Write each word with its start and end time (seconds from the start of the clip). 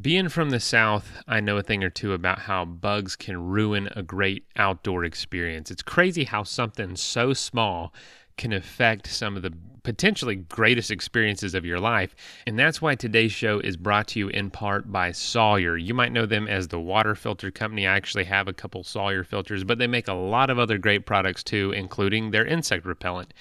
Being 0.00 0.28
from 0.28 0.50
the 0.50 0.60
South, 0.60 1.20
I 1.26 1.40
know 1.40 1.56
a 1.56 1.62
thing 1.62 1.82
or 1.82 1.90
two 1.90 2.12
about 2.12 2.40
how 2.40 2.64
bugs 2.64 3.16
can 3.16 3.48
ruin 3.48 3.88
a 3.96 4.02
great 4.02 4.44
outdoor 4.56 5.04
experience. 5.04 5.70
It's 5.70 5.82
crazy 5.82 6.24
how 6.24 6.44
something 6.44 6.96
so 6.96 7.34
small 7.34 7.92
can 8.36 8.52
affect 8.52 9.08
some 9.08 9.36
of 9.36 9.42
the 9.42 9.50
potentially 9.90 10.36
greatest 10.36 10.92
experiences 10.92 11.52
of 11.52 11.64
your 11.64 11.80
life. 11.80 12.14
And 12.46 12.56
that's 12.56 12.80
why 12.80 12.94
today's 12.94 13.32
show 13.32 13.58
is 13.58 13.76
brought 13.76 14.06
to 14.08 14.20
you 14.20 14.28
in 14.28 14.48
part 14.48 14.92
by 14.92 15.10
Sawyer. 15.10 15.76
You 15.76 15.94
might 15.94 16.12
know 16.12 16.26
them 16.26 16.46
as 16.46 16.68
the 16.68 16.78
water 16.78 17.16
filter 17.16 17.50
company. 17.50 17.88
I 17.88 17.96
actually 17.96 18.22
have 18.22 18.46
a 18.46 18.52
couple 18.52 18.84
Sawyer 18.84 19.24
filters, 19.24 19.64
but 19.64 19.78
they 19.78 19.88
make 19.88 20.06
a 20.06 20.14
lot 20.14 20.48
of 20.48 20.60
other 20.60 20.78
great 20.78 21.06
products 21.06 21.42
too, 21.42 21.72
including 21.72 22.30
their 22.30 22.46
insect 22.46 22.86
repellent. 22.86 23.34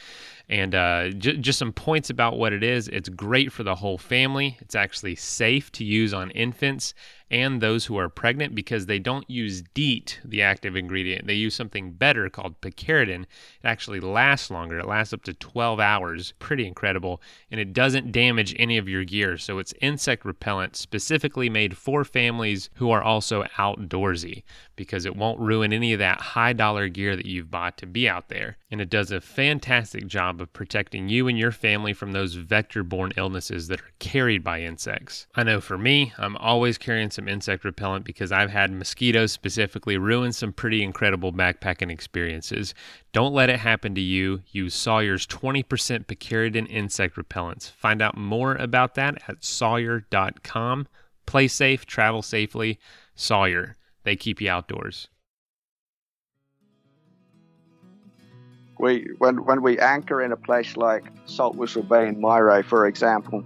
And 0.50 0.74
uh, 0.74 1.10
j- 1.10 1.38
just 1.38 1.60
some 1.60 1.71
points 1.71 2.10
about 2.10 2.39
what 2.39 2.54
it 2.54 2.64
is 2.64 2.88
it's 2.88 3.07
great 3.07 3.52
for 3.52 3.61
the 3.61 3.75
whole 3.75 4.00
family. 4.00 4.57
It's 4.60 4.74
actually 4.74 5.16
safe 5.16 5.71
to 5.74 5.86
use 5.86 6.11
on 6.11 6.32
infants 6.32 6.96
and 7.32 7.61
those 7.61 7.86
who 7.86 7.97
are 7.97 8.10
pregnant 8.10 8.56
because 8.56 8.88
they 8.88 8.97
don't 8.97 9.29
use 9.29 9.61
DEET, 9.75 10.20
the 10.25 10.42
active 10.42 10.75
ingredient. 10.75 11.28
They 11.28 11.36
use 11.36 11.54
something 11.54 11.92
better 11.92 12.29
called 12.29 12.60
picaridin. 12.61 13.21
It 13.21 13.28
actually 13.64 14.00
lasts 14.00 14.50
longer. 14.50 14.79
It 14.79 14.88
lasts 14.88 15.14
up 15.14 15.24
to 15.25 15.34
12 15.34 15.79
hours. 15.79 16.34
Pretty 16.39 16.66
incredible. 16.66 17.21
And 17.52 17.60
it 17.60 17.74
doesn't 17.74 18.11
damage 18.11 18.56
any 18.57 18.78
of 18.78 18.88
your 18.89 19.04
gear. 19.04 19.38
So 19.38 19.60
it's 19.60 19.74
insect 19.82 20.25
repellent 20.25 20.75
specifically 20.75 21.50
made 21.50 21.78
for 21.78 22.04
families 22.04 22.70
who 22.75 22.89
are 22.92 23.04
also 23.04 23.43
outdoorsy 23.57 24.43
because 24.79 25.06
it 25.06 25.14
won't 25.14 25.42
ruin 25.42 25.74
any 25.74 25.92
of 25.92 26.00
that 26.00 26.21
high 26.21 26.54
dollar 26.54 26.87
gear 26.87 27.14
that 27.18 27.25
you've 27.25 27.51
bought 27.51 27.78
to 27.78 27.86
be 27.86 28.07
out 28.07 28.29
there. 28.29 28.56
And 28.71 28.79
it 28.79 28.89
does 28.89 29.11
a 29.11 29.20
fantastic 29.20 30.07
job 30.07 30.39
of 30.39 30.54
protecting 30.54 31.10
you 31.10 31.28
and 31.28 31.37
your 31.37 31.51
family 31.51 31.92
from 31.92 32.14
those 32.14 32.36
vector 32.36 32.81
borne 32.81 33.11
illnesses 33.17 33.67
that 33.67 33.81
are 33.81 33.92
carried 34.00 34.42
by 34.42 34.61
insects. 34.61 35.28
I 35.36 35.44
know 35.44 35.59
for 35.59 35.78
me, 35.78 36.14
I'm 36.17 36.38
always 36.38 36.78
carrying 36.78 37.11
some 37.11 37.28
insect 37.28 37.66
repellent 37.66 38.06
because 38.06 38.31
I've 38.31 38.52
had 38.52 38.72
mosquitoes 38.72 39.34
specifically 39.34 39.97
ruin 39.97 40.31
some 40.31 40.54
pretty 40.54 40.82
incredible 40.82 41.34
backpacking 41.34 41.92
experiences. 41.92 42.73
Don't 43.11 43.34
let 43.34 43.50
it 43.50 43.59
happen 43.59 43.94
to 43.95 44.02
you. 44.02 44.44
Use 44.48 44.73
Sawyer's 44.73 45.28
20% 45.28 45.66
picaridin 46.06 46.72
insect 46.72 47.17
repellents. 47.17 47.70
Find 47.70 48.02
out 48.02 48.16
more 48.16 48.56
about 48.56 48.95
that 48.95 49.22
at 49.28 49.44
sawyer.com. 49.44 50.88
Play 51.26 51.50
safe, 51.50 51.86
travel 51.86 52.22
safely. 52.22 52.80
Sawyer. 53.14 53.76
They 54.03 54.16
keep 54.16 54.42
you 54.42 54.50
outdoors. 54.50 55.09
We 58.80 59.09
when 59.17 59.44
when 59.45 59.61
we 59.61 59.78
anchor 59.78 60.22
in 60.22 60.31
a 60.31 60.38
place 60.38 60.78
like 60.78 61.03
Saltwhistle 61.25 61.88
Bay 61.88 62.08
in 62.08 62.16
Mayreau, 62.16 62.64
for 62.64 62.88
example, 62.88 63.44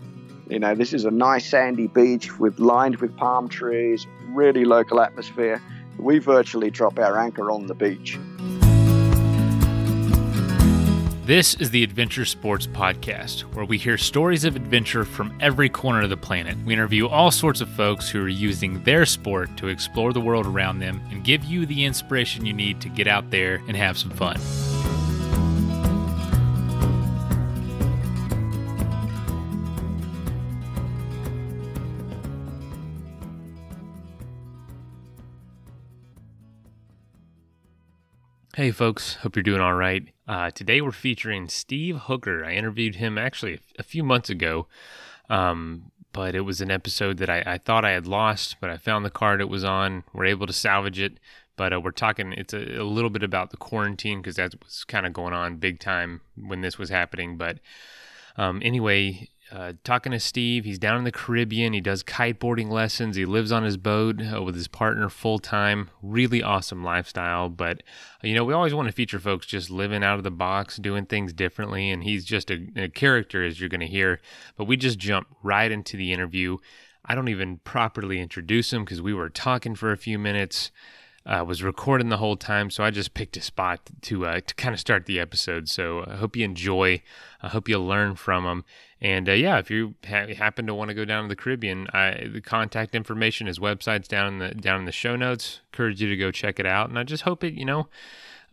you 0.47 0.59
know 0.59 0.75
this 0.75 0.93
is 0.93 1.05
a 1.05 1.11
nice 1.11 1.49
sandy 1.49 1.87
beach 1.87 2.37
with 2.37 2.59
lined 2.59 2.97
with 2.97 3.17
palm 3.17 3.49
trees, 3.49 4.05
really 4.29 4.63
local 4.63 5.01
atmosphere. 5.01 5.61
We 5.97 6.19
virtually 6.19 6.69
drop 6.69 6.99
our 6.99 7.17
anchor 7.17 7.49
on 7.49 7.65
the 7.65 7.73
beach. 7.73 8.19
This 11.25 11.53
is 11.55 11.69
the 11.69 11.85
Adventure 11.85 12.25
Sports 12.25 12.67
Podcast, 12.67 13.43
where 13.53 13.63
we 13.63 13.77
hear 13.77 13.97
stories 13.97 14.43
of 14.43 14.57
adventure 14.57 15.05
from 15.05 15.33
every 15.39 15.69
corner 15.69 16.01
of 16.01 16.09
the 16.09 16.17
planet. 16.17 16.57
We 16.65 16.73
interview 16.73 17.07
all 17.07 17.31
sorts 17.31 17.61
of 17.61 17.69
folks 17.69 18.09
who 18.09 18.21
are 18.25 18.27
using 18.27 18.83
their 18.83 19.05
sport 19.05 19.55
to 19.55 19.69
explore 19.69 20.11
the 20.11 20.19
world 20.19 20.45
around 20.45 20.79
them 20.79 21.01
and 21.11 21.23
give 21.23 21.45
you 21.45 21.65
the 21.65 21.85
inspiration 21.85 22.45
you 22.45 22.51
need 22.51 22.81
to 22.81 22.89
get 22.89 23.07
out 23.07 23.31
there 23.31 23.61
and 23.69 23.77
have 23.77 23.97
some 23.97 24.11
fun. 24.11 24.37
Hey, 38.55 38.69
folks. 38.69 39.15
Hope 39.15 39.35
you're 39.35 39.41
doing 39.41 39.61
all 39.61 39.73
right. 39.73 40.09
Uh, 40.27 40.51
today 40.51 40.79
we're 40.79 40.91
featuring 40.91 41.49
Steve 41.49 42.01
Hooker. 42.01 42.45
I 42.45 42.53
interviewed 42.53 42.97
him 42.97 43.17
actually 43.17 43.59
a 43.79 43.83
few 43.83 44.03
months 44.03 44.29
ago, 44.29 44.67
um, 45.27 45.91
but 46.11 46.35
it 46.35 46.41
was 46.41 46.61
an 46.61 46.69
episode 46.69 47.17
that 47.17 47.31
I, 47.31 47.41
I, 47.47 47.57
thought 47.57 47.83
I 47.83 47.93
had 47.93 48.05
lost, 48.05 48.57
but 48.61 48.69
I 48.69 48.77
found 48.77 49.03
the 49.03 49.09
card 49.09 49.41
it 49.41 49.49
was 49.49 49.63
on. 49.63 50.03
We're 50.13 50.25
able 50.25 50.45
to 50.45 50.53
salvage 50.53 50.99
it. 50.99 51.19
But 51.55 51.73
uh, 51.73 51.81
we're 51.81 51.89
talking, 51.89 52.31
it's 52.33 52.53
a, 52.53 52.81
a, 52.81 52.85
little 52.85 53.09
bit 53.09 53.23
about 53.23 53.49
the 53.49 53.57
quarantine 53.57 54.21
because 54.21 54.35
that 54.35 54.53
was 54.63 54.83
kind 54.83 55.07
of 55.07 55.13
going 55.13 55.33
on 55.33 55.57
big 55.57 55.79
time 55.79 56.21
when 56.35 56.61
this 56.61 56.77
was 56.77 56.91
happening. 56.91 57.37
But 57.37 57.57
um, 58.37 58.61
anyway, 58.63 59.29
uh, 59.53 59.73
talking 59.83 60.11
to 60.11 60.19
Steve. 60.19 60.65
He's 60.65 60.79
down 60.79 60.97
in 60.97 61.03
the 61.03 61.11
Caribbean. 61.11 61.73
He 61.73 61.81
does 61.81 62.03
kiteboarding 62.03 62.71
lessons. 62.71 63.15
He 63.15 63.25
lives 63.25 63.51
on 63.51 63.63
his 63.63 63.77
boat 63.77 64.19
uh, 64.19 64.41
with 64.41 64.55
his 64.55 64.67
partner 64.67 65.09
full 65.09 65.37
time. 65.37 65.91
Really 66.01 66.41
awesome 66.41 66.83
lifestyle. 66.83 67.49
But, 67.49 67.83
uh, 68.23 68.27
you 68.27 68.33
know, 68.33 68.43
we 68.43 68.53
always 68.53 68.73
want 68.73 68.87
to 68.87 68.91
feature 68.91 69.19
folks 69.19 69.45
just 69.45 69.69
living 69.69 70.03
out 70.03 70.17
of 70.17 70.23
the 70.23 70.31
box, 70.31 70.77
doing 70.77 71.05
things 71.05 71.33
differently. 71.33 71.91
And 71.91 72.03
he's 72.03 72.25
just 72.25 72.49
a, 72.49 72.67
a 72.75 72.89
character, 72.89 73.43
as 73.43 73.59
you're 73.59 73.69
going 73.69 73.81
to 73.81 73.87
hear. 73.87 74.19
But 74.57 74.65
we 74.65 74.75
just 74.75 74.97
jump 74.97 75.27
right 75.43 75.71
into 75.71 75.97
the 75.97 76.11
interview. 76.11 76.57
I 77.05 77.13
don't 77.13 77.29
even 77.29 77.57
properly 77.57 78.19
introduce 78.19 78.73
him 78.73 78.83
because 78.83 79.03
we 79.03 79.13
were 79.13 79.29
talking 79.29 79.75
for 79.75 79.91
a 79.91 79.97
few 79.97 80.17
minutes 80.17 80.71
uh, 81.25 81.43
was 81.47 81.63
recording 81.63 82.09
the 82.09 82.17
whole 82.17 82.35
time, 82.35 82.69
so 82.69 82.83
I 82.83 82.91
just 82.91 83.13
picked 83.13 83.37
a 83.37 83.41
spot 83.41 83.79
to 84.01 84.25
uh, 84.25 84.41
to 84.41 84.55
kind 84.55 84.73
of 84.73 84.79
start 84.79 85.05
the 85.05 85.19
episode. 85.19 85.69
So 85.69 86.03
I 86.05 86.15
hope 86.15 86.35
you 86.35 86.43
enjoy. 86.43 87.01
I 87.41 87.47
hope 87.47 87.69
you 87.69 87.79
learn 87.79 88.15
from 88.15 88.43
them. 88.43 88.65
And 89.03 89.27
uh, 89.27 89.33
yeah, 89.33 89.59
if 89.59 89.69
you 89.69 89.95
ha- 90.07 90.33
happen 90.33 90.65
to 90.65 90.73
want 90.73 90.87
to 90.87 90.95
go 90.95 91.03
down 91.03 91.23
to 91.23 91.29
the 91.29 91.35
Caribbean, 91.35 91.87
I, 91.93 92.29
the 92.31 92.41
contact 92.41 92.95
information, 92.95 93.47
his 93.47 93.59
website's 93.59 94.07
down 94.07 94.27
in 94.27 94.39
the 94.39 94.55
down 94.55 94.79
in 94.79 94.85
the 94.85 94.93
show 94.93 95.15
notes. 95.17 95.59
Encourage 95.73 96.01
you 96.01 96.09
to 96.09 96.15
go 96.15 96.31
check 96.31 96.59
it 96.59 96.65
out. 96.65 96.89
And 96.89 96.97
I 96.97 97.03
just 97.03 97.23
hope 97.23 97.43
it, 97.43 97.53
you 97.53 97.65
know. 97.65 97.87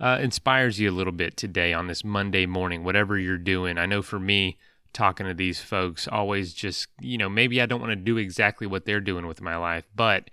Uh, 0.00 0.18
inspires 0.18 0.80
you 0.80 0.90
a 0.90 0.92
little 0.92 1.12
bit 1.12 1.36
today 1.36 1.74
on 1.74 1.86
this 1.86 2.02
Monday 2.02 2.46
morning, 2.46 2.84
whatever 2.84 3.18
you're 3.18 3.36
doing. 3.36 3.76
I 3.76 3.84
know 3.84 4.00
for 4.00 4.18
me, 4.18 4.56
talking 4.94 5.26
to 5.26 5.34
these 5.34 5.60
folks, 5.60 6.08
always 6.08 6.54
just, 6.54 6.88
you 7.00 7.18
know, 7.18 7.28
maybe 7.28 7.60
I 7.60 7.66
don't 7.66 7.80
want 7.80 7.90
to 7.90 7.96
do 7.96 8.16
exactly 8.16 8.66
what 8.66 8.86
they're 8.86 9.00
doing 9.00 9.26
with 9.26 9.42
my 9.42 9.58
life, 9.58 9.84
but 9.94 10.30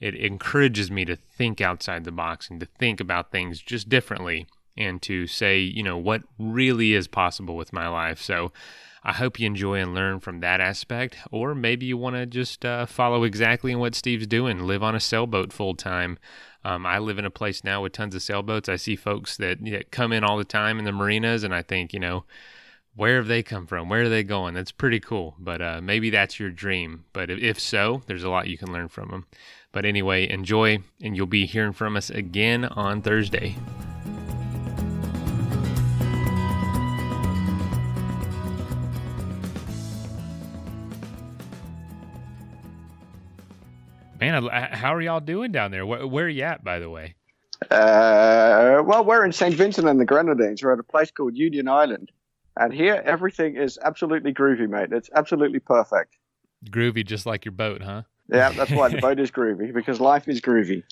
it 0.00 0.14
encourages 0.14 0.90
me 0.90 1.04
to 1.04 1.16
think 1.16 1.60
outside 1.60 2.04
the 2.04 2.10
box 2.10 2.48
and 2.48 2.60
to 2.60 2.66
think 2.78 2.98
about 2.98 3.30
things 3.30 3.60
just 3.60 3.90
differently 3.90 4.46
and 4.74 5.02
to 5.02 5.26
say, 5.26 5.58
you 5.58 5.82
know, 5.82 5.98
what 5.98 6.22
really 6.38 6.94
is 6.94 7.06
possible 7.06 7.56
with 7.56 7.74
my 7.74 7.88
life. 7.88 8.22
So 8.22 8.52
I 9.02 9.12
hope 9.12 9.40
you 9.40 9.46
enjoy 9.46 9.80
and 9.80 9.94
learn 9.94 10.20
from 10.20 10.40
that 10.40 10.60
aspect. 10.60 11.16
Or 11.30 11.54
maybe 11.54 11.86
you 11.86 11.96
want 11.96 12.16
to 12.16 12.26
just 12.26 12.64
uh, 12.64 12.86
follow 12.86 13.24
exactly 13.24 13.72
in 13.72 13.78
what 13.78 13.94
Steve's 13.94 14.26
doing, 14.26 14.66
live 14.66 14.82
on 14.82 14.94
a 14.94 15.00
sailboat 15.00 15.52
full 15.52 15.74
time. 15.74 16.18
Um, 16.64 16.84
I 16.84 16.98
live 16.98 17.18
in 17.18 17.24
a 17.24 17.30
place 17.30 17.64
now 17.64 17.82
with 17.82 17.92
tons 17.92 18.14
of 18.14 18.22
sailboats. 18.22 18.68
I 18.68 18.76
see 18.76 18.96
folks 18.96 19.36
that, 19.38 19.64
that 19.64 19.90
come 19.90 20.12
in 20.12 20.24
all 20.24 20.36
the 20.36 20.44
time 20.44 20.78
in 20.78 20.84
the 20.84 20.92
marinas, 20.92 21.42
and 21.42 21.54
I 21.54 21.62
think, 21.62 21.94
you 21.94 22.00
know, 22.00 22.24
where 22.94 23.16
have 23.16 23.28
they 23.28 23.42
come 23.42 23.66
from? 23.66 23.88
Where 23.88 24.02
are 24.02 24.08
they 24.08 24.22
going? 24.22 24.54
That's 24.54 24.72
pretty 24.72 25.00
cool. 25.00 25.36
But 25.38 25.62
uh, 25.62 25.80
maybe 25.82 26.10
that's 26.10 26.38
your 26.38 26.50
dream. 26.50 27.04
But 27.12 27.30
if 27.30 27.58
so, 27.58 28.02
there's 28.06 28.24
a 28.24 28.30
lot 28.30 28.48
you 28.48 28.58
can 28.58 28.72
learn 28.72 28.88
from 28.88 29.08
them. 29.08 29.26
But 29.72 29.84
anyway, 29.84 30.28
enjoy, 30.28 30.80
and 31.00 31.16
you'll 31.16 31.26
be 31.26 31.46
hearing 31.46 31.72
from 31.72 31.96
us 31.96 32.10
again 32.10 32.64
on 32.64 33.00
Thursday. 33.00 33.56
Man, 44.20 44.46
how 44.50 44.94
are 44.94 45.00
y'all 45.00 45.20
doing 45.20 45.50
down 45.50 45.70
there? 45.70 45.86
Where, 45.86 46.06
where 46.06 46.26
are 46.26 46.28
you 46.28 46.42
at, 46.42 46.62
by 46.62 46.78
the 46.78 46.90
way? 46.90 47.14
Uh, 47.70 48.82
well, 48.84 49.04
we're 49.04 49.24
in 49.24 49.32
St. 49.32 49.54
Vincent 49.54 49.88
and 49.88 49.98
the 49.98 50.04
Grenadines. 50.04 50.62
We're 50.62 50.74
at 50.74 50.78
a 50.78 50.84
place 50.84 51.10
called 51.10 51.36
Union 51.36 51.68
Island. 51.68 52.10
And 52.56 52.72
here, 52.72 53.02
everything 53.04 53.56
is 53.56 53.78
absolutely 53.82 54.34
groovy, 54.34 54.68
mate. 54.68 54.92
It's 54.92 55.08
absolutely 55.14 55.60
perfect. 55.60 56.16
Groovy, 56.66 57.06
just 57.06 57.24
like 57.24 57.44
your 57.44 57.52
boat, 57.52 57.82
huh? 57.82 58.02
Yeah, 58.28 58.50
that's 58.50 58.70
why 58.70 58.88
the 58.88 58.98
boat 59.00 59.18
is 59.18 59.30
groovy 59.30 59.72
because 59.72 60.00
life 60.00 60.28
is 60.28 60.40
groovy. 60.40 60.82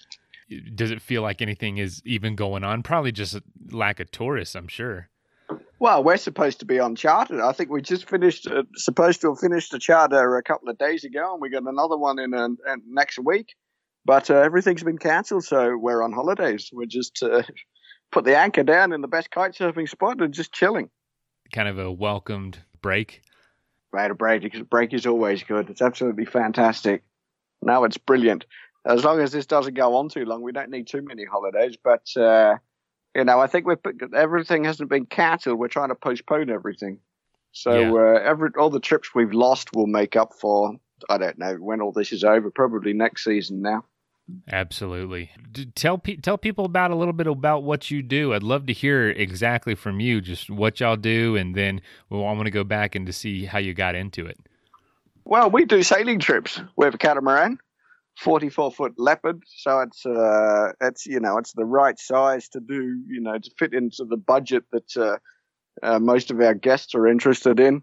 Does 0.74 0.90
it 0.90 1.02
feel 1.02 1.20
like 1.20 1.42
anything 1.42 1.76
is 1.76 2.00
even 2.06 2.34
going 2.34 2.64
on? 2.64 2.82
Probably 2.82 3.12
just 3.12 3.38
lack 3.70 4.00
of 4.00 4.10
tourists, 4.10 4.54
I'm 4.54 4.68
sure. 4.68 5.10
Well, 5.80 6.02
we're 6.02 6.16
supposed 6.16 6.58
to 6.60 6.64
be 6.64 6.80
on 6.80 6.96
charter. 6.96 7.42
I 7.42 7.52
think 7.52 7.70
we 7.70 7.80
just 7.82 8.08
finished, 8.08 8.48
uh, 8.48 8.64
supposed 8.74 9.20
to 9.20 9.28
have 9.28 9.38
finished 9.38 9.72
a 9.74 9.78
charter 9.78 10.36
a 10.36 10.42
couple 10.42 10.68
of 10.68 10.78
days 10.78 11.04
ago, 11.04 11.32
and 11.32 11.40
we 11.40 11.50
got 11.50 11.62
another 11.62 11.96
one 11.96 12.18
in, 12.18 12.34
uh, 12.34 12.48
next 12.86 13.18
week. 13.18 13.54
But 14.04 14.30
uh, 14.30 14.36
everything's 14.36 14.82
been 14.82 14.98
cancelled, 14.98 15.44
so 15.44 15.76
we're 15.76 16.02
on 16.02 16.12
holidays. 16.12 16.70
We're 16.72 16.86
just 16.86 17.22
uh, 17.22 17.42
put 18.10 18.24
the 18.24 18.36
anchor 18.36 18.64
down 18.64 18.92
in 18.92 19.02
the 19.02 19.08
best 19.08 19.30
kite 19.30 19.52
surfing 19.52 19.88
spot 19.88 20.20
and 20.20 20.34
just 20.34 20.52
chilling. 20.52 20.90
Kind 21.52 21.68
of 21.68 21.78
a 21.78 21.92
welcomed 21.92 22.58
break. 22.82 23.22
Right, 23.92 24.10
a 24.10 24.14
break 24.14 24.42
because 24.42 24.62
break 24.62 24.92
is 24.92 25.06
always 25.06 25.44
good. 25.44 25.70
It's 25.70 25.82
absolutely 25.82 26.24
fantastic. 26.24 27.04
Now 27.62 27.84
it's 27.84 27.98
brilliant. 27.98 28.46
As 28.84 29.04
long 29.04 29.20
as 29.20 29.32
this 29.32 29.46
doesn't 29.46 29.74
go 29.74 29.96
on 29.96 30.08
too 30.08 30.24
long, 30.24 30.42
we 30.42 30.52
don't 30.52 30.70
need 30.70 30.88
too 30.88 31.02
many 31.02 31.24
holidays. 31.24 31.76
But 31.82 32.04
uh, 32.16 32.56
you 33.18 33.24
know, 33.24 33.40
I 33.40 33.48
think 33.48 33.66
we've 33.66 33.78
everything 34.14 34.62
hasn't 34.62 34.88
been 34.88 35.04
cancelled. 35.04 35.58
We're 35.58 35.66
trying 35.66 35.88
to 35.88 35.96
postpone 35.96 36.50
everything. 36.50 37.00
So 37.50 37.72
yeah. 37.72 37.92
uh, 37.92 38.20
every 38.22 38.50
all 38.56 38.70
the 38.70 38.78
trips 38.78 39.12
we've 39.12 39.32
lost 39.32 39.74
will 39.74 39.88
make 39.88 40.14
up 40.14 40.34
for 40.34 40.76
I 41.08 41.18
don't 41.18 41.36
know 41.36 41.54
when 41.54 41.80
all 41.80 41.90
this 41.90 42.12
is 42.12 42.22
over. 42.22 42.52
Probably 42.52 42.92
next 42.92 43.24
season 43.24 43.60
now. 43.60 43.84
Absolutely. 44.48 45.32
Tell 45.74 45.98
pe- 45.98 46.18
tell 46.18 46.38
people 46.38 46.64
about 46.64 46.92
a 46.92 46.94
little 46.94 47.12
bit 47.12 47.26
about 47.26 47.64
what 47.64 47.90
you 47.90 48.02
do. 48.02 48.34
I'd 48.34 48.44
love 48.44 48.66
to 48.66 48.72
hear 48.72 49.08
exactly 49.08 49.74
from 49.74 49.98
you, 49.98 50.20
just 50.20 50.48
what 50.48 50.78
y'all 50.78 50.94
do, 50.94 51.34
and 51.34 51.56
then 51.56 51.80
well, 52.10 52.24
I 52.24 52.32
want 52.34 52.44
to 52.44 52.52
go 52.52 52.62
back 52.62 52.94
and 52.94 53.04
to 53.06 53.12
see 53.12 53.46
how 53.46 53.58
you 53.58 53.74
got 53.74 53.96
into 53.96 54.26
it. 54.26 54.38
Well, 55.24 55.50
we 55.50 55.64
do 55.64 55.82
sailing 55.82 56.20
trips. 56.20 56.60
We 56.76 56.84
have 56.84 56.94
a 56.94 56.98
catamaran, 56.98 57.58
forty-four 58.18 58.72
foot 58.72 58.94
leopard, 58.98 59.42
so 59.46 59.80
it's 59.80 60.04
uh, 60.04 60.72
it's 60.80 61.06
you 61.06 61.20
know 61.20 61.38
it's 61.38 61.52
the 61.52 61.64
right 61.64 61.98
size 61.98 62.48
to 62.50 62.60
do 62.60 63.00
you 63.08 63.20
know 63.20 63.38
to 63.38 63.50
fit 63.58 63.72
into 63.72 64.04
the 64.04 64.16
budget 64.16 64.64
that 64.72 64.96
uh, 64.96 65.18
uh, 65.82 65.98
most 65.98 66.30
of 66.30 66.40
our 66.40 66.54
guests 66.54 66.94
are 66.94 67.06
interested 67.06 67.60
in. 67.60 67.82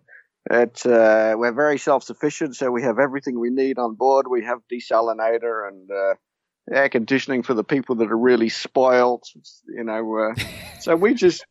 It, 0.49 0.85
uh, 0.85 1.35
we're 1.37 1.53
very 1.53 1.79
self-sufficient, 1.79 2.55
so 2.55 2.69
we 2.69 2.83
have 2.83 2.99
everything 2.99 3.39
we 3.39 3.49
need 3.49 3.79
on 3.79 3.95
board. 3.95 4.27
We 4.29 4.43
have 4.43 4.59
desalinator 4.71 5.67
and 5.67 5.89
uh, 5.89 6.13
air 6.71 6.89
conditioning 6.89 7.41
for 7.41 7.55
the 7.55 7.63
people 7.63 7.95
that 7.95 8.11
are 8.11 8.17
really 8.17 8.49
spoiled. 8.49 9.23
You 9.67 9.83
know, 9.83 10.17
uh, 10.17 10.41
so 10.79 10.95
we 10.95 11.15
just, 11.15 11.45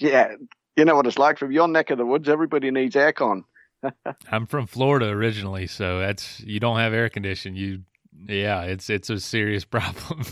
yeah, 0.00 0.34
you 0.76 0.84
know 0.84 0.96
what 0.96 1.06
it's 1.06 1.18
like 1.18 1.38
from 1.38 1.52
your 1.52 1.68
neck 1.68 1.90
of 1.90 1.98
the 1.98 2.06
woods. 2.06 2.28
Everybody 2.28 2.72
needs 2.72 2.96
aircon. 2.96 3.44
I'm 4.30 4.46
from 4.46 4.66
Florida 4.66 5.08
originally, 5.08 5.66
so 5.66 5.98
that's 5.98 6.40
you 6.40 6.60
don't 6.60 6.78
have 6.78 6.92
air 6.92 7.08
conditioning. 7.08 7.56
You, 7.56 7.82
yeah, 8.28 8.62
it's 8.62 8.90
it's 8.90 9.10
a 9.10 9.20
serious 9.20 9.64
problem. 9.76 10.24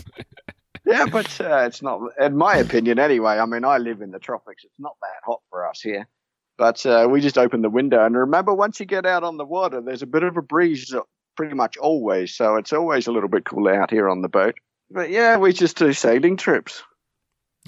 yeah, 0.85 1.05
but 1.05 1.39
uh, 1.41 1.63
it's 1.65 1.81
not, 1.81 2.01
in 2.19 2.37
my 2.37 2.57
opinion, 2.57 2.99
anyway. 2.99 3.37
I 3.37 3.45
mean, 3.45 3.65
I 3.65 3.77
live 3.77 4.01
in 4.01 4.11
the 4.11 4.19
tropics. 4.19 4.63
It's 4.63 4.79
not 4.79 4.95
that 5.01 5.25
hot 5.25 5.41
for 5.49 5.67
us 5.67 5.81
here. 5.81 6.07
But 6.57 6.85
uh, 6.85 7.07
we 7.09 7.21
just 7.21 7.37
open 7.37 7.61
the 7.61 7.69
window, 7.69 8.05
and 8.05 8.15
remember, 8.15 8.53
once 8.53 8.79
you 8.79 8.85
get 8.85 9.05
out 9.05 9.23
on 9.23 9.37
the 9.37 9.45
water, 9.45 9.81
there's 9.81 10.03
a 10.03 10.07
bit 10.07 10.23
of 10.23 10.37
a 10.37 10.41
breeze 10.41 10.93
pretty 11.35 11.55
much 11.55 11.77
always. 11.77 12.35
So 12.35 12.57
it's 12.57 12.73
always 12.73 13.07
a 13.07 13.11
little 13.11 13.29
bit 13.29 13.45
cool 13.45 13.67
out 13.67 13.89
here 13.89 14.09
on 14.09 14.21
the 14.21 14.29
boat. 14.29 14.55
But 14.89 15.09
yeah, 15.09 15.37
we 15.37 15.53
just 15.53 15.77
do 15.77 15.93
sailing 15.93 16.37
trips. 16.37 16.83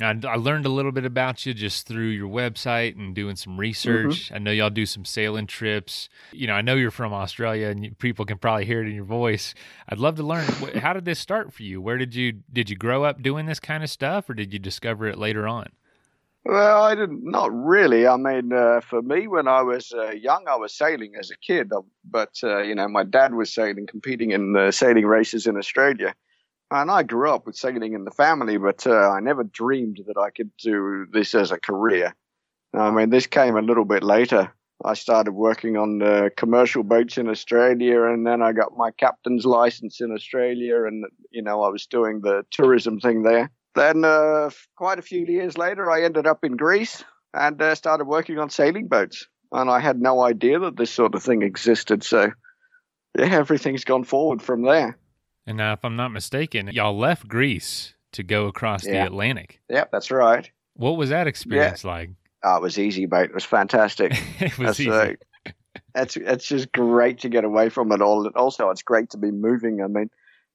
I, 0.02 0.20
I 0.28 0.36
learned 0.38 0.66
a 0.66 0.70
little 0.70 0.92
bit 0.92 1.06
about 1.06 1.46
you 1.46 1.54
just 1.54 1.88
through 1.88 2.08
your 2.08 2.28
website 2.28 2.98
and 2.98 3.14
doing 3.14 3.36
some 3.36 3.60
research. 3.60 4.26
Mm-hmm. 4.26 4.36
I 4.36 4.38
know 4.40 4.52
y'all 4.52 4.72
do 4.72 4.88
some 4.88 5.06
sailing 5.06 5.46
trips. 5.46 6.10
You 6.32 6.48
know, 6.48 6.54
I 6.54 6.62
know 6.62 6.76
you're 6.76 6.90
from 6.90 7.14
Australia, 7.14 7.68
and 7.68 7.86
you, 7.86 7.92
people 7.92 8.26
can 8.26 8.40
probably 8.40 8.66
hear 8.66 8.82
it 8.82 8.88
in 8.88 8.96
your 8.96 9.06
voice. 9.06 9.54
I'd 9.88 10.00
love 10.00 10.16
to 10.16 10.24
learn 10.24 10.46
how 10.78 10.94
did 10.94 11.06
this 11.06 11.20
start 11.20 11.54
for 11.54 11.62
you? 11.62 11.80
Where 11.80 11.98
did 11.98 12.16
you 12.16 12.32
did 12.52 12.72
you 12.72 12.76
grow 12.76 13.04
up 13.04 13.22
doing 13.22 13.46
this 13.46 13.60
kind 13.60 13.84
of 13.84 13.90
stuff, 13.90 14.30
or 14.30 14.34
did 14.34 14.52
you 14.52 14.60
discover 14.60 15.06
it 15.08 15.18
later 15.20 15.48
on? 15.48 15.68
Well, 16.46 16.84
I 16.84 16.96
didn't. 16.96 17.24
Not 17.24 17.54
really. 17.54 18.08
I 18.08 18.18
mean, 18.18 18.52
uh, 18.52 18.82
for 18.82 19.02
me, 19.02 19.28
when 19.28 19.48
I 19.48 19.62
was 19.62 19.94
uh, 19.94 20.12
young, 20.12 20.46
I 20.48 20.56
was 20.56 20.74
sailing 20.74 21.14
as 21.18 21.30
a 21.30 21.38
kid. 21.38 21.72
Uh, 21.72 21.82
but 22.04 22.32
uh, 22.44 22.64
you 22.64 22.74
know, 22.74 22.88
my 22.88 23.04
dad 23.04 23.36
was 23.36 23.54
sailing, 23.54 23.86
competing 23.86 24.32
in 24.32 24.72
sailing 24.72 25.06
races 25.06 25.46
in 25.46 25.56
Australia, 25.56 26.16
and 26.74 26.90
I 26.92 27.04
grew 27.04 27.30
up 27.30 27.46
with 27.46 27.56
sailing 27.56 27.94
in 27.94 28.04
the 28.04 28.12
family. 28.12 28.58
But 28.58 28.86
uh, 28.86 29.10
I 29.12 29.20
never 29.20 29.44
dreamed 29.44 30.00
that 30.08 30.20
I 30.20 30.32
could 30.32 30.52
do 30.58 31.06
this 31.12 31.36
as 31.36 31.52
a 31.52 31.60
career. 31.60 32.16
I 32.74 32.90
mean, 32.92 33.10
this 33.10 33.28
came 33.28 33.56
a 33.56 33.62
little 33.62 33.86
bit 33.86 34.04
later. 34.04 34.52
I 34.84 34.96
started 34.96 35.32
working 35.32 35.78
on 35.78 36.02
uh, 36.02 36.30
commercial 36.36 36.84
boats 36.84 37.18
in 37.18 37.30
Australia, 37.30 38.04
and 38.04 38.26
then 38.26 38.42
I 38.42 38.52
got 38.52 38.76
my 38.76 38.92
captain's 38.92 39.46
license 39.46 40.02
in 40.02 40.12
Australia, 40.12 40.86
and 40.86 41.06
you 41.32 41.42
know, 41.42 41.62
I 41.62 41.70
was 41.70 41.86
doing 41.86 42.22
the 42.22 42.44
tourism 42.52 43.00
thing 43.00 43.24
there. 43.24 43.52
Then, 43.76 44.04
uh, 44.04 44.50
quite 44.76 45.00
a 45.00 45.04
few 45.04 45.26
years 45.26 45.58
later, 45.58 45.90
I 45.90 46.04
ended 46.04 46.28
up 46.28 46.44
in 46.44 46.58
Greece 46.58 47.04
and 47.34 47.62
uh, 47.62 47.76
started 47.76 48.06
working 48.06 48.40
on 48.40 48.50
sailing 48.50 48.88
boats. 48.88 49.28
And 49.52 49.70
I 49.70 49.80
had 49.80 50.02
no 50.02 50.22
idea 50.22 50.60
that 50.60 50.78
this 50.78 50.92
sort 50.92 51.16
of 51.16 51.24
thing 51.24 51.44
existed. 51.44 52.04
So, 52.04 52.32
yeah, 53.18 53.26
everything's 53.26 53.86
gone 53.86 54.04
forward 54.04 54.42
from 54.42 54.64
there. 54.64 54.98
And 55.46 55.58
now, 55.58 55.74
if 55.74 55.84
I'm 55.84 55.96
not 55.96 56.12
mistaken, 56.12 56.70
y'all 56.72 56.98
left 56.98 57.28
Greece 57.28 57.96
to 58.14 58.24
go 58.24 58.48
across 58.48 58.86
yeah. 58.86 58.94
the 58.94 59.06
Atlantic. 59.08 59.60
Yep, 59.70 59.92
that's 59.92 60.12
right. 60.12 60.50
What 60.76 60.98
was 60.98 61.10
that 61.10 61.28
experience 61.28 61.84
yeah. 61.84 61.90
like? 61.90 62.10
Oh, 62.44 62.58
it 62.58 62.62
was 62.62 62.80
easy, 62.80 63.06
mate. 63.06 63.26
It 63.26 63.34
was 63.34 63.44
fantastic. 63.44 64.14
it 64.40 64.58
was 64.58 64.78
that's, 64.78 64.80
easy. 64.80 64.90
Uh, 64.90 65.14
it's 65.96 66.18
it's 66.18 66.46
just 66.46 66.72
great 66.72 67.20
to 67.20 67.30
get 67.30 67.44
away 67.44 67.70
from 67.70 67.92
it 67.92 68.02
all. 68.02 68.26
And 68.26 68.36
Also, 68.36 68.70
it's 68.70 68.82
great 68.82 69.12
to 69.12 69.18
be 69.18 69.32
moving. 69.32 69.82
I 69.82 69.88
mean, 69.88 70.10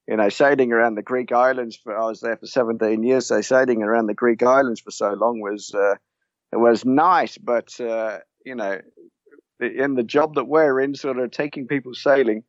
you 0.07 0.17
know, 0.17 0.29
sailing 0.29 0.71
around 0.71 0.95
the 0.95 1.01
Greek 1.01 1.31
islands 1.31 1.75
for 1.75 1.97
I 1.97 2.05
was 2.05 2.19
there 2.21 2.35
for 2.35 2.47
17 2.47 3.03
years. 3.03 3.27
So 3.27 3.41
sailing 3.41 3.83
around 3.83 4.07
the 4.07 4.13
Greek 4.13 4.43
islands 4.43 4.81
for 4.81 4.91
so 4.91 5.13
long 5.13 5.39
was 5.39 5.73
uh, 5.73 5.95
it 6.51 6.57
was 6.57 6.83
nice, 6.83 7.37
but 7.37 7.79
uh, 7.79 8.19
you 8.45 8.55
know, 8.55 8.79
in 9.59 9.95
the 9.95 10.03
job 10.03 10.35
that 10.35 10.47
we're 10.47 10.79
in, 10.79 10.95
sort 10.95 11.19
of 11.19 11.31
taking 11.31 11.67
people 11.67 11.93
sailing, 11.93 12.43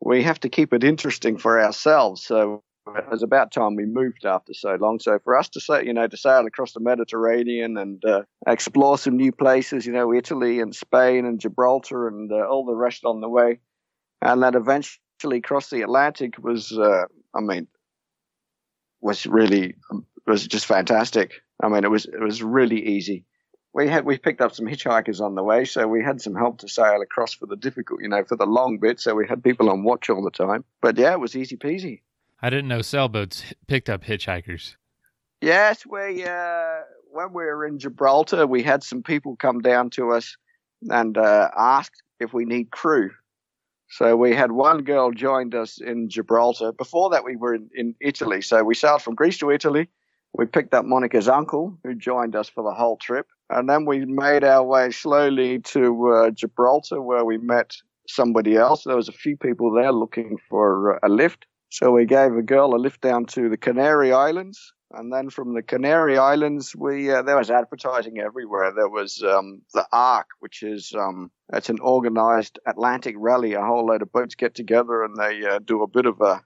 we 0.00 0.22
have 0.22 0.40
to 0.40 0.48
keep 0.48 0.72
it 0.72 0.84
interesting 0.84 1.38
for 1.38 1.60
ourselves. 1.60 2.24
So 2.24 2.62
it 2.96 3.10
was 3.10 3.22
about 3.22 3.52
time 3.52 3.76
we 3.76 3.84
moved 3.84 4.24
after 4.24 4.54
so 4.54 4.76
long. 4.80 4.98
So 4.98 5.18
for 5.18 5.36
us 5.36 5.48
to 5.50 5.60
say, 5.60 5.84
you 5.84 5.92
know, 5.92 6.06
to 6.06 6.16
sail 6.16 6.46
across 6.46 6.72
the 6.72 6.80
Mediterranean 6.80 7.76
and 7.76 8.02
uh, 8.04 8.22
explore 8.46 8.98
some 8.98 9.16
new 9.16 9.32
places, 9.32 9.86
you 9.86 9.92
know, 9.92 10.12
Italy 10.12 10.60
and 10.60 10.74
Spain 10.74 11.26
and 11.26 11.40
Gibraltar 11.40 12.08
and 12.08 12.30
uh, 12.32 12.46
all 12.46 12.64
the 12.64 12.74
rest 12.74 13.04
on 13.04 13.20
the 13.20 13.28
way, 13.28 13.60
and 14.22 14.42
then 14.42 14.54
eventually 14.54 15.40
cross 15.42 15.70
the 15.70 15.82
Atlantic 15.82 16.38
was, 16.38 16.72
uh, 16.72 17.04
I 17.34 17.40
mean, 17.40 17.66
was 19.00 19.26
really 19.26 19.74
was 20.26 20.46
just 20.46 20.66
fantastic. 20.66 21.32
I 21.62 21.68
mean, 21.68 21.84
it 21.84 21.90
was 21.90 22.04
it 22.06 22.20
was 22.20 22.42
really 22.42 22.86
easy. 22.88 23.24
We 23.74 23.88
had 23.88 24.04
we 24.04 24.18
picked 24.18 24.40
up 24.40 24.54
some 24.54 24.66
hitchhikers 24.66 25.20
on 25.20 25.34
the 25.34 25.42
way, 25.42 25.64
so 25.64 25.86
we 25.86 26.02
had 26.02 26.20
some 26.20 26.34
help 26.34 26.58
to 26.58 26.68
sail 26.68 27.00
across 27.02 27.34
for 27.34 27.46
the 27.46 27.56
difficult, 27.56 28.00
you 28.02 28.08
know, 28.08 28.24
for 28.24 28.36
the 28.36 28.46
long 28.46 28.78
bit. 28.78 28.98
So 29.00 29.14
we 29.14 29.26
had 29.28 29.44
people 29.44 29.68
on 29.70 29.84
watch 29.84 30.08
all 30.08 30.22
the 30.22 30.30
time. 30.30 30.64
But 30.80 30.96
yeah, 30.96 31.12
it 31.12 31.20
was 31.20 31.36
easy 31.36 31.56
peasy. 31.56 32.00
I 32.40 32.50
didn't 32.50 32.68
know 32.68 32.82
sailboats 32.82 33.44
picked 33.66 33.90
up 33.90 34.04
hitchhikers. 34.04 34.76
Yes, 35.40 35.84
we 35.86 36.24
uh, 36.24 36.80
when 37.10 37.32
we 37.32 37.44
were 37.44 37.66
in 37.66 37.78
Gibraltar, 37.78 38.46
we 38.46 38.62
had 38.62 38.82
some 38.82 39.02
people 39.02 39.36
come 39.36 39.60
down 39.60 39.90
to 39.90 40.12
us 40.12 40.36
and 40.88 41.16
uh, 41.18 41.50
asked 41.56 42.02
if 42.20 42.32
we 42.32 42.44
need 42.44 42.70
crew. 42.70 43.10
So 43.90 44.16
we 44.16 44.34
had 44.34 44.52
one 44.52 44.82
girl 44.82 45.10
joined 45.12 45.54
us 45.54 45.80
in 45.80 46.10
Gibraltar. 46.10 46.72
Before 46.72 47.10
that, 47.10 47.24
we 47.24 47.36
were 47.36 47.54
in, 47.54 47.70
in 47.74 47.94
Italy. 48.00 48.42
So 48.42 48.62
we 48.62 48.74
sailed 48.74 49.02
from 49.02 49.14
Greece 49.14 49.38
to 49.38 49.50
Italy. 49.50 49.88
We 50.34 50.44
picked 50.44 50.74
up 50.74 50.84
Monica's 50.84 51.28
uncle, 51.28 51.78
who 51.82 51.94
joined 51.94 52.36
us 52.36 52.48
for 52.48 52.62
the 52.62 52.74
whole 52.74 52.98
trip. 52.98 53.26
And 53.50 53.68
then 53.68 53.86
we 53.86 54.04
made 54.04 54.44
our 54.44 54.62
way 54.62 54.90
slowly 54.90 55.60
to 55.60 56.08
uh, 56.08 56.30
Gibraltar, 56.30 57.00
where 57.00 57.24
we 57.24 57.38
met 57.38 57.76
somebody 58.06 58.56
else. 58.56 58.84
There 58.84 58.96
was 58.96 59.08
a 59.08 59.12
few 59.12 59.36
people 59.36 59.72
there 59.72 59.92
looking 59.92 60.38
for 60.48 60.96
uh, 60.96 60.98
a 61.02 61.08
lift. 61.08 61.46
So 61.70 61.90
we 61.90 62.06
gave 62.06 62.32
a 62.32 62.42
girl 62.42 62.74
a 62.74 62.76
lift 62.76 63.00
down 63.00 63.26
to 63.26 63.48
the 63.48 63.56
Canary 63.56 64.12
Islands. 64.12 64.72
And 64.90 65.12
then 65.12 65.28
from 65.28 65.52
the 65.52 65.62
Canary 65.62 66.16
Islands, 66.16 66.74
we 66.74 67.10
uh, 67.10 67.20
there 67.20 67.36
was 67.36 67.50
advertising 67.50 68.18
everywhere. 68.18 68.72
There 68.74 68.88
was 68.88 69.22
um, 69.22 69.60
the 69.74 69.86
ARC, 69.92 70.28
which 70.40 70.62
is 70.62 70.94
um, 70.98 71.30
it's 71.52 71.68
an 71.68 71.78
organized 71.80 72.58
Atlantic 72.66 73.14
rally. 73.18 73.52
A 73.52 73.62
whole 73.62 73.86
load 73.86 74.00
of 74.00 74.12
boats 74.12 74.34
get 74.34 74.54
together 74.54 75.04
and 75.04 75.14
they 75.14 75.44
uh, 75.44 75.58
do 75.58 75.82
a 75.82 75.86
bit 75.86 76.06
of 76.06 76.22
a 76.22 76.42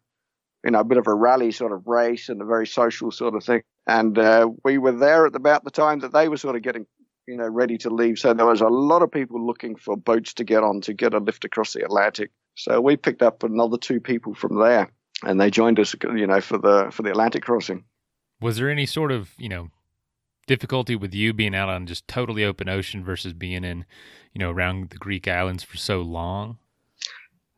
you 0.65 0.71
know 0.71 0.81
a 0.81 0.85
bit 0.85 0.99
of 0.99 1.07
a 1.07 1.15
rally 1.15 1.53
sort 1.53 1.73
of 1.73 1.87
race 1.87 2.29
and 2.29 2.41
a 2.41 2.45
very 2.45 2.67
social 2.67 3.11
sort 3.11 3.35
of 3.35 3.45
thing. 3.45 3.63
And 3.87 4.17
uh, 4.19 4.49
we 4.65 4.79
were 4.79 4.93
there 4.93 5.27
at 5.27 5.35
about 5.35 5.65
the 5.65 5.71
time 5.71 6.01
that 6.01 6.13
they 6.13 6.29
were 6.29 6.37
sort 6.37 6.57
of 6.57 6.63
getting 6.63 6.87
you 7.27 7.37
know 7.37 7.49
ready 7.49 7.79
to 7.79 7.91
leave. 7.91 8.19
So 8.19 8.35
there 8.35 8.47
was 8.47 8.61
a 8.61 8.69
lot 8.69 9.03
of 9.03 9.11
people 9.11 9.45
looking 9.45 9.77
for 9.77 9.97
boats 9.97 10.35
to 10.35 10.45
get 10.45 10.63
on 10.63 10.81
to 10.83 10.95
get 10.95 11.15
a 11.15 11.19
lift 11.19 11.45
across 11.45 11.73
the 11.73 11.85
Atlantic. 11.85 12.31
So 12.55 12.81
we 12.81 12.97
picked 12.97 13.23
up 13.23 13.43
another 13.43 13.79
two 13.79 14.01
people 14.01 14.35
from 14.35 14.59
there, 14.59 14.91
and 15.23 15.41
they 15.41 15.51
joined 15.51 15.81
us, 15.81 15.95
you 16.03 16.27
know, 16.27 16.41
for 16.41 16.59
the 16.59 16.89
for 16.93 17.03
the 17.03 17.11
Atlantic 17.11 17.43
crossing. 17.43 17.85
Was 18.41 18.57
there 18.57 18.69
any 18.69 18.87
sort 18.87 19.13
of, 19.13 19.31
you 19.39 19.49
know, 19.49 19.71
difficulty 20.47 20.97
with 20.97 21.15
you 21.15 21.33
being 21.33 21.55
out 21.55 21.69
on 21.69 21.87
just 21.87 22.09
totally 22.09 22.45
open 22.45 22.69
ocean 22.69 23.05
versus 23.05 23.33
being 23.33 23.63
in, 23.63 23.85
you 24.33 24.41
know, 24.41 24.51
around 24.51 24.91
the 24.91 24.99
Greek 24.99 25.29
islands 25.29 25.63
for 25.63 25.77
so 25.77 26.03
long? 26.03 26.59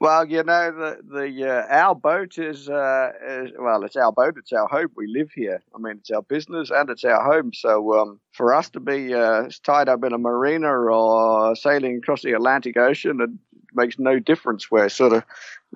Well, 0.05 0.27
you 0.27 0.43
know, 0.43 0.71
the 0.71 0.99
the 1.03 1.51
uh, 1.51 1.67
our 1.71 1.95
boat 1.95 2.37
is, 2.37 2.69
uh, 2.69 3.13
is, 3.27 3.53
well, 3.59 3.83
it's 3.85 3.97
our 3.97 4.13
boat, 4.13 4.35
it's 4.37 4.53
our 4.53 4.69
home. 4.69 4.89
We 4.95 5.07
live 5.07 5.31
here. 5.35 5.63
I 5.75 5.79
mean, 5.79 5.97
it's 5.97 6.11
our 6.11 6.21
business 6.21 6.71
and 6.71 6.91
it's 6.91 7.05
our 7.05 7.25
home. 7.25 7.55
So 7.55 7.99
um, 7.99 8.21
for 8.33 8.53
us 8.53 8.69
to 8.73 8.81
be 8.81 9.15
uh, 9.15 9.49
tied 9.63 9.89
up 9.89 10.05
in 10.05 10.13
a 10.13 10.19
marina 10.19 10.69
or 10.69 11.57
sailing 11.57 11.97
across 11.97 12.21
the 12.21 12.35
Atlantic 12.35 12.77
Ocean, 12.77 13.19
it 13.23 13.31
makes 13.73 13.99
no 13.99 14.19
difference. 14.19 14.71
We're 14.71 14.91
sort 14.91 15.15
of 15.15 15.25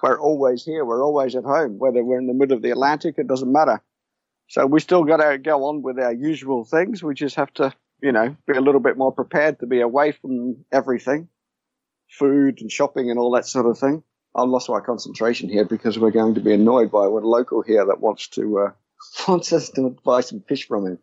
we're 0.03 0.21
always 0.21 0.63
here. 0.63 0.85
We're 0.85 1.03
always 1.03 1.35
at 1.35 1.45
home. 1.45 1.79
Whether 1.79 2.05
we're 2.05 2.19
in 2.19 2.27
the 2.27 2.35
middle 2.35 2.55
of 2.55 2.63
the 2.63 2.73
Atlantic, 2.73 3.15
it 3.17 3.29
doesn't 3.29 3.51
matter. 3.51 3.81
So 4.49 4.67
we 4.67 4.81
still 4.81 5.05
got 5.05 5.23
to 5.27 5.39
go 5.39 5.65
on 5.65 5.81
with 5.81 5.99
our 5.99 6.13
usual 6.13 6.67
things. 6.67 7.03
We 7.03 7.15
just 7.15 7.37
have 7.37 7.55
to, 7.55 7.73
you 8.03 8.13
know, 8.13 8.37
be 8.47 8.59
a 8.59 8.61
little 8.61 8.83
bit 8.83 8.99
more 8.99 9.11
prepared 9.11 9.61
to 9.61 9.67
be 9.67 9.81
away 9.81 10.13
from 10.13 10.67
everything, 10.71 11.31
food 12.11 12.61
and 12.61 12.71
shopping 12.71 13.11
and 13.11 13.19
all 13.19 13.31
that 13.31 13.47
sort 13.47 13.65
of 13.65 13.79
thing. 13.79 14.03
I 14.39 14.43
lost 14.43 14.71
my 14.71 14.79
concentration 14.79 15.49
here 15.49 15.65
because 15.65 15.99
we're 15.99 16.13
going 16.13 16.35
to 16.35 16.41
be 16.41 16.53
annoyed 16.53 16.93
by 16.93 17.09
one 17.09 17.25
local 17.25 17.61
here 17.61 17.85
that 17.85 18.01
wants 18.01 18.29
to 18.29 18.59
uh, 18.61 18.71
wants 19.29 19.53
us 19.53 19.69
to 19.71 19.97
buy 20.05 20.21
some 20.21 20.41
fish 20.43 20.69
from 20.69 20.87
him. 20.87 20.99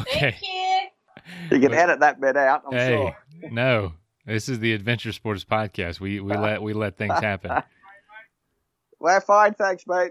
Okay. 0.00 0.36
You. 0.42 1.56
you 1.56 1.60
can 1.60 1.72
edit 1.72 2.00
that 2.00 2.20
bit 2.20 2.36
out. 2.36 2.64
I'm 2.66 2.76
hey, 2.76 3.14
sure. 3.40 3.50
no, 3.52 3.92
this 4.26 4.48
is 4.48 4.58
the 4.58 4.72
Adventure 4.72 5.12
Sports 5.12 5.44
Podcast. 5.44 6.00
We 6.00 6.18
we 6.18 6.32
let 6.36 6.62
we 6.62 6.72
let 6.72 6.96
things 6.96 7.18
happen. 7.20 7.62
We're 8.98 9.20
fine, 9.20 9.54
thanks, 9.54 9.84
mate. 9.86 10.10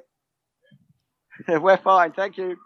We're 1.48 1.77
fine, 1.77 2.13
thank 2.13 2.38
you. 2.38 2.57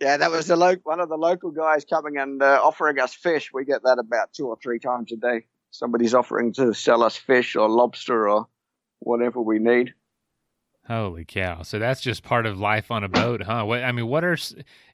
Yeah, 0.00 0.16
that 0.16 0.30
was 0.30 0.48
the 0.48 0.56
lo- 0.56 0.74
one 0.82 0.98
of 0.98 1.08
the 1.08 1.16
local 1.16 1.52
guys 1.52 1.84
coming 1.84 2.16
and 2.16 2.42
uh, 2.42 2.60
offering 2.62 2.98
us 2.98 3.14
fish. 3.14 3.50
We 3.54 3.64
get 3.64 3.84
that 3.84 3.98
about 3.98 4.32
two 4.32 4.48
or 4.48 4.58
three 4.60 4.78
times 4.78 5.12
a 5.12 5.16
day. 5.16 5.46
Somebody's 5.70 6.12
offering 6.12 6.52
to 6.54 6.74
sell 6.74 7.02
us 7.02 7.16
fish 7.16 7.54
or 7.54 7.68
lobster 7.68 8.28
or 8.28 8.48
whatever 9.00 9.40
we 9.40 9.58
need. 9.58 9.94
Holy 10.86 11.24
cow! 11.24 11.62
So 11.62 11.78
that's 11.78 12.00
just 12.00 12.24
part 12.24 12.46
of 12.46 12.58
life 12.58 12.90
on 12.90 13.04
a 13.04 13.08
boat, 13.08 13.42
huh? 13.42 13.64
What 13.64 13.84
I 13.84 13.92
mean, 13.92 14.08
what 14.08 14.24
are 14.24 14.36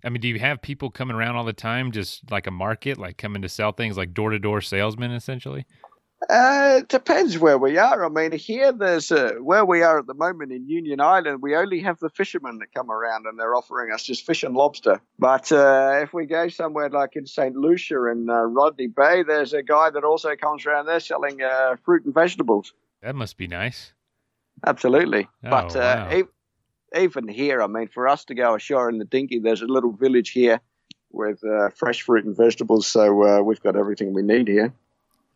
I 0.05 0.09
mean, 0.09 0.21
do 0.21 0.29
you 0.29 0.39
have 0.39 0.61
people 0.61 0.91
coming 0.91 1.17
around 1.17 1.37
all 1.37 1.45
the 1.45 1.53
time, 1.53 1.93
just 1.93 2.31
like 2.31 2.47
a 2.47 2.51
market, 2.51 2.99
like 2.99 3.17
coming 3.17 3.41
to 3.43 3.49
sell 3.49 3.73
things, 3.73 3.97
like 3.97 4.13
door 4.13 4.31
to 4.31 4.39
door 4.39 4.61
salesmen, 4.61 5.13
essentially? 5.13 5.65
Uh, 6.29 6.81
it 6.81 6.89
depends 6.89 7.39
where 7.39 7.59
we 7.59 7.77
are. 7.79 8.05
I 8.05 8.09
mean, 8.09 8.33
here 8.33 8.73
there's 8.73 9.13
uh, 9.13 9.35
where 9.41 9.65
we 9.65 9.83
are 9.83 9.99
at 9.99 10.07
the 10.07 10.15
moment 10.15 10.51
in 10.51 10.69
Union 10.69 11.01
Island. 11.01 11.41
We 11.41 11.55
only 11.55 11.81
have 11.81 11.99
the 12.01 12.09
fishermen 12.09 12.59
that 12.59 12.75
come 12.75 12.91
around, 12.91 13.27
and 13.27 13.39
they're 13.39 13.55
offering 13.55 13.93
us 13.93 14.03
just 14.03 14.27
fish 14.27 14.43
and 14.43 14.55
lobster. 14.55 15.01
But 15.19 15.53
uh, 15.53 16.01
if 16.03 16.13
we 16.13 16.27
go 16.27 16.49
somewhere 16.49 16.89
like 16.89 17.17
in 17.17 17.27
St. 17.27 17.55
Lucia 17.55 18.05
and 18.05 18.31
uh, 18.31 18.45
Rodney 18.45 18.87
Bay, 18.87 19.23
there's 19.23 19.53
a 19.53 19.63
guy 19.63 19.91
that 19.91 20.05
also 20.05 20.35
comes 20.37 20.67
around 20.67 20.87
there 20.87 21.01
selling 21.01 21.43
uh, 21.43 21.77
fruit 21.85 22.05
and 22.05 22.15
vegetables. 22.15 22.73
That 23.03 23.15
must 23.15 23.37
be 23.37 23.47
nice. 23.47 23.93
Absolutely. 24.65 25.29
Oh, 25.45 25.51
but 25.51 25.77
uh, 25.77 26.07
wow. 26.09 26.17
e- 26.19 27.01
even 27.01 27.29
here, 27.29 27.63
I 27.63 27.67
mean, 27.67 27.89
for 27.89 28.09
us 28.09 28.25
to 28.27 28.35
go 28.35 28.55
ashore 28.55 28.89
in 28.89 28.99
the 28.99 29.05
dinghy, 29.05 29.39
there's 29.39 29.63
a 29.63 29.67
little 29.67 29.93
village 29.93 30.31
here 30.31 30.61
with 31.11 31.43
uh, 31.45 31.71
fresh 31.71 32.03
fruit 32.03 32.25
and 32.25 32.37
vegetables. 32.37 32.87
So 32.87 33.23
uh, 33.23 33.43
we've 33.43 33.61
got 33.61 33.77
everything 33.77 34.13
we 34.13 34.23
need 34.23 34.49
here. 34.49 34.73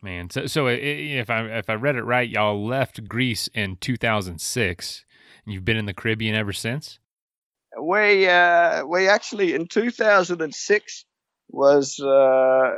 Man, 0.03 0.31
so 0.31 0.47
so 0.47 0.65
if 0.67 1.29
I 1.29 1.43
if 1.45 1.69
I 1.69 1.75
read 1.75 1.95
it 1.95 2.01
right, 2.01 2.27
y'all 2.27 2.65
left 2.65 3.07
Greece 3.07 3.47
in 3.53 3.75
2006, 3.75 5.05
and 5.45 5.53
you've 5.53 5.65
been 5.65 5.77
in 5.77 5.85
the 5.85 5.93
Caribbean 5.93 6.33
ever 6.33 6.53
since. 6.53 6.97
We 7.79 8.27
uh, 8.27 8.83
we 8.85 9.07
actually 9.07 9.53
in 9.53 9.67
2006 9.67 11.05
was 11.49 11.99
uh, 11.99 12.71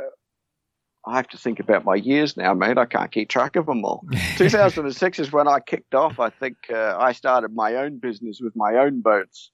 I 1.06 1.16
have 1.16 1.28
to 1.28 1.38
think 1.38 1.60
about 1.60 1.84
my 1.84 1.96
years 1.96 2.36
now, 2.36 2.54
mate. 2.54 2.78
I 2.78 2.86
can't 2.86 3.10
keep 3.10 3.28
track 3.28 3.56
of 3.56 3.66
them 3.66 3.84
all. 3.84 4.04
2006 4.36 5.18
is 5.18 5.32
when 5.32 5.46
I 5.46 5.60
kicked 5.60 5.94
off. 5.94 6.18
I 6.18 6.30
think 6.30 6.56
uh, 6.72 6.96
I 6.98 7.12
started 7.12 7.54
my 7.54 7.76
own 7.76 7.98
business 7.98 8.40
with 8.40 8.56
my 8.56 8.76
own 8.76 9.02
boats. 9.02 9.50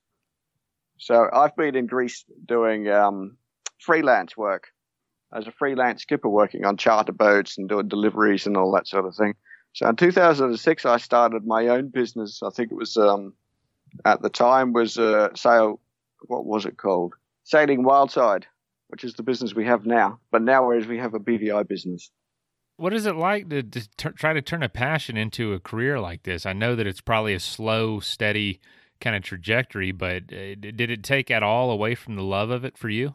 So 0.99 1.29
I've 1.33 1.57
been 1.57 1.75
in 1.75 1.87
Greece 1.87 2.25
doing 2.47 2.89
um, 2.89 3.37
freelance 3.79 4.37
work 4.37 4.69
as 5.33 5.47
a 5.47 5.53
freelance 5.53 6.03
skipper, 6.03 6.29
working 6.29 6.65
on 6.65 6.77
charter 6.77 7.13
boats 7.13 7.59
and 7.59 7.69
doing 7.69 7.89
deliveries 7.89 8.47
and 8.47 8.57
all 8.57 8.71
that 8.73 8.87
sort 8.87 9.07
of 9.07 9.17
thing. 9.17 9.35
So 9.73 9.89
in 9.89 9.97
2006, 9.97 10.85
I 10.85 10.97
started 10.99 11.47
my 11.47 11.69
own 11.69 11.89
business. 11.89 12.43
I 12.43 12.51
think 12.51 12.71
it 12.71 12.77
was 12.77 12.97
um, 12.97 13.33
at 14.05 14.23
the 14.23 14.29
time 14.29 14.73
was 14.73 14.99
uh, 14.99 15.35
sail. 15.35 15.81
What 16.27 16.45
was 16.45 16.67
it 16.67 16.77
called? 16.77 17.15
Sailing 17.45 17.85
Wildside, 17.85 18.45
which 18.91 19.05
is 19.05 19.15
the 19.15 19.23
business 19.23 19.55
we 19.55 19.65
have 19.65 19.87
now. 19.87 20.19
But 20.31 20.43
now, 20.43 20.67
whereas 20.67 20.87
we 20.87 20.99
have 20.99 21.15
a 21.15 21.21
BVI 21.21 21.67
business. 21.67 22.11
What 22.77 22.93
is 22.93 23.07
it 23.07 23.15
like 23.15 23.49
to, 23.51 23.63
to 23.63 23.89
tur- 23.97 24.13
try 24.13 24.33
to 24.33 24.43
turn 24.43 24.63
a 24.63 24.69
passion 24.69 25.17
into 25.17 25.53
a 25.53 25.61
career 25.61 26.01
like 26.01 26.25
this? 26.25 26.47
I 26.47 26.53
know 26.53 26.75
that 26.75 26.87
it's 26.87 27.01
probably 27.01 27.35
a 27.35 27.41
slow, 27.41 28.01
steady 28.01 28.61
kind 29.01 29.17
of 29.17 29.23
trajectory, 29.23 29.93
but 29.93 30.25
uh, 30.33 30.55
did 30.59 30.91
it 30.91 31.03
take 31.03 31.31
at 31.31 31.43
all 31.43 31.71
away 31.71 31.95
from 31.95 32.17
the 32.17 32.23
love 32.23 32.51
of 32.51 32.65
it 32.65 32.77
for 32.77 32.89
you? 32.89 33.15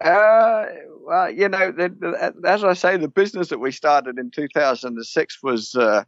Uh, 0.00 0.66
well, 1.06 1.30
you 1.30 1.48
know, 1.48 1.70
the, 1.70 1.88
the, 1.88 2.34
as 2.48 2.64
I 2.64 2.74
say, 2.74 2.96
the 2.96 3.08
business 3.08 3.48
that 3.48 3.58
we 3.58 3.70
started 3.72 4.18
in 4.18 4.30
2006 4.30 5.42
was. 5.42 5.74
Uh, 5.74 6.04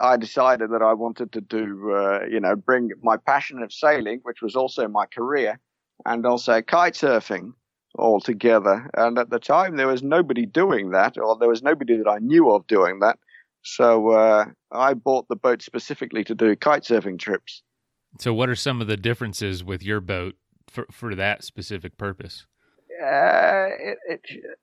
I 0.00 0.16
decided 0.16 0.70
that 0.70 0.82
I 0.82 0.92
wanted 0.92 1.30
to 1.32 1.40
do, 1.40 1.92
uh, 1.94 2.24
you 2.28 2.40
know, 2.40 2.56
bring 2.56 2.90
my 3.00 3.16
passion 3.16 3.62
of 3.62 3.72
sailing, 3.72 4.18
which 4.24 4.42
was 4.42 4.56
also 4.56 4.88
my 4.88 5.06
career, 5.06 5.60
and 6.06 6.24
also 6.26 6.60
kite 6.62 6.94
surfing 6.94 7.52
all 7.96 8.20
together. 8.20 8.90
And 8.96 9.18
at 9.18 9.30
the 9.30 9.38
time, 9.38 9.76
there 9.76 9.88
was 9.88 10.02
nobody 10.02 10.46
doing 10.46 10.90
that, 10.90 11.18
or 11.18 11.36
there 11.38 11.48
was 11.48 11.62
nobody 11.62 11.96
that 11.96 12.08
I 12.08 12.18
knew 12.18 12.50
of 12.50 12.66
doing 12.66 13.00
that. 13.00 13.18
So 13.62 14.10
uh, 14.10 14.46
I 14.72 14.94
bought 14.94 15.28
the 15.28 15.36
boat 15.36 15.62
specifically 15.62 16.24
to 16.24 16.34
do 16.34 16.54
kite 16.56 16.84
surfing 16.84 17.18
trips. 17.18 17.62
So, 18.18 18.32
what 18.32 18.48
are 18.48 18.54
some 18.54 18.80
of 18.80 18.86
the 18.86 18.96
differences 18.96 19.62
with 19.62 19.82
your 19.82 20.00
boat 20.00 20.36
for 20.68 20.86
for 20.90 21.14
that 21.14 21.44
specific 21.44 21.98
purpose? 21.98 22.46
Uh, 23.00 23.68
it, 23.78 23.98
it, 24.08 24.20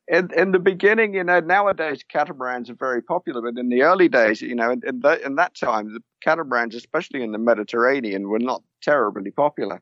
in, 0.10 0.30
in 0.36 0.51
the 0.51 0.60
beginning, 0.60 1.13
you 1.13 1.24
know, 1.24 1.39
nowadays 1.39 2.04
catamarans 2.04 2.70
are 2.70 2.75
very 2.75 3.01
popular, 3.01 3.42
but 3.42 3.58
in 3.58 3.70
the 3.70 3.82
early 3.82 4.10
days, 4.10 4.42
you 4.42 4.54
know, 4.54 4.72
in, 4.72 4.82
in, 4.86 5.00
that, 5.00 5.22
in 5.22 5.36
that 5.36 5.56
time, 5.56 5.94
the 5.94 6.01
catamarans, 6.22 6.75
especially 6.75 7.24
in 7.24 7.32
the 7.32 7.38
Mediterranean, 7.38 8.27
were 8.27 8.39
not 8.39 8.62
terribly 8.82 9.32
popular. 9.32 9.82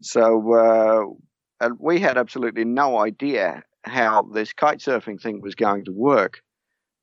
So, 0.00 0.52
uh, 0.54 1.64
and 1.64 1.76
we 1.78 2.00
had 2.00 2.16
absolutely 2.16 2.64
no 2.64 2.98
idea 2.98 3.62
how 3.84 4.22
this 4.22 4.52
kite 4.52 4.78
surfing 4.78 5.20
thing 5.20 5.40
was 5.40 5.54
going 5.54 5.84
to 5.84 5.92
work. 5.92 6.42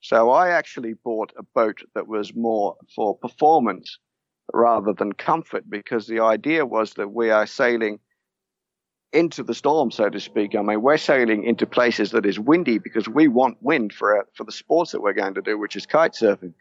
So 0.02 0.30
I 0.30 0.50
actually 0.50 0.94
bought 0.94 1.34
a 1.38 1.44
boat 1.44 1.80
that 1.96 2.08
was 2.08 2.36
more 2.36 2.76
for 2.96 3.18
performance 3.18 4.00
rather 4.54 4.94
than 4.94 5.14
comfort 5.14 5.70
because 5.70 6.08
the 6.08 6.20
idea 6.22 6.66
was 6.66 6.94
that 6.94 7.10
we 7.10 7.30
are 7.30 7.46
sailing 7.46 8.00
into 9.14 9.44
the 9.44 9.56
storm, 9.56 9.90
so 9.92 10.10
to 10.10 10.20
speak. 10.20 10.56
I 10.56 10.62
mean, 10.62 10.82
we're 10.82 10.98
sailing 10.98 11.44
into 11.44 11.66
places 11.66 12.12
that 12.12 12.26
is 12.26 12.40
windy 12.40 12.78
because 12.78 13.08
we 13.08 13.28
want 13.28 13.58
wind 13.62 13.94
for 13.94 14.28
for 14.34 14.44
the 14.44 14.52
sports 14.52 14.92
that 14.92 15.02
we're 15.02 15.14
going 15.14 15.34
to 15.36 15.42
do, 15.42 15.58
which 15.58 15.76
is 15.76 15.86
kite 15.86 16.14
surfing. 16.14 16.54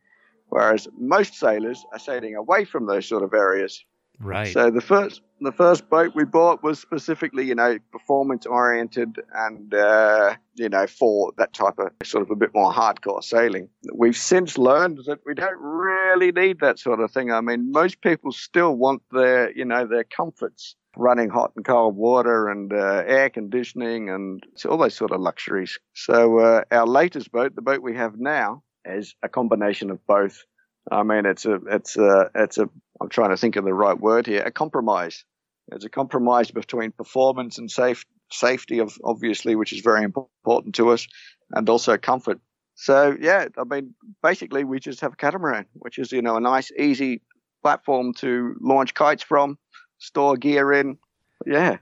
Whereas 0.49 0.87
most 0.97 1.35
sailors 1.35 1.85
are 1.93 1.99
sailing 1.99 2.37
away 2.37 2.65
from 2.65 2.87
those 2.87 3.07
sort 3.07 3.25
of 3.25 3.35
areas. 3.35 3.85
Right. 4.19 4.53
So 4.53 4.71
the 4.71 4.81
first 4.81 5.23
the 5.41 5.53
first 5.53 5.91
boat 5.91 6.13
we 6.15 6.25
bought 6.25 6.63
was 6.63 6.79
specifically, 6.79 7.45
you 7.45 7.55
know, 7.55 7.79
performance 7.93 8.47
oriented 8.47 9.21
and 9.35 9.75
uh, 9.75 10.35
you 10.55 10.69
know 10.69 10.87
for 10.87 11.33
that 11.37 11.53
type 11.53 11.79
of 11.79 11.91
sort 12.03 12.23
of 12.23 12.31
a 12.31 12.37
bit 12.37 12.55
more 12.55 12.73
hardcore 12.73 13.23
sailing. 13.23 13.69
We've 13.93 14.17
since 14.17 14.57
learned 14.57 15.01
that 15.07 15.19
we 15.27 15.35
don't 15.35 15.61
really 15.61 16.33
need 16.33 16.61
that 16.61 16.79
sort 16.79 17.01
of 17.01 17.11
thing. 17.11 17.31
I 17.31 17.41
mean, 17.41 17.71
most 17.73 18.01
people 18.01 18.33
still 18.33 18.75
want 18.75 19.03
their 19.13 19.53
you 19.53 19.65
know 19.65 19.87
their 19.87 20.05
comforts, 20.05 20.77
running 20.97 21.29
hot 21.29 21.53
and 21.57 21.65
cold 21.65 21.97
water 21.97 22.49
and 22.49 22.73
uh, 22.73 23.03
air 23.07 23.29
conditioning 23.29 24.09
and 24.09 24.43
all 24.69 24.79
those 24.79 24.97
sort 24.97 25.11
of 25.11 25.21
luxuries. 25.21 25.79
So 25.95 26.39
uh, 26.39 26.63
our 26.71 26.87
latest 26.87 27.31
boat, 27.31 27.55
the 27.55 27.63
boat 27.63 27.83
we 27.83 27.95
have 27.97 28.19
now, 28.19 28.63
is 28.87 29.15
a 29.23 29.29
combination 29.29 29.91
of 29.91 30.05
both. 30.07 30.45
I 30.91 31.03
mean, 31.03 31.27
it's 31.27 31.45
a, 31.45 31.55
it's 31.67 31.97
a, 31.97 32.31
it's 32.35 32.59
a, 32.59 32.69
I'm 33.01 33.09
trying 33.09 33.31
to 33.31 33.37
think 33.37 33.57
of 33.57 33.65
the 33.65 33.75
right 33.75 33.99
word 33.99 34.27
here, 34.27 34.43
a 34.43 34.51
compromise. 34.51 35.25
It's 35.73 35.85
a 35.85 35.89
compromise 35.89 36.51
between 36.51 36.93
performance 36.93 37.59
and 37.59 37.71
safe, 37.71 38.07
safety, 38.31 38.79
of 38.79 38.97
obviously, 39.03 39.57
which 39.57 39.73
is 39.73 39.81
very 39.81 40.05
important 40.05 40.77
to 40.77 40.91
us, 40.91 41.09
and 41.51 41.69
also 41.69 41.97
comfort. 41.97 42.41
So 42.77 43.17
yeah, 43.21 43.49
I 43.59 43.65
mean, 43.65 43.95
basically, 44.23 44.63
we 44.63 44.79
just 44.79 45.01
have 45.01 45.15
a 45.15 45.17
catamaran, 45.17 45.67
which 45.73 45.99
is 45.99 46.13
you 46.13 46.23
know 46.23 46.37
a 46.37 46.41
nice, 46.41 46.71
easy 46.79 47.23
platform 47.63 48.15
to 48.15 48.55
launch 48.61 48.95
kites 48.95 49.25
from, 49.25 49.59
store 49.99 50.37
gear 50.37 50.73
in. 50.73 50.99
Yeah, 51.45 51.79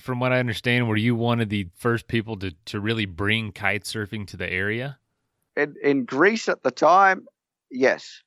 From 0.00 0.20
what 0.20 0.32
I 0.32 0.38
understand, 0.38 0.88
were 0.88 0.96
you 0.96 1.16
one 1.16 1.40
of 1.40 1.48
the 1.48 1.68
first 1.74 2.06
people 2.06 2.36
to, 2.38 2.52
to 2.66 2.80
really 2.80 3.04
bring 3.04 3.50
kite 3.52 3.82
surfing 3.84 4.26
to 4.28 4.36
the 4.36 4.50
area? 4.50 4.98
in, 5.56 5.76
in 5.82 6.04
Greece 6.04 6.48
at 6.48 6.62
the 6.62 6.70
time, 6.70 7.26
yes, 7.72 8.22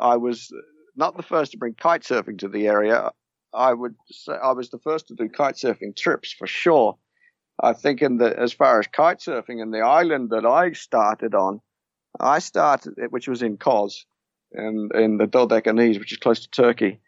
I 0.00 0.16
was 0.16 0.50
uh, 0.52 0.60
not 0.96 1.16
the 1.16 1.22
first 1.22 1.52
to 1.52 1.58
bring 1.58 1.74
kite 1.74 2.02
surfing 2.02 2.38
to 2.38 2.48
the 2.48 2.66
area. 2.66 3.10
I 3.54 3.72
would 3.72 3.94
say 4.10 4.34
I 4.34 4.52
was 4.52 4.70
the 4.70 4.78
first 4.78 5.08
to 5.08 5.14
do 5.14 5.28
kite 5.28 5.54
surfing 5.54 5.96
trips 5.96 6.32
for 6.32 6.46
sure. 6.46 6.98
I 7.60 7.72
think 7.72 8.02
in 8.02 8.18
the 8.18 8.38
as 8.38 8.52
far 8.52 8.78
as 8.78 8.86
kite 8.86 9.20
surfing 9.20 9.62
in 9.62 9.70
the 9.70 9.80
island 9.80 10.30
that 10.30 10.44
I 10.44 10.72
started 10.72 11.34
on, 11.34 11.60
I 12.20 12.40
started 12.40 12.94
it, 12.98 13.12
which 13.12 13.28
was 13.28 13.42
in 13.42 13.56
Kos, 13.56 14.04
in 14.52 14.90
in 14.94 15.16
the 15.16 15.26
Dodecanese, 15.26 15.98
which 15.98 16.12
is 16.12 16.18
close 16.18 16.40
to 16.40 16.50
Turkey. 16.50 17.00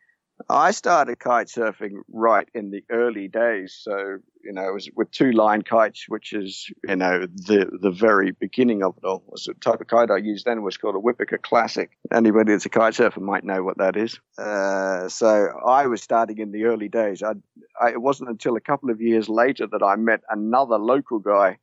I 0.48 0.70
started 0.70 1.18
kite 1.18 1.48
surfing 1.48 2.00
right 2.10 2.48
in 2.54 2.70
the 2.70 2.84
early 2.90 3.28
days. 3.28 3.78
So, 3.80 4.18
you 4.42 4.52
know, 4.52 4.68
it 4.68 4.72
was 4.72 4.88
with 4.94 5.10
two 5.10 5.32
line 5.32 5.62
kites, 5.62 6.04
which 6.08 6.32
is, 6.32 6.70
you 6.88 6.96
know, 6.96 7.26
the, 7.26 7.70
the 7.80 7.90
very 7.90 8.30
beginning 8.30 8.82
of 8.82 8.96
it 8.96 9.04
all. 9.06 9.24
Was 9.26 9.44
the 9.44 9.54
type 9.54 9.80
of 9.80 9.86
kite 9.88 10.10
I 10.10 10.16
used 10.18 10.46
then 10.46 10.62
was 10.62 10.76
called 10.76 10.94
a 10.94 10.98
Wipika 10.98 11.42
Classic. 11.42 11.90
Anybody 12.12 12.52
that's 12.52 12.66
a 12.66 12.70
kite 12.70 12.94
surfer 12.94 13.20
might 13.20 13.44
know 13.44 13.62
what 13.62 13.78
that 13.78 13.96
is. 13.96 14.18
Uh, 14.38 15.08
so 15.08 15.48
I 15.66 15.86
was 15.86 16.02
starting 16.02 16.38
in 16.38 16.52
the 16.52 16.64
early 16.64 16.88
days. 16.88 17.22
I, 17.22 17.32
I, 17.80 17.90
it 17.90 18.00
wasn't 18.00 18.30
until 18.30 18.56
a 18.56 18.60
couple 18.60 18.90
of 18.90 19.00
years 19.00 19.28
later 19.28 19.66
that 19.66 19.82
I 19.82 19.96
met 19.96 20.20
another 20.30 20.78
local 20.78 21.18
guy 21.18 21.58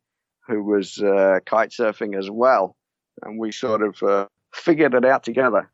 who 0.48 0.63
was 0.63 1.00
uh, 1.00 1.39
kite 1.46 1.72
surfing 1.72 2.17
as 2.17 2.29
well. 2.29 2.75
And 3.24 3.39
we 3.39 3.51
sort 3.51 3.82
of 3.82 4.03
uh, 4.03 4.27
figured 4.53 4.94
it 4.94 5.05
out 5.05 5.24
together. 5.24 5.72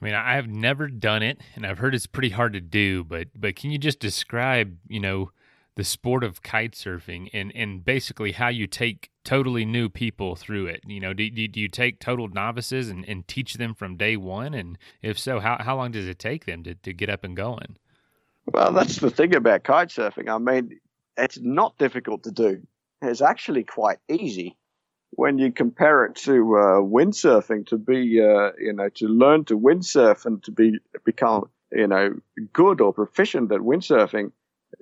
I 0.00 0.04
mean, 0.04 0.14
I 0.14 0.34
have 0.34 0.48
never 0.48 0.88
done 0.88 1.22
it, 1.22 1.40
and 1.54 1.66
I've 1.66 1.78
heard 1.78 1.94
it's 1.94 2.06
pretty 2.06 2.30
hard 2.30 2.52
to 2.54 2.60
do. 2.60 3.04
But 3.04 3.28
but 3.34 3.56
can 3.56 3.70
you 3.70 3.78
just 3.78 4.00
describe, 4.00 4.78
you 4.88 5.00
know, 5.00 5.30
the 5.76 5.84
sport 5.84 6.24
of 6.24 6.42
kite 6.42 6.72
surfing 6.72 7.28
and 7.32 7.52
and 7.54 7.84
basically 7.84 8.32
how 8.32 8.48
you 8.48 8.66
take 8.66 9.10
totally 9.24 9.64
new 9.64 9.88
people 9.88 10.34
through 10.34 10.66
it. 10.66 10.82
You 10.86 11.00
know, 11.00 11.12
do, 11.12 11.30
do, 11.30 11.46
do 11.46 11.60
you 11.60 11.68
take 11.68 12.00
total 12.00 12.28
novices 12.28 12.88
and, 12.88 13.04
and 13.06 13.26
teach 13.28 13.54
them 13.54 13.74
from 13.74 13.96
day 13.96 14.16
one? 14.16 14.54
And 14.54 14.78
if 15.02 15.18
so, 15.18 15.40
how, 15.40 15.58
how 15.60 15.76
long 15.76 15.92
does 15.92 16.08
it 16.08 16.18
take 16.18 16.46
them 16.46 16.62
to, 16.64 16.74
to 16.74 16.92
get 16.92 17.10
up 17.10 17.24
and 17.24 17.36
going? 17.36 17.76
Well, 18.46 18.72
that's 18.72 18.96
the 18.96 19.10
thing 19.10 19.34
about 19.34 19.64
kite 19.64 19.88
surfing. 19.88 20.28
I 20.28 20.38
mean, 20.38 20.80
it's 21.16 21.38
not 21.40 21.76
difficult 21.78 22.24
to 22.24 22.30
do. 22.30 22.62
It's 23.02 23.20
actually 23.20 23.64
quite 23.64 23.98
easy 24.08 24.56
when 25.10 25.38
you 25.38 25.52
compare 25.52 26.04
it 26.04 26.14
to 26.16 26.56
uh, 26.56 26.80
windsurfing. 26.80 27.66
To 27.68 27.78
be, 27.78 28.20
uh, 28.20 28.52
you 28.58 28.72
know, 28.72 28.88
to 28.96 29.08
learn 29.08 29.44
to 29.46 29.58
windsurf 29.58 30.26
and 30.26 30.42
to 30.44 30.50
be 30.50 30.78
become, 31.04 31.50
you 31.72 31.86
know, 31.86 32.14
good 32.52 32.80
or 32.80 32.92
proficient 32.92 33.52
at 33.52 33.60
windsurfing, 33.60 34.32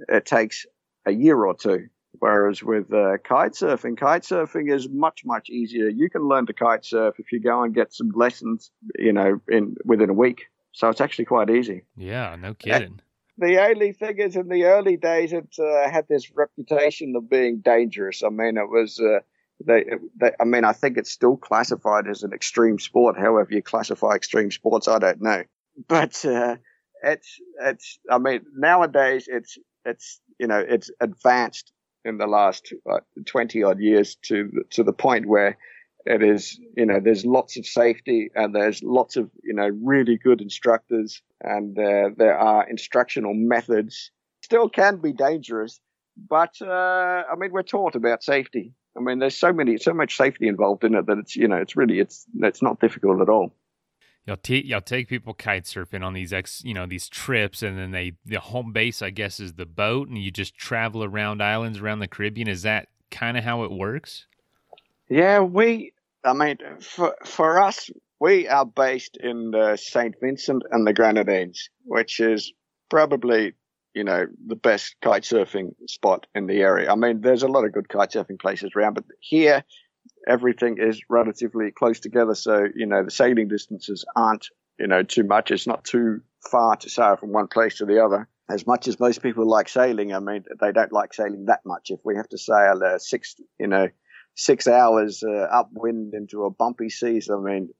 it 0.09 0.27
takes 0.27 0.67
a 1.07 1.13
year 1.13 1.45
or 1.45 1.55
two. 1.55 1.89
Whereas 2.21 2.63
with 2.63 2.93
uh, 2.93 3.19
kite 3.23 3.53
surfing, 3.53 3.97
kite 3.97 4.23
surfing 4.23 4.75
is 4.75 4.89
much 4.89 5.25
much 5.25 5.51
easier. 5.51 5.89
You 5.89 6.11
can 6.11 6.27
learn 6.27 6.47
to 6.47 6.53
kite 6.53 6.85
surf 6.85 7.15
if 7.19 7.33
you 7.33 7.41
go 7.41 7.63
and 7.63 7.75
get 7.75 7.93
some 7.93 8.11
lessons, 8.11 8.71
you 8.99 9.13
know, 9.13 9.41
in 9.49 9.77
within 9.85 10.11
a 10.11 10.15
week. 10.15 10.47
So 10.73 10.89
it's 10.89 11.01
actually 11.01 11.27
quite 11.27 11.51
easy. 11.51 11.83
Yeah, 11.97 12.37
no 12.37 12.55
kidding. 12.55 13.01
The 13.39 13.63
only 13.63 13.93
thing 13.93 14.19
is, 14.19 14.35
in 14.35 14.49
the 14.49 14.65
early 14.65 14.97
days, 14.97 15.33
it 15.33 15.55
uh, 15.61 15.89
had 15.89 16.09
this 16.09 16.33
reputation 16.35 17.15
of 17.15 17.31
being 17.31 17.59
dangerous. 17.59 18.23
I 18.25 18.31
mean, 18.31 18.57
it 18.57 18.69
was. 18.69 19.01
Uh, 19.01 19.21
they, 19.65 19.85
they, 20.21 20.33
I 20.41 20.45
mean, 20.45 20.65
I 20.65 20.73
think 20.73 20.99
it's 20.99 21.11
still 21.11 21.37
classified 21.37 22.07
as 22.09 22.23
an 22.23 22.33
extreme 22.33 22.79
sport. 22.79 23.19
However, 23.19 23.49
you 23.51 23.63
classify 23.63 24.15
extreme 24.15 24.51
sports, 24.51 24.89
I 24.89 24.99
don't 24.99 25.21
know. 25.23 25.43
But 25.89 26.25
uh, 26.25 26.57
it's 27.03 27.41
it's. 27.61 27.99
I 28.11 28.19
mean, 28.19 28.43
nowadays 28.57 29.29
it's 29.29 29.59
it's 29.85 30.21
you 30.39 30.47
know 30.47 30.59
it's 30.59 30.91
advanced 31.01 31.73
in 32.05 32.19
the 32.19 32.27
last 32.27 32.73
uh, 32.91 33.01
20 33.27 33.63
odd 33.63 33.81
years 33.81 34.17
to 34.23 34.51
to 34.71 34.83
the 34.83 34.93
point 34.93 35.27
where 35.27 35.59
it 36.05 36.23
is 36.23 36.59
you 36.77 36.87
know 36.87 37.01
there's 37.01 37.25
lots 37.25 37.59
of 37.59 37.67
safety 37.67 38.31
and 38.35 38.55
there's 38.55 38.83
lots 38.83 39.17
of 39.17 39.31
you 39.43 39.53
know 39.55 39.69
really 39.83 40.17
good 40.17 40.41
instructors 40.41 41.23
and 41.43 41.79
uh, 41.79 42.11
there 42.17 42.39
are 42.39 42.69
instructional 42.69 43.35
methods 43.35 44.11
still 44.43 44.69
can 44.69 44.97
be 44.97 45.13
dangerous 45.13 45.81
but 46.29 46.55
uh, 46.63 47.23
i 47.31 47.35
mean 47.37 47.53
we're 47.53 47.63
taught 47.63 47.95
about 47.95 48.23
safety 48.23 48.73
i 48.99 49.01
mean 49.01 49.19
there's 49.19 49.37
so 49.37 49.53
many 49.53 49.79
so 49.79 49.95
much 49.95 50.17
safety 50.17 50.49
involved 50.49 50.85
in 50.85 50.95
it 50.95 51.07
that 51.07 51.19
it's 51.19 51.37
you 51.37 51.49
know 51.49 51.57
it's 51.57 51.77
really 51.77 52.01
it's 52.01 52.27
it's 52.41 52.63
not 52.63 52.81
difficult 52.81 53.21
at 53.21 53.29
all 53.29 53.53
You'll, 54.29 54.37
t- 54.37 54.63
you'll 54.63 54.83
take 54.83 55.09
people 55.09 55.33
kite 55.33 55.65
surfing 55.65 56.05
on 56.05 56.13
these 56.13 56.35
ex, 56.35 56.63
you 56.63 56.75
know, 56.75 56.85
these 56.85 57.09
trips, 57.09 57.63
and 57.63 57.79
then 57.79 57.93
they 57.93 58.13
the 58.27 58.41
home 58.41 58.73
base, 58.75 59.01
I 59.01 59.09
guess, 59.09 59.41
is 59.41 59.55
the 59.55 59.65
boat, 59.65 60.09
and 60.09 60.19
you 60.19 60.31
just 60.31 60.55
travel 60.55 61.03
around 61.03 61.43
islands 61.43 61.79
around 61.79 62.01
the 62.01 62.09
Caribbean. 62.09 62.47
Is 62.47 62.61
that 62.61 62.89
kind 63.11 63.39
of 63.39 63.45
how 63.45 63.65
it 63.65 63.71
works? 63.71 64.27
Yeah, 65.09 65.41
we. 65.41 65.95
I 66.25 66.35
mean, 66.35 66.59
for 66.79 67.17
for 67.25 67.59
us, 67.59 67.89
we 68.21 68.47
are 68.49 68.67
based 68.67 69.17
in 69.17 69.53
the 69.53 69.77
Saint 69.77 70.17
Vincent 70.21 70.63
and 70.71 70.87
the 70.87 70.93
Grenadines, 70.93 71.71
which 71.87 72.21
is 72.21 72.53
probably 72.91 73.55
you 73.95 74.05
know 74.05 74.27
the 74.47 74.57
best 74.57 74.97
kite 75.03 75.23
surfing 75.23 75.75
spot 75.89 76.27
in 76.35 76.47
the 76.47 76.61
area. 76.61 76.91
I 76.91 76.95
mean, 76.95 77.21
there's 77.21 77.43
a 77.43 77.49
lot 77.49 77.65
of 77.65 77.73
good 77.73 77.89
kite 77.89 78.11
surfing 78.11 78.39
places 78.39 78.71
around, 78.77 78.95
but 78.95 79.05
here 79.21 79.65
everything 80.27 80.77
is 80.79 81.01
relatively 81.09 81.71
close 81.71 82.01
together. 82.01 82.35
So, 82.35 82.67
you 82.75 82.87
know, 82.87 83.05
the 83.05 83.11
sailing 83.11 83.49
distances 83.49 84.05
aren't, 84.17 84.49
you 84.79 84.87
know, 84.87 85.03
too 85.03 85.25
much. 85.25 85.51
It's 85.51 85.67
not 85.67 85.85
too 85.85 86.21
far 86.51 86.77
to 86.77 86.91
sail 86.91 87.17
from 87.17 87.33
one 87.33 87.49
place 87.49 87.79
to 87.79 87.87
the 87.87 88.05
other. 88.05 88.29
As 88.51 88.67
much 88.67 88.89
as 88.89 88.99
most 88.99 89.23
people 89.23 89.47
like 89.47 89.69
sailing, 89.69 90.15
I 90.15 90.21
mean, 90.21 90.45
they 90.61 90.73
don't 90.73 90.93
like 90.93 91.13
sailing 91.13 91.47
that 91.47 91.61
much. 91.67 91.91
If 91.91 92.01
we 92.05 92.17
have 92.17 92.29
to 92.31 92.39
sail 92.39 92.81
uh, 92.85 92.99
six, 92.99 93.37
you 93.59 93.67
know, 93.67 93.89
six 94.35 94.67
hours 94.67 95.23
uh, 95.23 95.49
upwind 95.53 96.15
into 96.15 96.45
a 96.45 96.51
bumpy 96.51 96.89
seas, 96.89 97.29
I 97.31 97.39
mean, 97.39 97.71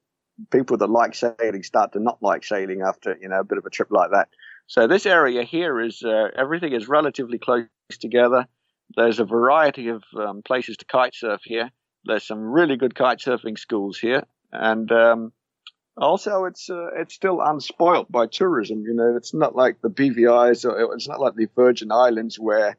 people 0.51 0.77
that 0.77 0.91
like 0.91 1.15
sailing 1.15 1.63
start 1.63 1.93
to 1.93 2.01
not 2.01 2.23
like 2.23 2.45
sailing 2.45 2.83
after, 2.83 3.17
you 3.21 3.29
know, 3.29 3.41
a 3.41 3.45
bit 3.45 3.59
of 3.59 3.65
a 3.65 3.71
trip 3.71 3.89
like 3.91 4.11
that. 4.11 4.29
So 4.69 4.87
this 4.87 5.07
area 5.07 5.45
here 5.45 5.81
is, 5.81 6.03
uh, 6.03 6.29
everything 6.37 6.75
is 6.75 6.89
relatively 6.89 7.39
close 7.39 7.65
together. 7.99 8.47
There's 8.95 9.19
a 9.19 9.25
variety 9.25 9.89
of 9.89 10.05
um, 10.15 10.43
places 10.43 10.77
to 10.77 10.85
kite 10.85 11.15
surf 11.15 11.41
here. 11.43 11.71
There's 12.05 12.27
some 12.27 12.41
really 12.41 12.77
good 12.77 12.95
kite 12.95 13.19
surfing 13.19 13.59
schools 13.59 13.99
here, 13.99 14.25
and 14.53 14.91
um, 14.93 15.33
also 15.97 16.45
it's 16.45 16.71
uh, 16.71 16.89
it's 16.97 17.15
still 17.15 17.39
unspoilt 17.39 18.11
by 18.11 18.27
tourism. 18.27 18.85
You 18.87 18.95
know, 18.95 19.17
it's 19.17 19.35
not 19.35 19.57
like 19.57 19.81
the 19.83 19.91
BVI's 19.91 20.65
or 20.65 20.95
it's 20.95 21.09
not 21.09 21.21
like 21.21 21.35
the 21.35 21.49
Virgin 21.55 21.91
Islands 21.91 22.39
where 22.39 22.77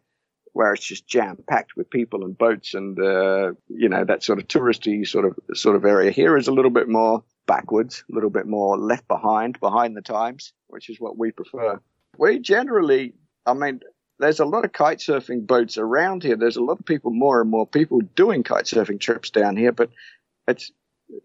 where 0.53 0.73
it's 0.73 0.85
just 0.85 1.07
jam 1.07 1.37
packed 1.47 1.75
with 1.75 1.89
people 1.89 2.23
and 2.23 2.37
boats 2.37 2.73
and 2.73 2.97
uh, 2.99 3.51
you 3.67 3.89
know 3.89 4.03
that 4.05 4.23
sort 4.23 4.39
of 4.39 4.47
touristy 4.47 5.07
sort 5.07 5.25
of 5.25 5.37
sort 5.57 5.75
of 5.75 5.85
area. 5.85 6.11
Here 6.11 6.37
is 6.37 6.47
a 6.47 6.53
little 6.53 6.71
bit 6.71 6.87
more 6.87 7.23
backwards, 7.49 8.03
a 8.11 8.13
little 8.13 8.29
bit 8.29 8.45
more 8.45 8.77
left 8.77 9.07
behind, 9.07 9.59
behind 9.59 9.97
the 9.97 10.03
times, 10.03 10.53
which 10.67 10.87
is 10.87 10.99
what 10.99 11.17
we 11.17 11.31
prefer. 11.31 11.81
We 12.15 12.37
generally, 12.37 13.13
I 13.47 13.55
mean, 13.55 13.79
there's 14.19 14.39
a 14.39 14.45
lot 14.45 14.65
of 14.65 14.71
kite 14.71 14.99
surfing 14.99 15.47
boats 15.47 15.77
around 15.79 16.21
here. 16.21 16.37
There's 16.37 16.57
a 16.57 16.61
lot 16.61 16.79
of 16.79 16.85
people, 16.85 17.09
more 17.11 17.41
and 17.41 17.49
more 17.49 17.65
people 17.65 18.01
doing 18.15 18.43
kite 18.43 18.65
surfing 18.65 18.99
trips 18.99 19.31
down 19.31 19.57
here. 19.57 19.71
But 19.71 19.89
it's, 20.47 20.71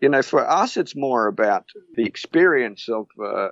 you 0.00 0.08
know, 0.08 0.22
for 0.22 0.48
us, 0.48 0.78
it's 0.78 0.96
more 0.96 1.26
about 1.26 1.66
the 1.94 2.04
experience 2.04 2.88
of 2.88 3.06
uh, 3.22 3.50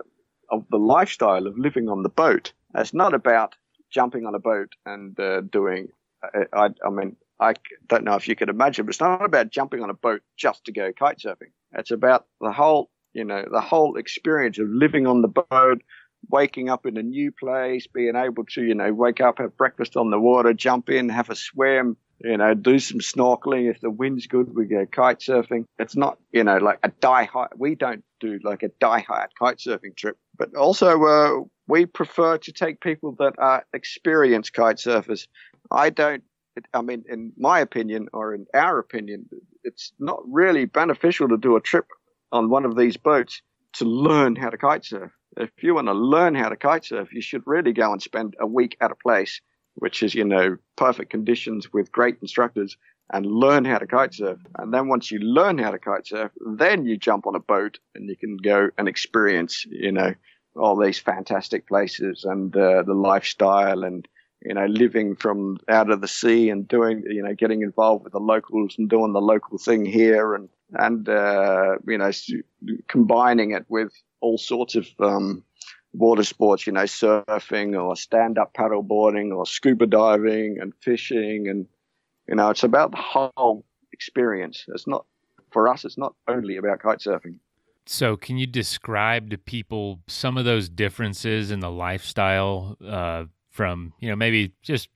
of 0.48 0.64
the 0.70 0.78
lifestyle 0.78 1.46
of 1.46 1.58
living 1.58 1.88
on 1.88 2.02
the 2.02 2.08
boat. 2.08 2.52
It's 2.74 2.94
not 2.94 3.12
about 3.12 3.54
jumping 3.90 4.24
on 4.24 4.34
a 4.34 4.38
boat 4.38 4.72
and 4.86 5.18
uh, 5.20 5.42
doing. 5.42 5.88
Uh, 6.22 6.44
I, 6.54 6.68
I 6.86 6.90
mean, 6.90 7.16
I 7.38 7.54
don't 7.88 8.04
know 8.04 8.14
if 8.14 8.28
you 8.28 8.36
can 8.36 8.48
imagine, 8.48 8.86
but 8.86 8.90
it's 8.94 9.00
not 9.00 9.24
about 9.24 9.50
jumping 9.50 9.82
on 9.82 9.90
a 9.90 9.94
boat 9.94 10.22
just 10.36 10.64
to 10.66 10.72
go 10.72 10.92
kite 10.92 11.18
surfing. 11.18 11.52
It's 11.74 11.90
about 11.90 12.26
the 12.40 12.52
whole, 12.52 12.90
you 13.12 13.24
know, 13.24 13.44
the 13.50 13.60
whole 13.60 13.96
experience 13.96 14.58
of 14.58 14.68
living 14.68 15.06
on 15.06 15.22
the 15.22 15.28
boat, 15.28 15.82
waking 16.30 16.68
up 16.68 16.86
in 16.86 16.96
a 16.96 17.02
new 17.02 17.32
place, 17.32 17.86
being 17.86 18.16
able 18.16 18.44
to, 18.44 18.62
you 18.62 18.74
know, 18.74 18.92
wake 18.92 19.20
up, 19.20 19.38
have 19.38 19.56
breakfast 19.56 19.96
on 19.96 20.10
the 20.10 20.20
water, 20.20 20.52
jump 20.52 20.88
in, 20.88 21.08
have 21.08 21.30
a 21.30 21.34
swim, 21.34 21.96
you 22.20 22.36
know, 22.36 22.54
do 22.54 22.78
some 22.78 23.00
snorkeling. 23.00 23.70
If 23.70 23.80
the 23.80 23.90
wind's 23.90 24.26
good, 24.26 24.54
we 24.54 24.66
go 24.66 24.86
kite 24.86 25.20
surfing. 25.20 25.64
It's 25.78 25.96
not, 25.96 26.18
you 26.30 26.44
know, 26.44 26.58
like 26.58 26.78
a 26.82 26.88
die 27.00 27.24
hard. 27.24 27.50
We 27.56 27.74
don't 27.74 28.04
do 28.20 28.38
like 28.44 28.62
a 28.62 28.68
die 28.80 29.00
hard 29.00 29.30
kite 29.38 29.58
surfing 29.58 29.96
trip, 29.96 30.16
but 30.36 30.54
also, 30.54 31.02
uh, 31.04 31.44
we 31.68 31.86
prefer 31.86 32.38
to 32.38 32.52
take 32.52 32.80
people 32.80 33.16
that 33.18 33.34
are 33.38 33.64
experienced 33.72 34.52
kite 34.52 34.76
surfers. 34.76 35.26
I 35.70 35.90
don't, 35.90 36.22
I 36.74 36.82
mean, 36.82 37.04
in 37.08 37.32
my 37.36 37.60
opinion 37.60 38.08
or 38.12 38.34
in 38.34 38.46
our 38.54 38.78
opinion, 38.78 39.28
it's 39.64 39.92
not 39.98 40.22
really 40.26 40.66
beneficial 40.66 41.28
to 41.28 41.36
do 41.36 41.56
a 41.56 41.60
trip 41.60 41.86
on 42.30 42.50
one 42.50 42.64
of 42.64 42.76
these 42.76 42.96
boats 42.96 43.42
to 43.74 43.84
learn 43.84 44.36
how 44.36 44.50
to 44.50 44.58
kite 44.58 44.84
surf 44.84 45.12
if 45.36 45.50
you 45.62 45.74
want 45.74 45.88
to 45.88 45.92
learn 45.92 46.34
how 46.34 46.48
to 46.48 46.56
kite 46.56 46.84
surf, 46.84 47.12
you 47.12 47.22
should 47.22 47.42
really 47.46 47.72
go 47.72 47.92
and 47.92 48.02
spend 48.02 48.36
a 48.40 48.46
week 48.46 48.76
at 48.80 48.90
a 48.90 48.96
place, 48.96 49.40
which 49.74 50.02
is, 50.02 50.14
you 50.14 50.24
know, 50.24 50.56
perfect 50.76 51.10
conditions 51.10 51.72
with 51.72 51.92
great 51.92 52.16
instructors 52.20 52.76
and 53.12 53.26
learn 53.26 53.64
how 53.64 53.78
to 53.78 53.86
kite 53.86 54.14
surf. 54.14 54.38
And 54.58 54.72
then 54.72 54.88
once 54.88 55.10
you 55.10 55.18
learn 55.20 55.58
how 55.58 55.70
to 55.70 55.78
kite 55.78 56.06
surf, 56.06 56.32
then 56.56 56.84
you 56.84 56.96
jump 56.96 57.26
on 57.26 57.34
a 57.34 57.40
boat 57.40 57.78
and 57.94 58.08
you 58.08 58.16
can 58.16 58.36
go 58.36 58.70
and 58.78 58.88
experience, 58.88 59.64
you 59.68 59.92
know, 59.92 60.14
all 60.54 60.76
these 60.76 60.98
fantastic 60.98 61.66
places 61.66 62.24
and 62.24 62.54
uh, 62.56 62.82
the 62.82 62.94
lifestyle 62.94 63.84
and, 63.84 64.06
you 64.44 64.54
know, 64.54 64.66
living 64.66 65.16
from 65.16 65.58
out 65.68 65.90
of 65.90 66.00
the 66.00 66.08
sea 66.08 66.50
and 66.50 66.66
doing, 66.66 67.02
you 67.06 67.22
know, 67.22 67.34
getting 67.34 67.62
involved 67.62 68.04
with 68.04 68.12
the 68.12 68.20
locals 68.20 68.76
and 68.78 68.88
doing 68.88 69.12
the 69.12 69.20
local 69.20 69.58
thing 69.58 69.84
here 69.84 70.34
and, 70.34 70.48
and, 70.74 71.08
uh, 71.08 71.76
you 71.86 71.98
know, 71.98 72.10
combining 72.88 73.52
it 73.52 73.64
with 73.68 73.92
all 74.20 74.38
sorts 74.38 74.74
of 74.74 74.86
um, 75.00 75.44
water 75.92 76.24
sports, 76.24 76.66
you 76.66 76.72
know, 76.72 76.82
surfing 76.82 77.80
or 77.80 77.96
stand 77.96 78.38
up 78.38 78.54
paddleboarding 78.54 79.34
or 79.34 79.46
scuba 79.46 79.86
diving 79.86 80.58
and 80.60 80.72
fishing. 80.80 81.48
And, 81.48 81.66
you 82.28 82.34
know, 82.34 82.50
it's 82.50 82.64
about 82.64 82.90
the 82.90 82.96
whole 82.98 83.64
experience. 83.92 84.64
It's 84.68 84.86
not, 84.86 85.04
for 85.50 85.68
us, 85.68 85.84
it's 85.84 85.98
not 85.98 86.14
only 86.28 86.56
about 86.56 86.80
kite 86.80 86.98
surfing. 86.98 87.36
So, 87.84 88.16
can 88.16 88.38
you 88.38 88.46
describe 88.46 89.30
to 89.30 89.38
people 89.38 89.98
some 90.06 90.36
of 90.36 90.44
those 90.44 90.68
differences 90.68 91.50
in 91.50 91.58
the 91.58 91.70
lifestyle 91.70 92.76
uh, 92.84 93.24
from, 93.52 93.92
you 94.00 94.08
know, 94.08 94.16
maybe 94.16 94.52
just 94.62 94.88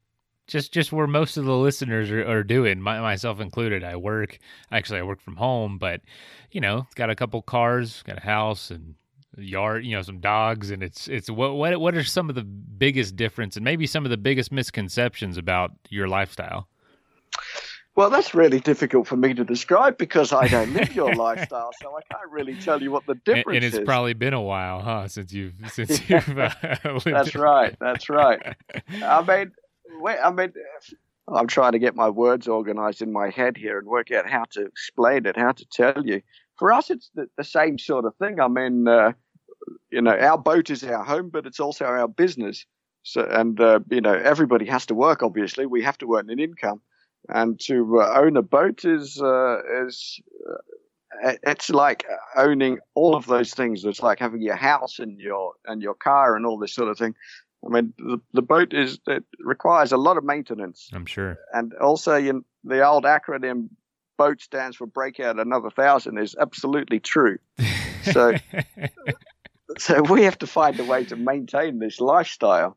just 0.48 0.72
just 0.72 0.92
where 0.92 1.06
most 1.06 1.36
of 1.36 1.44
the 1.44 1.56
listeners 1.56 2.10
are, 2.10 2.26
are 2.26 2.42
doing, 2.42 2.80
my, 2.80 3.00
myself 3.00 3.40
included. 3.40 3.84
I 3.84 3.96
work 3.96 4.38
actually 4.72 5.00
I 5.00 5.02
work 5.02 5.20
from 5.20 5.36
home, 5.36 5.78
but 5.78 6.00
you 6.50 6.60
know, 6.60 6.86
got 6.96 7.10
a 7.10 7.14
couple 7.14 7.40
cars, 7.42 8.02
got 8.02 8.18
a 8.18 8.22
house, 8.22 8.70
and 8.70 8.94
yard, 9.36 9.84
you 9.84 9.94
know, 9.94 10.02
some 10.02 10.20
dogs, 10.20 10.70
and 10.70 10.82
it's 10.82 11.06
it's 11.08 11.30
what 11.30 11.54
what 11.54 11.78
what 11.80 11.94
are 11.94 12.04
some 12.04 12.28
of 12.28 12.34
the 12.34 12.44
biggest 12.44 13.14
difference 13.16 13.56
and 13.56 13.64
maybe 13.64 13.86
some 13.86 14.04
of 14.04 14.10
the 14.10 14.16
biggest 14.16 14.50
misconceptions 14.50 15.36
about 15.36 15.72
your 15.90 16.08
lifestyle? 16.08 16.68
Well, 17.96 18.10
that's 18.10 18.34
really 18.34 18.60
difficult 18.60 19.06
for 19.06 19.16
me 19.16 19.32
to 19.34 19.44
describe 19.44 19.96
because 19.96 20.32
I 20.32 20.48
don't 20.48 20.72
live 20.74 20.94
your 20.94 21.14
lifestyle, 21.14 21.70
so 21.80 21.96
I 21.96 22.02
can't 22.14 22.30
really 22.30 22.54
tell 22.60 22.82
you 22.82 22.90
what 22.90 23.06
the 23.06 23.14
difference 23.14 23.46
and, 23.46 23.56
and 23.56 23.64
it's 23.64 23.76
is. 23.76 23.84
probably 23.84 24.12
been 24.12 24.34
a 24.34 24.42
while, 24.42 24.80
huh, 24.80 25.08
since 25.08 25.32
you've 25.32 25.54
since 25.72 26.08
you've. 26.08 26.38
Uh, 26.38 26.50
that's 27.04 27.34
right. 27.34 27.74
That's 27.80 28.08
right. 28.08 28.54
I 29.02 29.22
mean, 29.26 29.52
Wait, 29.98 30.18
I 30.22 30.30
mean, 30.30 30.52
I'm 31.28 31.46
trying 31.46 31.72
to 31.72 31.78
get 31.78 31.94
my 31.94 32.08
words 32.08 32.48
organized 32.48 33.02
in 33.02 33.12
my 33.12 33.30
head 33.30 33.56
here 33.56 33.78
and 33.78 33.86
work 33.86 34.10
out 34.10 34.28
how 34.28 34.44
to 34.50 34.64
explain 34.64 35.26
it, 35.26 35.36
how 35.36 35.52
to 35.52 35.66
tell 35.66 36.04
you. 36.04 36.22
For 36.58 36.72
us, 36.72 36.90
it's 36.90 37.10
the, 37.14 37.28
the 37.36 37.44
same 37.44 37.78
sort 37.78 38.04
of 38.04 38.14
thing. 38.16 38.40
I 38.40 38.48
mean, 38.48 38.88
uh, 38.88 39.12
you 39.90 40.00
know, 40.00 40.16
our 40.16 40.38
boat 40.38 40.70
is 40.70 40.84
our 40.84 41.04
home, 41.04 41.30
but 41.30 41.46
it's 41.46 41.60
also 41.60 41.84
our 41.84 42.08
business. 42.08 42.64
So, 43.02 43.22
and 43.22 43.60
uh, 43.60 43.80
you 43.90 44.00
know, 44.00 44.14
everybody 44.14 44.66
has 44.66 44.86
to 44.86 44.94
work. 44.94 45.22
Obviously, 45.22 45.66
we 45.66 45.82
have 45.82 45.98
to 45.98 46.16
earn 46.16 46.30
an 46.30 46.40
income, 46.40 46.80
and 47.28 47.58
to 47.60 48.00
uh, 48.00 48.20
own 48.20 48.36
a 48.36 48.42
boat 48.42 48.84
is 48.84 49.20
uh, 49.20 49.58
is 49.86 50.20
uh, 50.48 51.32
it's 51.42 51.70
like 51.70 52.04
owning 52.36 52.78
all 52.94 53.14
of 53.14 53.26
those 53.26 53.52
things. 53.52 53.84
It's 53.84 54.02
like 54.02 54.18
having 54.18 54.42
your 54.42 54.56
house 54.56 54.98
and 54.98 55.20
your 55.20 55.54
and 55.66 55.82
your 55.82 55.94
car 55.94 56.36
and 56.36 56.46
all 56.46 56.58
this 56.58 56.74
sort 56.74 56.88
of 56.88 56.98
thing. 56.98 57.14
I 57.64 57.68
mean, 57.68 57.94
the, 57.98 58.20
the 58.32 58.42
boat 58.42 58.74
is 58.74 58.98
it 59.06 59.24
requires 59.40 59.92
a 59.92 59.96
lot 59.96 60.18
of 60.18 60.24
maintenance. 60.24 60.90
I'm 60.92 61.06
sure. 61.06 61.38
And 61.52 61.72
also, 61.74 62.16
you, 62.16 62.44
the 62.64 62.86
old 62.86 63.04
acronym 63.04 63.70
"boat" 64.18 64.40
stands 64.40 64.76
for 64.76 64.86
"break 64.86 65.20
out 65.20 65.38
another 65.38 65.70
thousand 65.70 66.18
is 66.18 66.36
absolutely 66.38 67.00
true. 67.00 67.38
So, 68.12 68.34
so 69.78 70.00
we 70.02 70.22
have 70.22 70.38
to 70.38 70.46
find 70.46 70.78
a 70.78 70.84
way 70.84 71.06
to 71.06 71.16
maintain 71.16 71.80
this 71.80 71.98
lifestyle. 72.00 72.76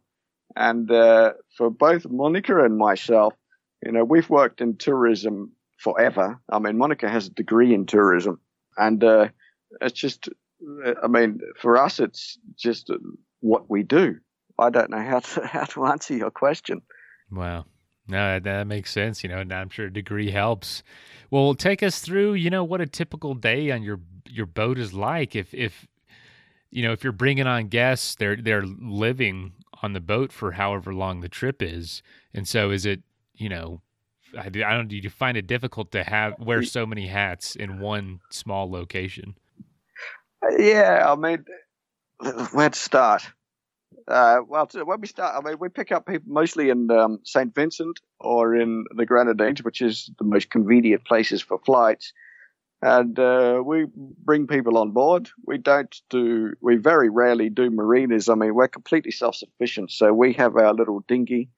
And 0.55 0.89
uh, 0.89 1.33
for 1.55 1.69
both 1.69 2.09
Monica 2.09 2.63
and 2.63 2.75
myself, 2.75 3.35
you 3.83 3.91
know, 3.91 4.03
we've 4.03 4.29
worked 4.29 4.61
in 4.61 4.77
tourism 4.77 5.51
forever. 5.77 6.39
I 6.49 6.59
mean, 6.59 6.77
Monica 6.77 7.09
has 7.09 7.27
a 7.27 7.31
degree 7.31 7.73
in 7.73 7.85
tourism, 7.85 8.39
and 8.77 9.03
uh, 9.03 9.29
it's 9.81 9.99
just, 9.99 10.29
I 11.01 11.07
mean, 11.07 11.39
for 11.61 11.77
us, 11.77 11.99
it's 11.99 12.37
just 12.57 12.91
what 13.39 13.69
we 13.69 13.83
do. 13.83 14.19
I 14.57 14.69
don't 14.69 14.89
know 14.89 15.01
how 15.01 15.19
to 15.19 15.45
how 15.47 15.63
to 15.65 15.85
answer 15.85 16.15
your 16.15 16.31
question. 16.31 16.81
Wow. 17.31 17.65
No, 18.07 18.39
that 18.39 18.67
makes 18.67 18.91
sense. 18.91 19.23
You 19.23 19.29
know, 19.29 19.39
and 19.39 19.53
I'm 19.53 19.69
sure 19.69 19.85
a 19.85 19.93
degree 19.93 20.31
helps. 20.31 20.83
Well, 21.29 21.53
take 21.53 21.83
us 21.83 21.99
through. 21.99 22.33
You 22.33 22.49
know 22.49 22.63
what 22.63 22.81
a 22.81 22.87
typical 22.87 23.35
day 23.35 23.71
on 23.71 23.83
your 23.83 23.99
your 24.27 24.47
boat 24.47 24.77
is 24.79 24.93
like. 24.93 25.35
If 25.35 25.53
if 25.53 25.87
you 26.71 26.83
know 26.83 26.91
if 26.91 27.03
you're 27.03 27.13
bringing 27.13 27.47
on 27.47 27.67
guests, 27.67 28.15
they're 28.15 28.35
they're 28.35 28.65
living 28.65 29.53
on 29.81 29.93
the 29.93 30.01
boat 30.01 30.31
for 30.31 30.53
however 30.53 30.93
long 30.93 31.21
the 31.21 31.29
trip 31.29 31.61
is, 31.61 32.01
and 32.33 32.47
so 32.47 32.71
is 32.71 32.85
it 32.85 33.03
you 33.39 33.49
know 33.49 33.81
I, 34.37 34.47
I 34.47 34.49
don't 34.49 34.87
do 34.87 34.97
you 34.97 35.09
find 35.09 35.37
it 35.37 35.47
difficult 35.47 35.91
to 35.91 36.03
have 36.03 36.35
wear 36.39 36.63
so 36.63 36.85
many 36.85 37.07
hats 37.07 37.55
in 37.55 37.79
one 37.79 38.19
small 38.29 38.69
location? 38.69 39.35
Yeah, 40.57 41.05
I 41.11 41.15
mean, 41.15 41.45
where 42.51 42.69
to 42.69 42.79
start? 42.79 43.23
Uh, 44.07 44.39
well, 44.47 44.67
when 44.85 45.01
we 45.01 45.07
start, 45.07 45.35
I 45.35 45.47
mean, 45.47 45.59
we 45.59 45.69
pick 45.69 45.91
up 45.91 46.05
people 46.07 46.31
mostly 46.31 46.69
in 46.69 46.89
um, 46.89 47.19
St. 47.23 47.53
Vincent 47.53 47.99
or 48.19 48.55
in 48.55 48.85
the 48.95 49.05
Grenadines, 49.05 49.63
which 49.63 49.81
is 49.81 50.09
the 50.17 50.23
most 50.23 50.49
convenient 50.49 51.05
places 51.05 51.41
for 51.41 51.59
flights. 51.59 52.13
And 52.81 53.19
uh, 53.19 53.61
we 53.63 53.85
bring 53.93 54.47
people 54.47 54.77
on 54.77 54.91
board. 54.91 55.29
We 55.45 55.57
don't 55.57 55.93
do, 56.09 56.53
we 56.61 56.77
very 56.77 57.09
rarely 57.09 57.49
do 57.49 57.69
marinas. 57.69 58.29
I 58.29 58.35
mean, 58.35 58.55
we're 58.55 58.69
completely 58.69 59.11
self 59.11 59.35
sufficient. 59.35 59.91
So 59.91 60.13
we 60.13 60.33
have 60.33 60.55
our 60.55 60.73
little 60.73 61.01
dinghy, 61.07 61.49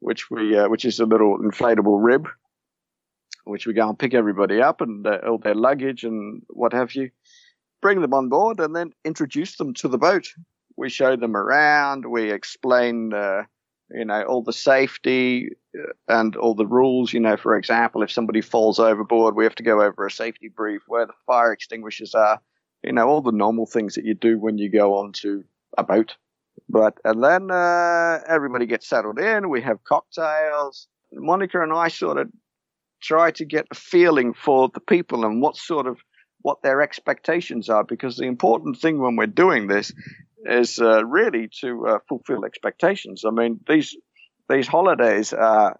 which 0.00 0.30
we, 0.30 0.56
uh, 0.56 0.68
which 0.68 0.84
is 0.84 1.00
a 1.00 1.06
little 1.06 1.38
inflatable 1.38 2.02
rib, 2.02 2.28
which 3.44 3.66
we 3.66 3.72
go 3.72 3.88
and 3.88 3.98
pick 3.98 4.14
everybody 4.14 4.60
up 4.60 4.80
and 4.80 5.06
uh, 5.06 5.18
all 5.26 5.38
their 5.38 5.54
luggage 5.54 6.04
and 6.04 6.42
what 6.48 6.72
have 6.72 6.94
you, 6.94 7.10
bring 7.80 8.00
them 8.00 8.12
on 8.12 8.28
board 8.28 8.60
and 8.60 8.74
then 8.76 8.92
introduce 9.04 9.56
them 9.56 9.72
to 9.74 9.88
the 9.88 9.98
boat 9.98 10.26
we 10.80 10.88
show 10.88 11.14
them 11.14 11.36
around. 11.36 12.06
We 12.06 12.32
explain, 12.32 13.12
uh, 13.12 13.42
you 13.90 14.04
know, 14.04 14.22
all 14.22 14.42
the 14.42 14.52
safety 14.52 15.50
uh, 15.78 15.92
and 16.08 16.34
all 16.36 16.54
the 16.54 16.66
rules. 16.66 17.12
You 17.12 17.20
know, 17.20 17.36
for 17.36 17.54
example, 17.56 18.02
if 18.02 18.10
somebody 18.10 18.40
falls 18.40 18.78
overboard, 18.78 19.36
we 19.36 19.44
have 19.44 19.54
to 19.56 19.62
go 19.62 19.82
over 19.82 20.06
a 20.06 20.10
safety 20.10 20.48
brief 20.48 20.82
where 20.88 21.06
the 21.06 21.12
fire 21.26 21.52
extinguishers 21.52 22.14
are. 22.14 22.40
You 22.82 22.92
know, 22.92 23.08
all 23.08 23.20
the 23.20 23.30
normal 23.30 23.66
things 23.66 23.94
that 23.94 24.06
you 24.06 24.14
do 24.14 24.38
when 24.38 24.56
you 24.56 24.70
go 24.70 24.94
onto 24.94 25.44
a 25.76 25.84
boat. 25.84 26.16
But 26.68 26.98
and 27.04 27.22
then 27.22 27.50
uh, 27.50 28.20
everybody 28.26 28.66
gets 28.66 28.88
settled 28.88 29.18
in. 29.18 29.48
We 29.48 29.62
have 29.62 29.82
cocktails. 29.84 30.88
Monica 31.12 31.60
and 31.60 31.72
I 31.72 31.88
sort 31.88 32.18
of 32.18 32.30
try 33.02 33.30
to 33.32 33.44
get 33.44 33.66
a 33.70 33.74
feeling 33.74 34.34
for 34.34 34.68
the 34.72 34.80
people 34.80 35.24
and 35.24 35.40
what 35.40 35.56
sort 35.56 35.86
of 35.86 35.98
what 36.42 36.62
their 36.62 36.80
expectations 36.80 37.68
are 37.68 37.84
because 37.84 38.16
the 38.16 38.24
important 38.24 38.78
thing 38.78 38.98
when 38.98 39.16
we're 39.16 39.26
doing 39.26 39.66
this 39.66 39.92
is 40.44 40.78
uh, 40.78 41.04
really 41.04 41.48
to 41.60 41.86
uh, 41.86 41.98
fulfill 42.08 42.44
expectations. 42.44 43.24
I 43.26 43.30
mean, 43.30 43.60
these 43.68 43.96
these 44.48 44.66
holidays 44.66 45.32
are 45.32 45.78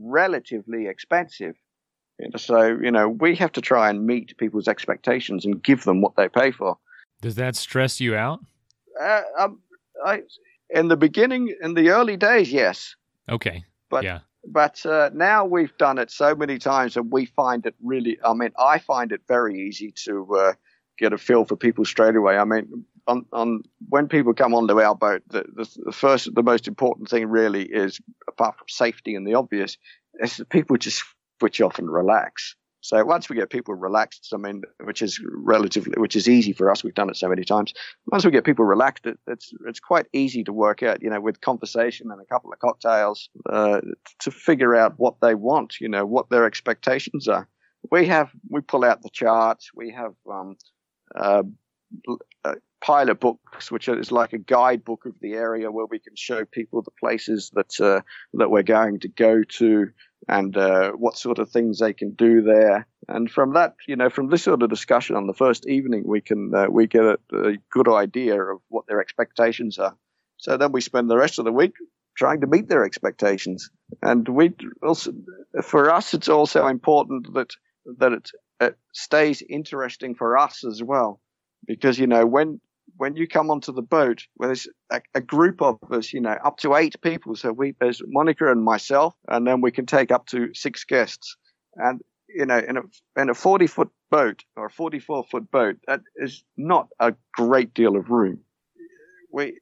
relatively 0.00 0.86
expensive, 0.86 1.54
so 2.36 2.66
you 2.66 2.90
know 2.90 3.08
we 3.08 3.36
have 3.36 3.52
to 3.52 3.60
try 3.60 3.90
and 3.90 4.06
meet 4.06 4.36
people's 4.38 4.68
expectations 4.68 5.44
and 5.44 5.62
give 5.62 5.84
them 5.84 6.00
what 6.00 6.16
they 6.16 6.28
pay 6.28 6.50
for. 6.50 6.78
Does 7.20 7.34
that 7.34 7.56
stress 7.56 8.00
you 8.00 8.14
out? 8.14 8.40
Uh, 9.00 9.22
um, 9.38 9.60
I, 10.04 10.22
in 10.70 10.88
the 10.88 10.96
beginning, 10.96 11.54
in 11.62 11.74
the 11.74 11.90
early 11.90 12.16
days, 12.16 12.52
yes. 12.52 12.96
Okay. 13.28 13.64
But 13.90 14.04
yeah. 14.04 14.20
But 14.46 14.86
uh, 14.86 15.10
now 15.12 15.44
we've 15.44 15.76
done 15.78 15.98
it 15.98 16.10
so 16.10 16.34
many 16.34 16.58
times, 16.58 16.96
and 16.96 17.12
we 17.12 17.26
find 17.26 17.66
it 17.66 17.74
really. 17.82 18.18
I 18.24 18.32
mean, 18.34 18.50
I 18.58 18.78
find 18.78 19.12
it 19.12 19.22
very 19.28 19.60
easy 19.68 19.92
to 20.04 20.36
uh, 20.36 20.52
get 20.98 21.12
a 21.12 21.18
feel 21.18 21.44
for 21.44 21.56
people 21.56 21.84
straight 21.84 22.16
away. 22.16 22.38
I 22.38 22.44
mean, 22.44 22.84
on, 23.06 23.26
on 23.32 23.62
when 23.88 24.08
people 24.08 24.34
come 24.34 24.54
onto 24.54 24.80
our 24.80 24.94
boat, 24.94 25.22
the, 25.28 25.44
the, 25.54 25.68
the, 25.86 25.92
first, 25.92 26.34
the 26.34 26.42
most 26.42 26.68
important 26.68 27.08
thing 27.08 27.26
really 27.26 27.64
is, 27.64 28.00
apart 28.28 28.56
from 28.58 28.68
safety 28.68 29.14
and 29.14 29.26
the 29.26 29.34
obvious, 29.34 29.76
is 30.20 30.36
that 30.36 30.48
people 30.48 30.76
just 30.76 31.02
switch 31.40 31.60
off 31.60 31.78
and 31.78 31.90
relax. 31.90 32.54
So 32.80 33.04
once 33.04 33.28
we 33.28 33.36
get 33.36 33.50
people 33.50 33.74
relaxed, 33.74 34.30
I 34.32 34.36
mean, 34.36 34.62
which 34.84 35.02
is 35.02 35.20
relatively, 35.32 35.94
which 35.96 36.14
is 36.14 36.28
easy 36.28 36.52
for 36.52 36.70
us. 36.70 36.84
We've 36.84 36.94
done 36.94 37.10
it 37.10 37.16
so 37.16 37.28
many 37.28 37.44
times. 37.44 37.74
Once 38.10 38.24
we 38.24 38.30
get 38.30 38.44
people 38.44 38.64
relaxed, 38.64 39.06
it, 39.06 39.18
it's 39.26 39.52
it's 39.66 39.80
quite 39.80 40.06
easy 40.12 40.44
to 40.44 40.52
work 40.52 40.82
out, 40.82 41.02
you 41.02 41.10
know, 41.10 41.20
with 41.20 41.40
conversation 41.40 42.10
and 42.10 42.20
a 42.20 42.24
couple 42.24 42.52
of 42.52 42.58
cocktails, 42.60 43.28
uh, 43.50 43.80
to 44.20 44.30
figure 44.30 44.76
out 44.76 44.94
what 44.96 45.16
they 45.20 45.34
want, 45.34 45.80
you 45.80 45.88
know, 45.88 46.06
what 46.06 46.30
their 46.30 46.46
expectations 46.46 47.26
are. 47.26 47.48
We 47.90 48.06
have 48.06 48.30
we 48.48 48.60
pull 48.60 48.84
out 48.84 49.02
the 49.02 49.10
charts. 49.10 49.70
We 49.74 49.90
have 49.92 50.14
um, 50.30 50.56
uh, 51.14 51.42
uh, 52.44 52.54
pilot 52.80 53.20
books, 53.20 53.70
which 53.70 53.88
is 53.88 54.12
like 54.12 54.32
a 54.32 54.38
guidebook 54.38 55.06
of 55.06 55.14
the 55.20 55.34
area 55.34 55.70
where 55.70 55.86
we 55.86 55.98
can 55.98 56.14
show 56.16 56.44
people 56.44 56.82
the 56.82 56.90
places 56.92 57.50
that 57.54 57.80
uh, 57.80 58.00
that 58.34 58.50
we're 58.50 58.62
going 58.62 59.00
to 59.00 59.08
go 59.08 59.42
to 59.42 59.90
and 60.28 60.56
uh, 60.56 60.92
what 60.92 61.16
sort 61.16 61.38
of 61.38 61.50
things 61.50 61.78
they 61.78 61.92
can 61.92 62.12
do 62.12 62.42
there. 62.42 62.86
And 63.08 63.30
from 63.30 63.54
that, 63.54 63.76
you 63.86 63.96
know, 63.96 64.10
from 64.10 64.28
this 64.28 64.42
sort 64.42 64.62
of 64.62 64.70
discussion 64.70 65.16
on 65.16 65.26
the 65.26 65.34
first 65.34 65.66
evening, 65.68 66.02
we 66.06 66.20
can 66.20 66.52
uh, 66.54 66.66
we 66.68 66.86
get 66.86 67.04
a, 67.04 67.18
a, 67.32 67.56
good 67.70 67.88
idea 67.88 68.40
of 68.42 68.60
what 68.68 68.86
their 68.86 69.00
expectations 69.00 69.78
are. 69.78 69.96
So 70.36 70.56
then 70.56 70.72
we 70.72 70.80
spend 70.80 71.10
the 71.10 71.16
rest 71.16 71.38
of 71.38 71.44
the 71.44 71.52
week 71.52 71.74
trying 72.16 72.40
to 72.40 72.46
meet 72.46 72.68
their 72.68 72.84
expectations. 72.84 73.70
And 74.02 74.28
we 74.28 74.52
also, 74.82 75.12
for 75.62 75.90
us, 75.90 76.14
it's 76.14 76.28
also 76.28 76.66
important 76.66 77.32
that 77.34 77.52
that 77.98 78.12
it, 78.12 78.30
it 78.60 78.78
stays 78.92 79.42
interesting 79.48 80.14
for 80.14 80.36
us 80.36 80.64
as 80.64 80.82
well 80.82 81.20
because 81.66 81.98
you 81.98 82.06
know 82.06 82.26
when 82.26 82.60
when 82.96 83.16
you 83.16 83.26
come 83.26 83.50
onto 83.50 83.72
the 83.72 83.82
boat, 83.82 84.26
where 84.34 84.48
there's 84.48 84.66
a, 84.90 85.00
a, 85.14 85.20
group 85.20 85.62
of 85.62 85.78
us, 85.90 86.12
you 86.12 86.20
know, 86.20 86.36
up 86.44 86.58
to 86.58 86.74
eight 86.74 87.00
people. 87.00 87.36
So 87.36 87.52
we, 87.52 87.74
there's 87.80 88.02
Monica 88.06 88.50
and 88.50 88.64
myself, 88.64 89.14
and 89.28 89.46
then 89.46 89.60
we 89.60 89.70
can 89.70 89.86
take 89.86 90.10
up 90.10 90.26
to 90.28 90.52
six 90.54 90.84
guests. 90.84 91.36
And, 91.76 92.00
you 92.28 92.46
know, 92.46 92.58
in 92.58 92.76
a, 92.76 92.82
in 93.20 93.30
a 93.30 93.34
40 93.34 93.66
foot 93.66 93.90
boat 94.10 94.44
or 94.56 94.66
a 94.66 94.70
44 94.70 95.24
foot 95.30 95.50
boat, 95.50 95.76
that 95.86 96.00
is 96.16 96.42
not 96.56 96.88
a 96.98 97.14
great 97.32 97.74
deal 97.74 97.96
of 97.96 98.10
room. 98.10 98.40
We, 99.32 99.58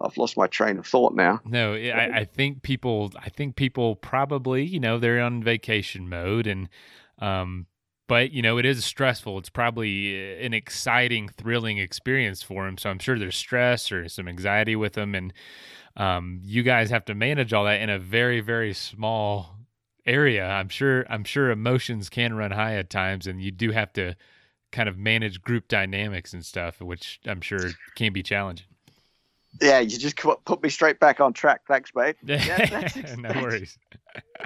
I've 0.00 0.16
lost 0.16 0.36
my 0.36 0.46
train 0.46 0.78
of 0.78 0.86
thought 0.86 1.14
now. 1.14 1.40
No, 1.44 1.74
I, 1.74 2.20
I 2.20 2.24
think 2.24 2.62
people, 2.62 3.12
I 3.18 3.28
think 3.28 3.56
people 3.56 3.96
probably, 3.96 4.64
you 4.64 4.80
know, 4.80 4.98
they're 4.98 5.20
on 5.20 5.42
vacation 5.42 6.08
mode 6.08 6.46
and, 6.46 6.68
um, 7.18 7.66
but 8.08 8.32
you 8.32 8.42
know 8.42 8.58
it 8.58 8.66
is 8.66 8.84
stressful 8.84 9.38
it's 9.38 9.48
probably 9.48 10.16
uh, 10.16 10.44
an 10.44 10.52
exciting 10.52 11.28
thrilling 11.28 11.78
experience 11.78 12.42
for 12.42 12.66
him 12.66 12.76
so 12.76 12.90
i'm 12.90 12.98
sure 12.98 13.18
there's 13.18 13.36
stress 13.36 13.92
or 13.92 14.08
some 14.08 14.26
anxiety 14.26 14.74
with 14.74 14.98
him 14.98 15.14
and 15.14 15.32
um, 15.96 16.40
you 16.44 16.62
guys 16.62 16.90
have 16.90 17.04
to 17.04 17.14
manage 17.14 17.52
all 17.52 17.64
that 17.64 17.80
in 17.80 17.90
a 17.90 17.98
very 17.98 18.40
very 18.40 18.72
small 18.72 19.56
area 20.04 20.44
i'm 20.44 20.68
sure 20.68 21.06
i'm 21.08 21.24
sure 21.24 21.50
emotions 21.50 22.08
can 22.08 22.34
run 22.34 22.50
high 22.50 22.74
at 22.74 22.90
times 22.90 23.26
and 23.26 23.40
you 23.40 23.52
do 23.52 23.70
have 23.70 23.92
to 23.92 24.16
kind 24.72 24.88
of 24.88 24.98
manage 24.98 25.40
group 25.40 25.68
dynamics 25.68 26.32
and 26.32 26.44
stuff 26.44 26.80
which 26.80 27.20
i'm 27.26 27.40
sure 27.40 27.70
can 27.94 28.12
be 28.12 28.22
challenging 28.22 28.66
yeah, 29.60 29.80
you 29.80 29.98
just 29.98 30.16
put 30.16 30.62
me 30.62 30.68
straight 30.68 31.00
back 31.00 31.20
on 31.20 31.32
track. 31.32 31.62
Thanks, 31.66 31.90
mate. 31.94 32.16
Yeah, 32.22 32.66
that's, 32.66 33.16
no 33.16 33.30
worries. 33.40 33.78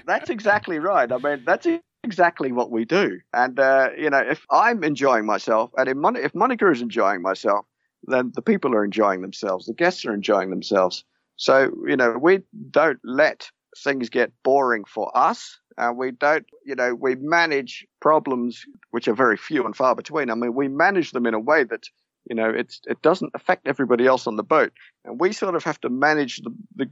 That's 0.06 0.30
exactly 0.30 0.78
right. 0.78 1.10
I 1.10 1.18
mean, 1.18 1.42
that's 1.44 1.66
exactly 2.04 2.52
what 2.52 2.70
we 2.70 2.84
do. 2.84 3.20
And, 3.32 3.58
uh, 3.58 3.90
you 3.96 4.10
know, 4.10 4.18
if 4.18 4.44
I'm 4.50 4.82
enjoying 4.84 5.26
myself 5.26 5.70
and 5.76 5.88
if, 5.88 5.96
Mon- 5.96 6.16
if 6.16 6.34
Monica 6.34 6.70
is 6.70 6.82
enjoying 6.82 7.22
myself, 7.22 7.66
then 8.04 8.32
the 8.34 8.42
people 8.42 8.74
are 8.74 8.84
enjoying 8.84 9.22
themselves. 9.22 9.66
The 9.66 9.74
guests 9.74 10.04
are 10.04 10.14
enjoying 10.14 10.50
themselves. 10.50 11.04
So, 11.36 11.70
you 11.86 11.96
know, 11.96 12.16
we 12.20 12.40
don't 12.70 12.98
let 13.04 13.48
things 13.82 14.10
get 14.10 14.32
boring 14.42 14.84
for 14.84 15.16
us. 15.16 15.58
Uh, 15.78 15.92
we 15.96 16.10
don't, 16.10 16.44
you 16.66 16.74
know, 16.74 16.94
we 16.94 17.14
manage 17.14 17.86
problems 18.00 18.64
which 18.90 19.08
are 19.08 19.14
very 19.14 19.36
few 19.36 19.64
and 19.64 19.74
far 19.74 19.94
between. 19.94 20.30
I 20.30 20.34
mean, 20.34 20.54
we 20.54 20.68
manage 20.68 21.12
them 21.12 21.26
in 21.26 21.34
a 21.34 21.40
way 21.40 21.64
that, 21.64 21.84
you 22.28 22.36
know, 22.36 22.50
it's 22.50 22.80
it 22.86 23.00
doesn't 23.02 23.32
affect 23.34 23.66
everybody 23.66 24.06
else 24.06 24.26
on 24.26 24.36
the 24.36 24.44
boat, 24.44 24.72
and 25.04 25.18
we 25.18 25.32
sort 25.32 25.56
of 25.56 25.64
have 25.64 25.80
to 25.80 25.88
manage 25.88 26.42
the, 26.42 26.54
the 26.76 26.90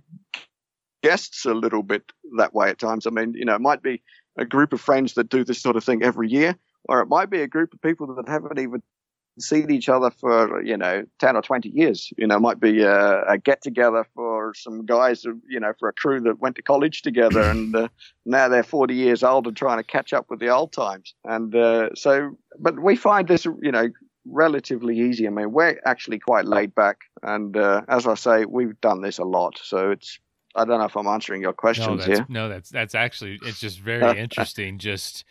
guests 1.02 1.44
a 1.44 1.54
little 1.54 1.82
bit 1.82 2.10
that 2.38 2.54
way 2.54 2.70
at 2.70 2.78
times. 2.78 3.06
I 3.06 3.10
mean, 3.10 3.34
you 3.34 3.44
know, 3.44 3.54
it 3.54 3.60
might 3.60 3.82
be 3.82 4.02
a 4.38 4.44
group 4.44 4.72
of 4.72 4.80
friends 4.80 5.14
that 5.14 5.28
do 5.28 5.44
this 5.44 5.60
sort 5.60 5.76
of 5.76 5.84
thing 5.84 6.02
every 6.02 6.28
year, 6.28 6.56
or 6.88 7.00
it 7.00 7.08
might 7.08 7.30
be 7.30 7.42
a 7.42 7.48
group 7.48 7.72
of 7.74 7.80
people 7.82 8.14
that 8.14 8.28
haven't 8.28 8.58
even 8.58 8.82
seen 9.38 9.70
each 9.70 9.88
other 9.88 10.10
for 10.10 10.62
you 10.62 10.76
know 10.76 11.04
10 11.18 11.36
or 11.36 11.42
20 11.42 11.68
years. 11.70 12.12
You 12.16 12.26
know 12.26 12.36
it 12.36 12.40
might 12.40 12.60
be 12.60 12.82
a, 12.82 13.22
a 13.22 13.38
get 13.38 13.62
together 13.62 14.06
for 14.14 14.52
some 14.54 14.84
guys 14.86 15.24
you 15.48 15.60
know 15.60 15.72
for 15.78 15.88
a 15.88 15.92
crew 15.92 16.20
that 16.22 16.40
went 16.40 16.56
to 16.56 16.62
college 16.62 17.02
together 17.02 17.48
and 17.50 17.74
uh, 17.74 17.88
now 18.24 18.48
they're 18.48 18.62
40 18.62 18.94
years 18.94 19.22
old 19.22 19.46
and 19.46 19.56
trying 19.56 19.78
to 19.78 19.84
catch 19.84 20.12
up 20.12 20.26
with 20.28 20.40
the 20.40 20.48
old 20.48 20.72
times. 20.72 21.14
And 21.24 21.54
uh, 21.54 21.90
so 21.94 22.36
but 22.58 22.80
we 22.80 22.96
find 22.96 23.28
this 23.28 23.44
you 23.44 23.72
know 23.72 23.88
relatively 24.26 24.98
easy. 24.98 25.26
I 25.26 25.30
mean 25.30 25.52
we're 25.52 25.80
actually 25.86 26.18
quite 26.18 26.44
laid 26.44 26.74
back 26.74 26.98
and 27.22 27.56
uh, 27.56 27.82
as 27.88 28.06
i 28.06 28.14
say 28.14 28.44
we've 28.44 28.80
done 28.80 29.02
this 29.02 29.18
a 29.18 29.24
lot. 29.24 29.58
So 29.62 29.90
it's 29.90 30.18
I 30.54 30.64
don't 30.64 30.78
know 30.78 30.86
if 30.86 30.96
I'm 30.96 31.06
answering 31.06 31.42
your 31.42 31.52
questions 31.52 32.06
no, 32.06 32.14
here. 32.14 32.26
No, 32.28 32.48
that's 32.48 32.70
that's 32.70 32.94
actually 32.94 33.38
it's 33.42 33.60
just 33.60 33.78
very 33.80 34.18
interesting. 34.18 34.78
Just 34.78 35.24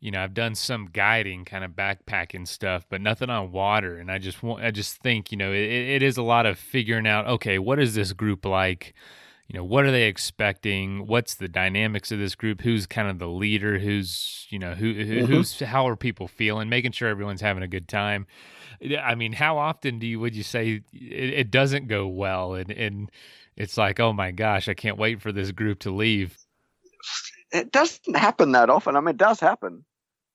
you 0.00 0.10
know, 0.10 0.22
I've 0.22 0.34
done 0.34 0.54
some 0.54 0.88
guiding 0.92 1.44
kind 1.44 1.64
of 1.64 1.72
backpacking 1.72 2.46
stuff, 2.46 2.86
but 2.88 3.00
nothing 3.00 3.30
on 3.30 3.50
water. 3.50 3.98
And 3.98 4.12
I 4.12 4.18
just 4.18 4.42
want, 4.42 4.62
I 4.62 4.70
just 4.70 4.98
think, 4.98 5.32
you 5.32 5.36
know, 5.36 5.52
it, 5.52 5.64
it 5.64 6.02
is 6.04 6.16
a 6.16 6.22
lot 6.22 6.46
of 6.46 6.56
figuring 6.56 7.06
out, 7.06 7.26
okay, 7.26 7.58
what 7.58 7.80
is 7.80 7.94
this 7.94 8.12
group 8.12 8.44
like? 8.44 8.94
You 9.48 9.58
know, 9.58 9.64
what 9.64 9.86
are 9.86 9.90
they 9.90 10.04
expecting? 10.04 11.06
What's 11.06 11.34
the 11.34 11.48
dynamics 11.48 12.12
of 12.12 12.18
this 12.18 12.34
group? 12.34 12.60
Who's 12.60 12.86
kind 12.86 13.08
of 13.08 13.18
the 13.18 13.28
leader? 13.28 13.78
Who's, 13.78 14.46
you 14.50 14.58
know, 14.58 14.74
who, 14.74 14.92
who 14.92 15.04
mm-hmm. 15.04 15.32
who's, 15.32 15.58
how 15.58 15.88
are 15.88 15.96
people 15.96 16.28
feeling? 16.28 16.68
Making 16.68 16.92
sure 16.92 17.08
everyone's 17.08 17.40
having 17.40 17.62
a 17.62 17.68
good 17.68 17.88
time. 17.88 18.26
I 19.02 19.14
mean, 19.14 19.32
how 19.32 19.56
often 19.56 19.98
do 19.98 20.06
you, 20.06 20.20
would 20.20 20.36
you 20.36 20.42
say 20.42 20.82
it, 20.92 21.30
it 21.30 21.50
doesn't 21.50 21.88
go 21.88 22.06
well? 22.06 22.54
And, 22.54 22.70
and 22.70 23.10
it's 23.56 23.78
like, 23.78 23.98
oh 23.98 24.12
my 24.12 24.32
gosh, 24.32 24.68
I 24.68 24.74
can't 24.74 24.98
wait 24.98 25.22
for 25.22 25.32
this 25.32 25.50
group 25.50 25.78
to 25.80 25.90
leave 25.90 26.36
it 27.52 27.72
doesn't 27.72 28.16
happen 28.16 28.52
that 28.52 28.70
often. 28.70 28.96
I 28.96 29.00
mean, 29.00 29.10
it 29.10 29.16
does 29.16 29.40
happen, 29.40 29.84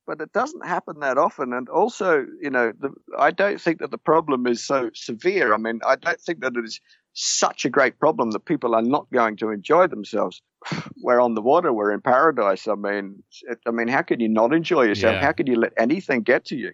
but 0.08 0.22
it 0.22 0.32
doesn't 0.34 0.66
happen 0.66 1.00
that 1.00 1.18
often. 1.18 1.54
And 1.54 1.70
also, 1.70 2.26
you 2.42 2.50
know, 2.50 2.74
the, 2.78 2.92
I 3.18 3.32
don't 3.32 3.62
think 3.62 3.80
that 3.80 3.92
the 3.92 3.98
problem 3.98 4.48
is 4.48 4.64
so 4.64 4.90
severe. 4.94 5.54
I 5.54 5.58
mean, 5.58 5.82
I 5.86 5.96
don't 5.96 6.20
think 6.20 6.42
that 6.42 6.56
it 6.56 6.66
is 6.66 6.80
such 7.14 7.66
a 7.66 7.70
great 7.70 8.00
problem 8.00 8.32
that 8.32 8.46
people 8.46 8.76
are 8.76 8.82
not 8.82 9.10
going 9.12 9.38
to 9.38 9.50
enjoy 9.50 9.88
themselves. 9.88 10.42
We're 11.02 11.20
on 11.20 11.36
the 11.36 11.42
water. 11.42 11.72
We're 11.72 11.92
in 11.92 12.02
paradise. 12.02 12.68
I 12.68 12.76
mean, 12.76 13.24
it, 13.44 13.60
I 13.68 13.72
mean, 13.72 13.88
how 13.88 14.02
can 14.02 14.20
you 14.20 14.30
not 14.30 14.54
enjoy 14.54 14.84
yourself? 14.84 15.16
Yeah. 15.16 15.22
How 15.22 15.32
can 15.32 15.48
you 15.48 15.56
let 15.56 15.74
anything 15.78 16.22
get 16.22 16.46
to 16.46 16.56
you? 16.56 16.72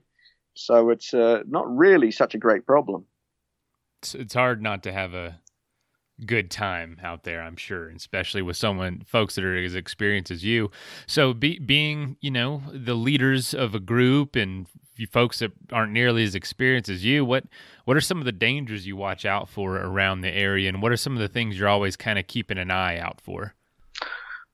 So 0.55 0.89
it's 0.89 1.13
uh, 1.13 1.43
not 1.47 1.65
really 1.69 2.11
such 2.11 2.35
a 2.35 2.37
great 2.37 2.65
problem. 2.65 3.05
It's, 4.01 4.15
it's 4.15 4.33
hard 4.33 4.61
not 4.61 4.83
to 4.83 4.91
have 4.91 5.13
a 5.13 5.39
good 6.25 6.51
time 6.51 6.97
out 7.01 7.23
there, 7.23 7.41
I'm 7.41 7.55
sure, 7.55 7.89
especially 7.89 8.41
with 8.41 8.57
someone, 8.57 9.03
folks 9.05 9.35
that 9.35 9.43
are 9.43 9.55
as 9.55 9.75
experienced 9.75 10.31
as 10.31 10.43
you. 10.43 10.71
So, 11.07 11.33
be, 11.33 11.59
being, 11.59 12.17
you 12.21 12.31
know, 12.31 12.61
the 12.71 12.93
leaders 12.93 13.53
of 13.53 13.73
a 13.73 13.79
group 13.79 14.35
and 14.35 14.67
you 14.99 15.07
folks 15.07 15.39
that 15.39 15.51
aren't 15.71 15.91
nearly 15.91 16.23
as 16.23 16.35
experienced 16.35 16.89
as 16.89 17.03
you, 17.03 17.25
what 17.25 17.45
what 17.85 17.97
are 17.97 18.01
some 18.01 18.19
of 18.19 18.25
the 18.25 18.31
dangers 18.31 18.85
you 18.85 18.95
watch 18.95 19.25
out 19.25 19.49
for 19.49 19.77
around 19.77 20.21
the 20.21 20.31
area, 20.31 20.69
and 20.69 20.81
what 20.81 20.91
are 20.91 20.97
some 20.97 21.13
of 21.13 21.19
the 21.19 21.27
things 21.27 21.57
you're 21.57 21.67
always 21.67 21.95
kind 21.95 22.19
of 22.19 22.27
keeping 22.27 22.57
an 22.57 22.71
eye 22.71 22.99
out 22.99 23.21
for? 23.21 23.55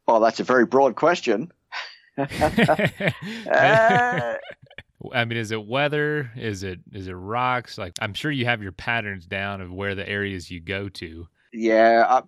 Well, 0.08 0.19
that's 0.19 0.39
a 0.39 0.43
very 0.43 0.65
broad 0.65 0.95
question. 0.95 1.51
uh, 2.17 2.25
I 5.13 5.25
mean, 5.25 5.38
is 5.38 5.51
it 5.51 5.65
weather? 5.65 6.31
Is 6.36 6.63
it 6.63 6.79
is 6.93 7.08
it 7.08 7.13
rocks? 7.13 7.77
Like, 7.77 7.93
I'm 7.99 8.13
sure 8.13 8.31
you 8.31 8.45
have 8.45 8.63
your 8.63 8.71
patterns 8.71 9.25
down 9.25 9.62
of 9.62 9.71
where 9.71 9.95
the 9.95 10.08
areas 10.08 10.49
you 10.49 10.60
go 10.60 10.89
to. 10.89 11.27
Yeah, 11.51 12.05
I, 12.08 12.21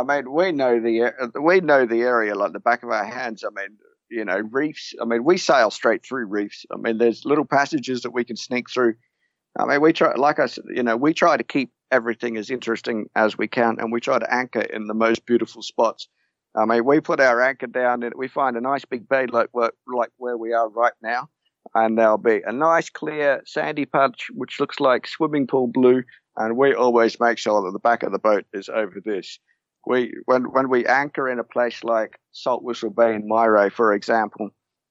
I 0.00 0.02
mean, 0.02 0.32
we 0.32 0.52
know 0.52 0.80
the 0.80 1.12
we 1.40 1.60
know 1.60 1.86
the 1.86 2.00
area 2.02 2.34
like 2.34 2.52
the 2.52 2.60
back 2.60 2.82
of 2.82 2.90
our 2.90 3.04
hands. 3.04 3.44
I 3.44 3.50
mean, 3.50 3.76
you 4.10 4.24
know, 4.24 4.40
reefs. 4.50 4.94
I 5.00 5.04
mean, 5.04 5.24
we 5.24 5.38
sail 5.38 5.70
straight 5.70 6.04
through 6.04 6.26
reefs. 6.26 6.64
I 6.72 6.76
mean, 6.76 6.98
there's 6.98 7.24
little 7.24 7.44
passages 7.44 8.02
that 8.02 8.12
we 8.12 8.24
can 8.24 8.36
sneak 8.36 8.70
through. 8.70 8.94
I 9.58 9.66
mean, 9.66 9.80
we 9.80 9.92
try, 9.92 10.14
like 10.14 10.38
I 10.38 10.46
said, 10.46 10.64
you 10.68 10.82
know, 10.82 10.96
we 10.96 11.14
try 11.14 11.36
to 11.36 11.44
keep 11.44 11.72
everything 11.90 12.36
as 12.36 12.50
interesting 12.50 13.06
as 13.14 13.38
we 13.38 13.46
can, 13.46 13.76
and 13.78 13.92
we 13.92 14.00
try 14.00 14.18
to 14.18 14.34
anchor 14.34 14.62
in 14.62 14.86
the 14.86 14.94
most 14.94 15.26
beautiful 15.26 15.62
spots. 15.62 16.08
I 16.56 16.64
mean, 16.64 16.84
we 16.84 17.00
put 17.00 17.20
our 17.20 17.40
anchor 17.40 17.66
down, 17.66 18.02
and 18.02 18.14
we 18.16 18.28
find 18.28 18.56
a 18.56 18.60
nice 18.60 18.84
big 18.84 19.08
bay 19.08 19.26
like 19.26 19.50
like 19.54 20.10
where 20.16 20.36
we 20.36 20.52
are 20.52 20.68
right 20.68 20.92
now, 21.02 21.28
and 21.74 21.98
there'll 21.98 22.18
be 22.18 22.42
a 22.44 22.52
nice 22.52 22.90
clear 22.90 23.42
sandy 23.46 23.86
patch 23.86 24.28
which 24.32 24.60
looks 24.60 24.80
like 24.80 25.06
swimming 25.06 25.46
pool 25.46 25.68
blue, 25.68 26.02
and 26.36 26.56
we 26.56 26.74
always 26.74 27.18
make 27.20 27.38
sure 27.38 27.62
that 27.62 27.72
the 27.72 27.78
back 27.78 28.02
of 28.02 28.12
the 28.12 28.18
boat 28.18 28.44
is 28.52 28.68
over 28.68 29.00
this. 29.04 29.38
We 29.86 30.14
when 30.26 30.44
when 30.44 30.68
we 30.68 30.86
anchor 30.86 31.28
in 31.28 31.38
a 31.38 31.44
place 31.44 31.84
like 31.84 32.18
Saltwhistle 32.34 32.94
Bay 32.94 33.14
in 33.14 33.28
Mayreau, 33.28 33.70
for 33.72 33.92
example, 33.92 34.50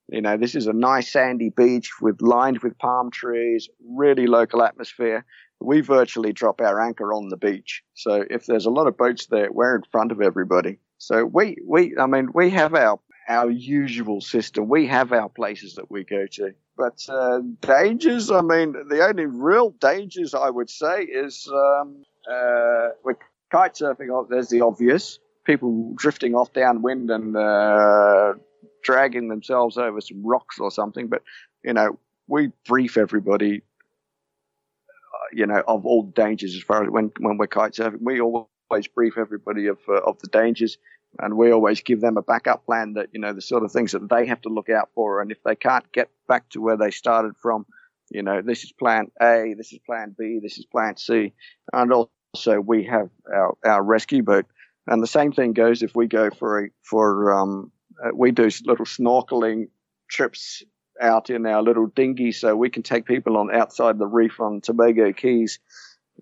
you 0.10 0.22
know 0.22 0.38
this 0.38 0.56
is 0.56 0.68
a 0.68 0.74
nice 0.74 1.12
sandy 1.12 1.50
beach 1.50 1.92
with 2.02 2.22
lined 2.22 2.60
with 2.60 2.78
palm 2.78 3.12
trees, 3.12 3.70
really 3.88 4.28
local 4.28 4.64
atmosphere. 4.64 5.26
We 5.60 5.82
virtually 5.82 6.34
drop 6.34 6.60
our 6.60 6.82
anchor 6.82 7.14
on 7.14 7.30
the 7.30 7.38
beach. 7.38 7.84
So 7.94 8.26
if 8.30 8.46
there's 8.46 8.66
a 8.66 8.70
lot 8.72 8.88
of 8.88 8.98
boats 8.98 9.28
there, 9.28 9.52
we're 9.52 9.78
in 9.78 9.84
front 9.92 10.12
of 10.12 10.22
everybody. 10.22 10.80
So 10.98 11.26
we 11.26 11.58
we 11.66 11.96
I 11.98 12.06
mean 12.06 12.30
we 12.34 12.50
have 12.52 12.76
our 12.76 13.00
our 13.28 13.50
usual 13.50 14.22
system. 14.22 14.68
We 14.68 14.88
have 14.88 15.12
our 15.14 15.30
places 15.30 15.76
that 15.76 15.90
we 15.90 16.04
go 16.04 16.26
to. 16.34 16.54
But 16.78 17.06
uh, 17.08 17.40
dangers, 17.62 18.32
I 18.32 18.42
mean, 18.42 18.74
the 18.90 19.06
only 19.08 19.26
real 19.26 19.72
dangers 19.72 20.34
I 20.34 20.50
would 20.50 20.70
say 20.70 21.04
is 21.04 21.48
um, 21.54 22.04
uh, 22.30 22.90
with 23.04 23.18
kite 23.54 23.76
surfing, 23.76 24.10
oh, 24.12 24.28
there's 24.30 24.50
the 24.50 24.62
obvious 24.62 25.20
people 25.46 25.94
drifting 25.96 26.36
off 26.36 26.54
downwind 26.54 27.12
and 27.12 27.36
uh, 27.38 28.34
dragging 28.84 29.28
themselves 29.28 29.78
over 29.78 30.02
some 30.02 30.26
rocks 30.26 30.60
or 30.60 30.72
something. 30.72 31.08
But, 31.08 31.22
you 31.64 31.74
know, 31.74 32.00
we 32.28 32.52
brief 32.66 32.98
everybody, 32.98 33.62
uh, 34.98 35.28
you 35.34 35.46
know, 35.46 35.62
of 35.68 35.86
all 35.86 36.04
dangers 36.04 36.56
as 36.56 36.64
far 36.64 36.84
as 36.84 36.90
when, 36.90 37.12
when 37.20 37.38
we're 37.38 37.48
kite 37.48 37.74
surfing. 37.74 38.02
We 38.02 38.22
always 38.22 38.88
brief 38.88 39.18
everybody 39.18 39.68
of, 39.68 39.78
uh, 39.88 40.02
of 40.02 40.20
the 40.20 40.28
dangers 40.28 40.78
and 41.20 41.38
we 41.38 41.52
always 41.52 41.82
give 41.82 42.02
them 42.02 42.18
a 42.18 42.24
backup 42.24 42.66
plan 42.66 42.94
that 42.94 43.10
you 43.12 43.20
know 43.20 43.34
the 43.34 43.42
sort 43.42 43.64
of 43.64 43.72
things 43.72 43.92
that 43.92 44.10
they 44.10 44.26
have 44.26 44.42
to 44.42 44.50
look 44.50 44.68
out 44.70 44.90
for 44.96 45.22
and 45.22 45.32
if 45.32 45.38
they 45.44 45.56
can't 45.56 45.92
get 45.92 46.10
back 46.28 46.50
to 46.50 46.60
where 46.60 46.76
they 46.76 46.90
started 46.90 47.34
from 47.40 47.68
you 48.10 48.24
know 48.24 48.42
this 48.42 48.64
is 48.64 48.72
plan 48.72 49.12
a 49.22 49.54
this 49.56 49.72
is 49.74 49.80
plan 49.86 50.16
b 50.18 50.40
this 50.42 50.58
is 50.58 50.66
plan 50.66 50.98
c 50.98 51.32
and 51.72 51.94
also 51.94 52.10
we 52.62 52.84
have 52.84 53.10
our, 53.34 53.56
our 53.64 53.84
rescue 53.84 54.24
boat 54.24 54.46
and 54.88 55.02
the 55.02 55.08
same 55.08 55.32
thing 55.32 55.54
goes 55.54 55.82
if 55.84 55.96
we 55.96 56.08
go 56.08 56.30
for 56.30 56.66
a 56.66 56.70
for 56.82 57.32
um 57.34 57.72
uh, 58.04 58.10
we 58.14 58.32
do 58.32 58.50
little 58.66 58.86
snorkeling 58.86 59.68
trips 60.10 60.64
out 61.02 61.30
in 61.30 61.46
our 61.46 61.62
little 61.62 61.88
dinghy 61.88 62.32
so 62.32 62.56
we 62.56 62.70
can 62.70 62.84
take 62.84 63.06
people 63.06 63.38
on 63.38 63.54
outside 63.54 63.98
the 63.98 64.08
reef 64.08 64.40
on 64.40 64.62
Tobago 64.62 65.14
Cays 65.14 65.60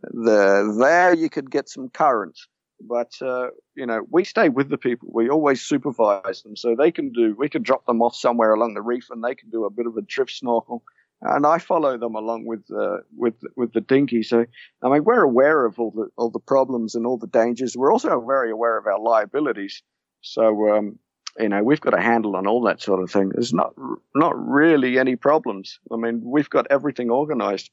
the 0.04 0.76
there 0.80 1.14
you 1.14 1.30
could 1.30 1.50
get 1.50 1.70
some 1.70 1.90
currents 1.90 2.48
but 2.88 3.14
uh, 3.22 3.50
you 3.76 3.86
know, 3.86 4.06
we 4.10 4.24
stay 4.24 4.50
with 4.50 4.70
the 4.70 4.78
people. 4.78 5.10
We 5.14 5.30
always 5.30 5.62
supervise 5.62 6.42
them, 6.44 6.56
so 6.56 6.76
they 6.76 6.92
can 6.92 7.12
do. 7.12 7.36
We 7.38 7.50
can 7.50 7.62
drop 7.62 7.86
them 7.86 8.02
off 8.02 8.16
somewhere 8.16 8.54
along 8.54 8.74
the 8.74 8.82
reef, 8.82 9.08
and 9.10 9.24
they 9.24 9.36
can 9.36 9.50
do 9.50 9.66
a 9.66 9.70
bit 9.70 9.88
of 9.88 9.98
a 9.98 10.02
drift 10.02 10.32
snorkel. 10.32 10.84
And 11.22 11.46
I 11.46 11.60
follow 11.60 11.98
them 11.98 12.16
along 12.16 12.46
with 12.46 12.64
uh, 12.72 12.98
with 13.16 13.36
with 13.56 13.74
the 13.74 13.82
dinghy. 13.82 14.24
So 14.24 14.46
I 14.82 14.90
mean, 14.90 15.04
we're 15.04 15.22
aware 15.22 15.66
of 15.66 15.80
all 15.80 15.92
the 15.92 16.08
all 16.18 16.30
the 16.30 16.40
problems 16.40 16.96
and 16.96 17.06
all 17.06 17.18
the 17.18 17.28
dangers. 17.28 17.78
We're 17.78 17.92
also 17.92 18.20
very 18.26 18.52
aware 18.52 18.78
of 18.78 18.88
our 18.88 19.00
liabilities. 19.00 19.84
So 20.22 20.76
um, 20.76 21.00
you 21.40 21.50
know, 21.50 21.64
we've 21.64 21.82
got 21.82 21.98
a 21.98 22.02
handle 22.02 22.36
on 22.36 22.48
all 22.48 22.62
that 22.64 22.82
sort 22.82 23.04
of 23.04 23.12
thing. 23.12 23.30
There's 23.30 23.54
not 23.54 23.74
not 24.16 24.34
really 24.36 24.98
any 24.98 25.16
problems. 25.16 25.80
I 25.92 25.98
mean, 25.98 26.22
we've 26.24 26.50
got 26.50 26.68
everything 26.72 27.12
organized. 27.12 27.70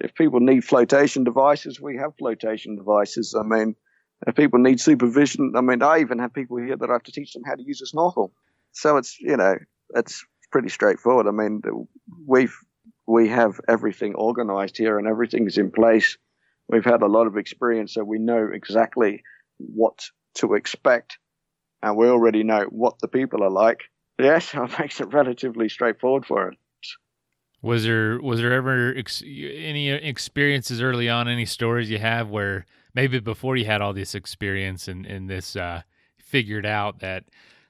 If 0.00 0.14
people 0.14 0.40
need 0.40 0.64
flotation 0.64 1.24
devices, 1.24 1.80
we 1.80 1.96
have 1.96 2.16
flotation 2.16 2.76
devices. 2.76 3.34
I 3.38 3.42
mean, 3.42 3.76
if 4.26 4.34
people 4.34 4.58
need 4.58 4.80
supervision, 4.80 5.52
I 5.56 5.60
mean, 5.60 5.82
I 5.82 6.00
even 6.00 6.18
have 6.18 6.32
people 6.32 6.56
here 6.56 6.76
that 6.76 6.90
I 6.90 6.92
have 6.92 7.02
to 7.04 7.12
teach 7.12 7.32
them 7.32 7.42
how 7.44 7.54
to 7.54 7.62
use 7.62 7.82
a 7.82 7.86
snorkel. 7.86 8.32
So 8.72 8.96
it's, 8.96 9.20
you 9.20 9.36
know, 9.36 9.56
it's 9.94 10.24
pretty 10.50 10.68
straightforward. 10.68 11.26
I 11.26 11.30
mean, 11.30 11.62
we've, 12.26 12.56
we 13.06 13.28
have 13.28 13.60
everything 13.68 14.14
organized 14.14 14.76
here 14.76 14.98
and 14.98 15.06
everything 15.06 15.46
is 15.46 15.58
in 15.58 15.70
place. 15.70 16.16
We've 16.68 16.84
had 16.84 17.02
a 17.02 17.06
lot 17.06 17.26
of 17.26 17.36
experience, 17.36 17.94
so 17.94 18.04
we 18.04 18.18
know 18.18 18.48
exactly 18.52 19.22
what 19.58 20.06
to 20.36 20.54
expect 20.54 21.18
and 21.82 21.96
we 21.96 22.08
already 22.08 22.42
know 22.42 22.64
what 22.70 22.98
the 23.00 23.08
people 23.08 23.44
are 23.44 23.50
like. 23.50 23.82
Yes, 24.18 24.50
it 24.54 24.78
makes 24.78 25.00
it 25.00 25.12
relatively 25.12 25.68
straightforward 25.68 26.26
for 26.26 26.48
us. 26.48 26.56
Was 27.62 27.84
there 27.84 28.20
was 28.20 28.40
there 28.40 28.52
ever 28.52 28.94
ex- 28.94 29.22
any 29.22 29.88
experiences 29.88 30.82
early 30.82 31.08
on? 31.08 31.28
Any 31.28 31.46
stories 31.46 31.88
you 31.88 31.98
have 31.98 32.28
where 32.28 32.66
maybe 32.94 33.20
before 33.20 33.56
you 33.56 33.64
had 33.64 33.80
all 33.80 33.94
this 33.94 34.14
experience 34.14 34.86
and, 34.86 35.06
and 35.06 35.30
this 35.30 35.56
uh, 35.56 35.82
figured 36.18 36.66
out 36.66 36.98
that 37.00 37.24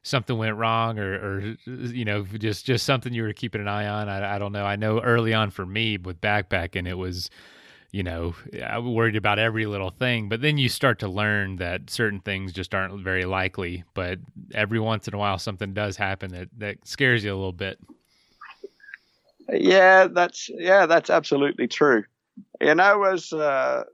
something 0.04 0.36
went 0.36 0.56
wrong 0.56 0.98
or, 0.98 1.14
or 1.14 1.56
you 1.66 2.04
know 2.04 2.24
just 2.38 2.64
just 2.64 2.84
something 2.86 3.12
you 3.12 3.22
were 3.22 3.32
keeping 3.32 3.60
an 3.60 3.66
eye 3.66 3.88
on 3.88 4.08
I, 4.08 4.36
I 4.36 4.38
don't 4.38 4.52
know. 4.52 4.64
I 4.64 4.76
know 4.76 5.00
early 5.00 5.34
on 5.34 5.50
for 5.50 5.66
me 5.66 5.96
with 5.96 6.20
backpacking 6.20 6.86
it 6.86 6.94
was 6.94 7.30
you 7.90 8.02
know 8.02 8.34
i 8.66 8.78
worried 8.78 9.16
about 9.16 9.38
every 9.38 9.66
little 9.66 9.90
thing 9.90 10.28
but 10.28 10.42
then 10.42 10.58
you 10.58 10.68
start 10.68 10.98
to 10.98 11.08
learn 11.08 11.56
that 11.56 11.88
certain 11.88 12.20
things 12.20 12.52
just 12.52 12.74
aren't 12.74 13.02
very 13.02 13.24
likely 13.24 13.82
but 13.94 14.18
every 14.52 14.78
once 14.78 15.08
in 15.08 15.14
a 15.14 15.18
while 15.18 15.38
something 15.38 15.72
does 15.72 15.96
happen 15.96 16.30
that 16.32 16.48
that 16.58 16.86
scares 16.86 17.24
you 17.24 17.32
a 17.32 17.36
little 17.36 17.52
bit. 17.52 17.78
Yeah 19.50 20.08
that's 20.08 20.50
yeah 20.50 20.86
that's 20.86 21.08
absolutely 21.08 21.68
true. 21.68 22.04
You 22.60 22.74
know 22.74 23.04
as 23.04 23.32
uh 23.32 23.84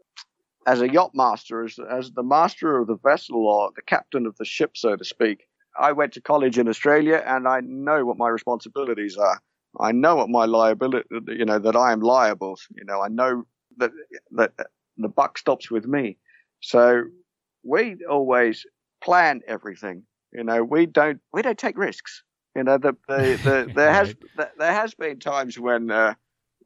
as 0.67 0.81
a 0.81 0.91
yacht 0.91 1.13
master 1.15 1.65
as 1.65 1.79
as 1.91 2.11
the 2.13 2.23
master 2.23 2.79
of 2.79 2.89
the 2.89 2.97
vessel 2.97 3.47
or 3.47 3.71
the 3.77 3.83
captain 3.83 4.27
of 4.27 4.37
the 4.39 4.45
ship 4.45 4.77
so 4.77 4.97
to 4.97 5.05
speak 5.05 5.47
I 5.79 5.93
went 5.93 6.13
to 6.15 6.21
college 6.21 6.59
in 6.59 6.69
Australia 6.69 7.23
and 7.27 7.47
I 7.47 7.61
know 7.61 8.05
what 8.05 8.19
my 8.19 8.29
responsibilities 8.29 9.17
are. 9.17 9.41
I 9.79 9.93
know 9.93 10.17
what 10.17 10.29
my 10.29 10.47
liability, 10.47 11.09
you 11.29 11.45
know, 11.45 11.59
that 11.59 11.77
I 11.77 11.93
am 11.93 12.01
liable. 12.01 12.59
You 12.75 12.85
know, 12.85 13.01
I 13.01 13.09
know 13.09 13.45
that 13.77 13.93
that 14.33 14.53
the 14.97 15.09
buck 15.09 15.39
stops 15.39 15.71
with 15.71 15.87
me. 15.87 16.17
So 16.61 17.05
we 17.63 17.97
always 18.09 18.67
plan 19.03 19.43
everything. 19.47 20.03
You 20.33 20.45
know, 20.45 20.63
we 20.65 20.87
don't 20.87 21.21
we 21.33 21.43
don't 21.43 21.59
take 21.59 21.79
risks. 21.79 22.23
You 22.57 22.65
know, 22.65 22.79
the, 22.79 22.97
the, 23.09 23.39
the 23.43 23.73
there 23.75 23.93
has 23.93 24.15
there 24.59 24.73
has 24.73 24.95
been 24.95 25.21
times 25.21 25.59
when 25.59 25.91
uh, 25.91 26.15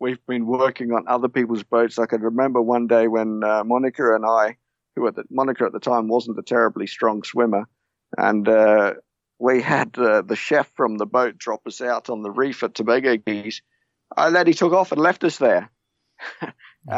we've 0.01 0.25
been 0.27 0.47
working 0.47 0.93
on 0.93 1.05
other 1.07 1.29
people's 1.29 1.63
boats. 1.63 1.99
I 1.99 2.07
can 2.07 2.23
remember 2.23 2.61
one 2.63 2.87
day 2.87 3.09
when 3.09 3.45
uh, 3.45 3.65
Monica 3.65 4.15
and 4.15 4.25
I, 4.25 4.57
who 4.97 5.07
at 5.07 5.15
the, 5.17 5.25
Monica 5.31 5.65
at 5.65 5.73
the 5.73 5.81
time 5.81 6.09
wasn't 6.09 6.39
a 6.39 6.43
terribly 6.43 6.87
strong 6.87 7.23
swimmer, 7.23 7.69
and 8.17 8.49
uh, 8.49 8.95
we 9.39 9.63
had 9.63 9.97
uh, 9.99 10.23
the 10.23 10.37
chef 10.37 10.71
from 10.75 10.97
the 10.97 11.07
boat 11.07 11.39
drop 11.39 11.67
us 11.67 11.81
out 11.81 12.11
on 12.11 12.23
the 12.23 12.31
reef 12.31 12.63
at 12.63 12.75
Tobago 12.75 13.17
Cays. 13.19 13.63
And 14.17 14.35
then 14.35 14.47
he 14.47 14.55
took 14.55 14.73
off 14.73 14.93
and 14.93 15.01
left 15.01 15.25
us 15.25 15.39
there. 15.39 15.71
and 16.41 16.53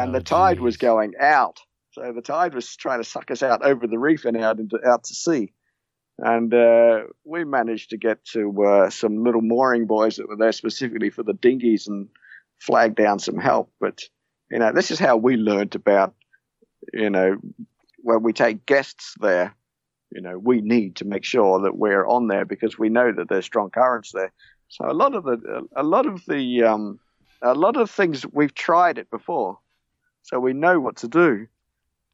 oh, 0.09 0.11
the 0.11 0.21
tide 0.21 0.57
geez. 0.57 0.63
was 0.63 0.77
going 0.77 1.13
out. 1.19 1.57
So 1.91 2.13
the 2.13 2.21
tide 2.21 2.53
was 2.53 2.75
trying 2.75 3.01
to 3.01 3.09
suck 3.09 3.31
us 3.31 3.41
out 3.41 3.65
over 3.65 3.87
the 3.87 3.97
reef 3.97 4.25
and 4.25 4.37
out 4.37 4.59
into 4.59 4.79
out 4.85 5.05
to 5.05 5.15
sea. 5.15 5.53
And 6.19 6.53
uh, 6.53 7.01
we 7.23 7.43
managed 7.43 7.91
to 7.91 7.97
get 7.97 8.23
to 8.33 8.63
uh, 8.63 8.89
some 8.89 9.23
little 9.23 9.41
mooring 9.41 9.87
buoys 9.87 10.17
that 10.17 10.27
were 10.27 10.37
there 10.37 10.51
specifically 10.51 11.09
for 11.09 11.23
the 11.23 11.33
dinghies 11.33 11.87
and 11.87 12.07
flag 12.59 12.95
down 12.95 13.19
some 13.19 13.37
help. 13.37 13.71
But 13.79 14.03
you 14.51 14.59
know, 14.59 14.71
this 14.71 14.91
is 14.91 14.99
how 14.99 15.17
we 15.17 15.37
learned 15.37 15.75
about 15.75 16.13
you 16.93 17.09
know 17.09 17.37
when 17.97 18.23
we 18.23 18.33
take 18.33 18.65
guests 18.65 19.15
there 19.19 19.55
you 20.11 20.21
know, 20.21 20.37
we 20.37 20.61
need 20.61 20.97
to 20.97 21.05
make 21.05 21.23
sure 21.23 21.61
that 21.61 21.77
we're 21.77 22.07
on 22.07 22.27
there 22.27 22.45
because 22.45 22.77
we 22.77 22.89
know 22.89 23.11
that 23.11 23.29
there's 23.29 23.45
strong 23.45 23.69
currents 23.69 24.11
there. 24.13 24.31
So 24.69 24.89
a 24.89 24.93
lot 24.93 25.15
of 25.15 25.23
the, 25.23 25.67
a 25.75 25.83
lot 25.83 26.05
of 26.05 26.23
the, 26.25 26.63
um, 26.63 26.99
a 27.41 27.53
lot 27.53 27.77
of 27.77 27.89
things 27.89 28.25
we've 28.31 28.53
tried 28.53 28.97
it 28.97 29.09
before, 29.09 29.59
so 30.23 30.39
we 30.39 30.53
know 30.53 30.79
what 30.79 30.97
to 30.97 31.07
do. 31.07 31.47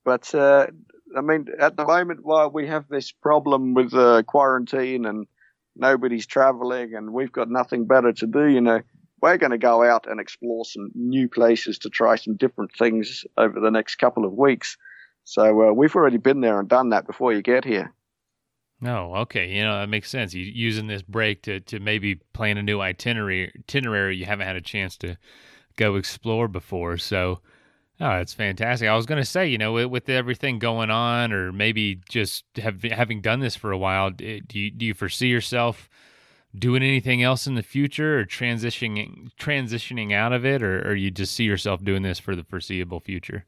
But 0.03 0.33
uh, 0.35 0.67
I 1.15 1.21
mean, 1.21 1.47
at 1.59 1.77
the 1.77 1.85
moment, 1.85 2.21
while 2.23 2.49
we 2.49 2.67
have 2.67 2.87
this 2.87 3.11
problem 3.11 3.73
with 3.73 3.93
uh, 3.93 4.23
quarantine 4.23 5.05
and 5.05 5.27
nobody's 5.75 6.25
traveling 6.25 6.95
and 6.95 7.13
we've 7.13 7.31
got 7.31 7.49
nothing 7.49 7.85
better 7.85 8.13
to 8.13 8.27
do, 8.27 8.47
you 8.47 8.61
know, 8.61 8.81
we're 9.21 9.37
going 9.37 9.51
to 9.51 9.57
go 9.57 9.83
out 9.83 10.05
and 10.05 10.19
explore 10.19 10.65
some 10.65 10.91
new 10.95 11.29
places 11.29 11.79
to 11.79 11.89
try 11.89 12.15
some 12.15 12.35
different 12.35 12.71
things 12.77 13.23
over 13.37 13.59
the 13.59 13.71
next 13.71 13.95
couple 13.95 14.25
of 14.25 14.33
weeks. 14.33 14.77
So 15.23 15.69
uh, 15.69 15.73
we've 15.73 15.95
already 15.95 16.17
been 16.17 16.41
there 16.41 16.59
and 16.59 16.67
done 16.67 16.89
that 16.89 17.07
before 17.07 17.33
you 17.33 17.41
get 17.41 17.63
here. 17.65 17.93
No, 18.81 19.13
oh, 19.15 19.19
okay, 19.21 19.49
you 19.49 19.63
know 19.63 19.79
that 19.79 19.87
makes 19.87 20.09
sense. 20.09 20.33
You 20.33 20.43
using 20.43 20.87
this 20.87 21.01
break 21.01 21.43
to 21.43 21.61
to 21.61 21.79
maybe 21.79 22.15
plan 22.33 22.57
a 22.57 22.63
new 22.63 22.81
itinerary 22.81 23.51
itinerary 23.57 24.17
you 24.17 24.25
haven't 24.25 24.45
had 24.45 24.57
a 24.57 24.61
chance 24.61 24.97
to 24.97 25.17
go 25.77 25.95
explore 25.95 26.49
before. 26.49 26.97
So, 26.97 27.39
oh, 28.01 28.17
that's 28.17 28.33
fantastic. 28.33 28.89
I 28.89 28.95
was 28.95 29.05
going 29.05 29.21
to 29.21 29.25
say, 29.25 29.47
you 29.47 29.57
know, 29.57 29.71
with, 29.71 29.87
with, 29.87 30.09
everything 30.09 30.59
going 30.59 30.91
on, 30.91 31.31
or 31.31 31.51
maybe 31.53 32.01
just 32.09 32.43
have, 32.57 32.83
having 32.83 33.21
done 33.21 33.39
this 33.39 33.55
for 33.55 33.71
a 33.71 33.77
while, 33.77 34.09
do 34.11 34.41
you 34.51 34.69
do 34.69 34.85
you 34.85 34.93
foresee 34.93 35.27
yourself 35.27 35.89
doing 36.53 36.83
anything 36.83 37.23
else 37.23 37.47
in 37.47 37.55
the 37.55 37.63
future, 37.63 38.19
or 38.19 38.25
transitioning 38.25 39.31
transitioning 39.39 40.13
out 40.13 40.33
of 40.33 40.45
it, 40.45 40.61
or, 40.61 40.89
or 40.89 40.93
you 40.93 41.09
just 41.09 41.33
see 41.33 41.45
yourself 41.45 41.81
doing 41.85 42.03
this 42.03 42.19
for 42.19 42.35
the 42.35 42.43
foreseeable 42.43 42.99
future? 42.99 43.45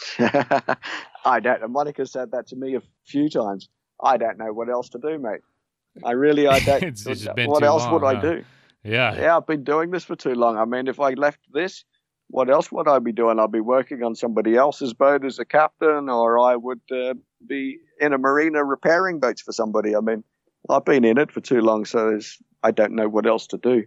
I 0.18 1.40
don't 1.40 1.60
know. 1.60 1.68
Monica 1.68 2.06
said 2.06 2.32
that 2.32 2.48
to 2.48 2.56
me 2.56 2.74
a 2.76 2.82
few 3.04 3.28
times. 3.28 3.68
I 4.02 4.16
don't 4.16 4.38
know 4.38 4.52
what 4.52 4.68
else 4.68 4.88
to 4.90 4.98
do, 4.98 5.18
mate. 5.18 5.40
I 6.04 6.12
really, 6.12 6.48
I 6.48 6.60
don't. 6.60 6.82
it's, 6.82 7.06
it's 7.06 7.26
what 7.26 7.62
else 7.62 7.82
long, 7.82 7.92
would 7.92 8.02
huh? 8.02 8.08
I 8.08 8.20
do? 8.20 8.44
Yeah. 8.84 9.14
Yeah, 9.14 9.36
I've 9.36 9.46
been 9.46 9.64
doing 9.64 9.90
this 9.90 10.04
for 10.04 10.16
too 10.16 10.34
long. 10.34 10.56
I 10.56 10.64
mean, 10.64 10.88
if 10.88 10.98
I 10.98 11.10
left 11.10 11.40
this, 11.52 11.84
what 12.28 12.50
else 12.50 12.72
would 12.72 12.88
I 12.88 12.98
be 12.98 13.12
doing? 13.12 13.38
I'd 13.38 13.52
be 13.52 13.60
working 13.60 14.02
on 14.02 14.14
somebody 14.14 14.56
else's 14.56 14.94
boat 14.94 15.24
as 15.24 15.38
a 15.38 15.44
captain, 15.44 16.08
or 16.08 16.38
I 16.38 16.56
would 16.56 16.80
uh, 16.90 17.14
be 17.46 17.78
in 18.00 18.12
a 18.12 18.18
marina 18.18 18.64
repairing 18.64 19.20
boats 19.20 19.42
for 19.42 19.52
somebody. 19.52 19.94
I 19.94 20.00
mean, 20.00 20.24
I've 20.68 20.84
been 20.84 21.04
in 21.04 21.18
it 21.18 21.30
for 21.30 21.40
too 21.40 21.60
long, 21.60 21.84
so 21.84 22.18
I 22.62 22.70
don't 22.70 22.94
know 22.94 23.08
what 23.08 23.26
else 23.26 23.46
to 23.48 23.58
do. 23.58 23.84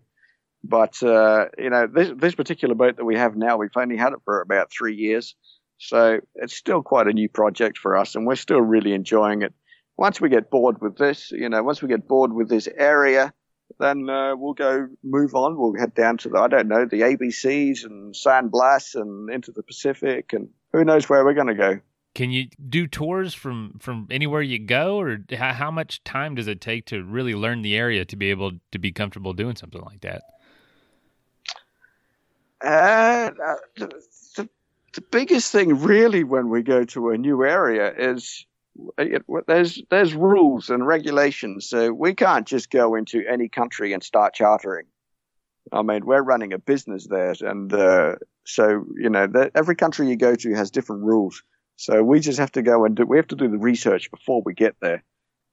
But 0.64 1.02
uh, 1.04 1.46
you 1.58 1.70
know, 1.70 1.88
this 1.88 2.12
this 2.16 2.36
particular 2.36 2.76
boat 2.76 2.98
that 2.98 3.06
we 3.06 3.16
have 3.18 3.36
now, 3.36 3.58
we've 3.58 3.70
only 3.76 3.98
had 3.98 4.14
it 4.14 4.20
for 4.26 4.42
about 4.42 4.72
three 4.72 4.96
years. 4.96 5.36
So 5.78 6.20
it's 6.36 6.56
still 6.56 6.82
quite 6.82 7.08
a 7.08 7.14
new 7.14 7.30
project 7.30 7.78
for 7.78 7.98
us, 7.98 8.16
and 8.16 8.26
we're 8.26 8.36
still 8.36 8.62
really 8.62 8.94
enjoying 8.94 9.42
it. 9.42 9.54
Once 9.98 10.20
we 10.20 10.30
get 10.30 10.50
bored 10.50 10.82
with 10.82 10.98
this, 10.98 11.32
you 11.32 11.50
know, 11.50 11.64
once 11.64 11.82
we 11.82 11.88
get 11.88 12.08
bored 12.08 12.34
with 12.34 12.50
this 12.50 12.68
area, 12.68 13.34
then 13.80 14.10
uh, 14.10 14.36
we'll 14.36 14.54
go 14.54 14.88
move 15.04 15.36
on. 15.36 15.58
We'll 15.58 15.76
head 15.80 15.94
down 15.94 16.18
to 16.20 16.30
the, 16.30 16.38
I 16.38 16.48
don't 16.48 16.68
know, 16.68 16.86
the 16.86 17.02
ABCs 17.02 17.86
and 17.86 18.16
San 18.16 18.50
Blas 18.50 18.96
and 18.96 19.30
into 19.30 19.52
the 19.52 19.64
Pacific, 19.64 20.34
and 20.34 20.50
who 20.72 20.84
knows 20.84 21.10
where 21.10 21.24
we're 21.24 21.34
going 21.34 21.48
to 21.48 21.56
go. 21.56 21.80
Can 22.14 22.32
you 22.32 22.48
do 22.70 22.88
tours 22.88 23.34
from 23.34 23.78
from 23.80 24.08
anywhere 24.10 24.42
you 24.42 24.60
go, 24.60 25.00
or 25.00 25.20
how, 25.34 25.54
how 25.54 25.72
much 25.72 26.04
time 26.06 26.36
does 26.36 26.48
it 26.48 26.62
take 26.62 26.86
to 26.88 27.04
really 27.04 27.36
learn 27.36 27.62
the 27.62 27.76
area 27.76 28.06
to 28.06 28.16
be 28.16 28.30
able 28.30 28.54
to 28.72 28.80
be 28.80 28.94
comfortable 28.94 29.34
doing 29.34 29.58
something 29.58 29.82
like 29.82 30.02
that? 30.02 30.24
Uh, 32.64 33.32
uh 33.46 33.56
the 33.76 34.50
biggest 35.02 35.52
thing 35.52 35.82
really 35.82 36.24
when 36.24 36.50
we 36.50 36.62
go 36.62 36.84
to 36.86 37.10
a 37.10 37.18
new 37.18 37.44
area 37.44 37.94
is 37.98 38.46
it, 38.98 39.24
there's 39.48 39.82
there's 39.90 40.14
rules 40.14 40.70
and 40.70 40.86
regulations. 40.86 41.68
So 41.68 41.92
we 41.92 42.14
can't 42.14 42.46
just 42.46 42.70
go 42.70 42.96
into 42.96 43.24
any 43.28 43.50
country 43.50 43.94
and 43.94 44.04
start 44.04 44.34
chartering. 44.34 44.86
I 45.72 45.82
mean, 45.82 46.06
we're 46.06 46.22
running 46.22 46.54
a 46.54 46.60
business 46.60 47.08
there, 47.08 47.34
and 47.42 47.74
uh, 47.74 48.16
so 48.46 48.86
you 48.96 49.10
know, 49.10 49.28
the, 49.28 49.52
every 49.56 49.76
country 49.76 50.08
you 50.08 50.16
go 50.16 50.36
to 50.36 50.54
has 50.54 50.72
different 50.72 51.04
rules. 51.04 51.42
So 51.78 52.04
we 52.04 52.20
just 52.20 52.40
have 52.40 52.52
to 52.54 52.62
go 52.62 52.86
and 52.86 52.96
do. 52.96 53.06
We 53.06 53.18
have 53.18 53.28
to 53.28 53.36
do 53.36 53.50
the 53.50 53.58
research 53.58 54.12
before 54.12 54.42
we 54.46 54.54
get 54.54 54.76
there. 54.82 55.04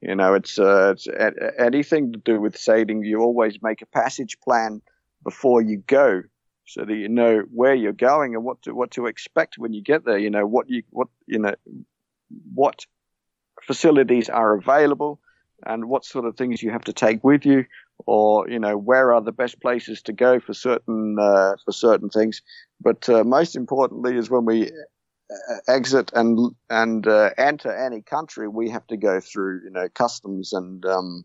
You 0.00 0.16
know, 0.16 0.34
it's, 0.34 0.58
uh, 0.58 0.94
it's 0.96 1.06
anything 1.58 2.12
to 2.12 2.18
do 2.18 2.40
with 2.40 2.58
sailing. 2.58 3.04
You 3.04 3.20
always 3.20 3.62
make 3.62 3.82
a 3.82 3.86
passage 3.86 4.38
plan 4.40 4.82
before 5.22 5.62
you 5.62 5.78
go 5.86 6.22
so 6.66 6.84
that 6.84 6.94
you 6.94 7.08
know 7.08 7.42
where 7.52 7.74
you're 7.74 7.92
going 7.92 8.34
and 8.34 8.44
what 8.44 8.62
to 8.62 8.74
what 8.74 8.92
to 8.92 9.06
expect 9.06 9.58
when 9.58 9.72
you 9.72 9.82
get 9.82 10.04
there. 10.04 10.18
You 10.18 10.30
know 10.30 10.46
what 10.46 10.68
you 10.68 10.82
what 10.90 11.08
you 11.26 11.38
know 11.38 11.54
what 12.54 12.86
facilities 13.62 14.28
are 14.28 14.54
available 14.54 15.20
and 15.64 15.88
what 15.88 16.04
sort 16.04 16.24
of 16.24 16.36
things 16.36 16.62
you 16.62 16.70
have 16.70 16.84
to 16.84 16.92
take 16.92 17.22
with 17.22 17.46
you, 17.46 17.64
or 18.06 18.48
you 18.48 18.58
know 18.58 18.76
where 18.76 19.12
are 19.12 19.20
the 19.20 19.32
best 19.32 19.60
places 19.60 20.02
to 20.02 20.12
go 20.12 20.40
for 20.40 20.54
certain 20.54 21.16
uh, 21.20 21.56
for 21.64 21.72
certain 21.72 22.08
things. 22.08 22.42
But 22.80 23.08
uh, 23.08 23.24
most 23.24 23.56
importantly 23.56 24.16
is 24.16 24.30
when 24.30 24.44
we 24.44 24.66
uh, 24.68 25.56
exit 25.68 26.10
and 26.14 26.54
and 26.70 27.06
uh, 27.06 27.30
enter 27.38 27.74
any 27.74 28.02
country, 28.02 28.48
we 28.48 28.70
have 28.70 28.86
to 28.88 28.96
go 28.96 29.20
through 29.20 29.62
you 29.64 29.70
know 29.70 29.88
customs 29.94 30.52
and 30.52 30.84
um, 30.84 31.24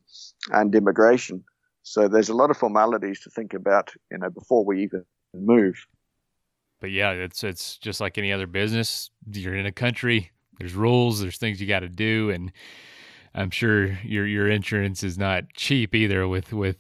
and 0.52 0.74
immigration. 0.76 1.44
So 1.88 2.10
there's 2.10 2.28
a 2.28 2.34
lot 2.34 2.52
of 2.52 2.58
formalities 2.58 3.22
to 3.22 3.30
think 3.30 3.54
about, 3.54 3.94
you 4.12 4.18
know, 4.18 4.30
before 4.30 4.66
we 4.66 4.84
even 4.84 5.06
move. 5.42 5.86
But 6.80 6.92
yeah, 6.92 7.12
it's 7.12 7.44
it's 7.44 7.78
just 7.78 8.00
like 8.00 8.18
any 8.18 8.32
other 8.32 8.48
business. 8.48 9.10
You're 9.32 9.56
in 9.56 9.66
a 9.66 9.72
country. 9.72 10.32
There's 10.60 10.74
rules. 10.74 11.20
There's 11.20 11.38
things 11.38 11.60
you 11.60 11.68
got 11.68 11.80
to 11.80 11.90
do, 11.90 12.30
and 12.30 12.52
I'm 13.34 13.50
sure 13.50 13.88
your 14.04 14.28
your 14.28 14.50
insurance 14.50 15.04
is 15.04 15.18
not 15.18 15.46
cheap 15.56 15.96
either 15.96 16.28
with 16.28 16.54
with 16.54 16.78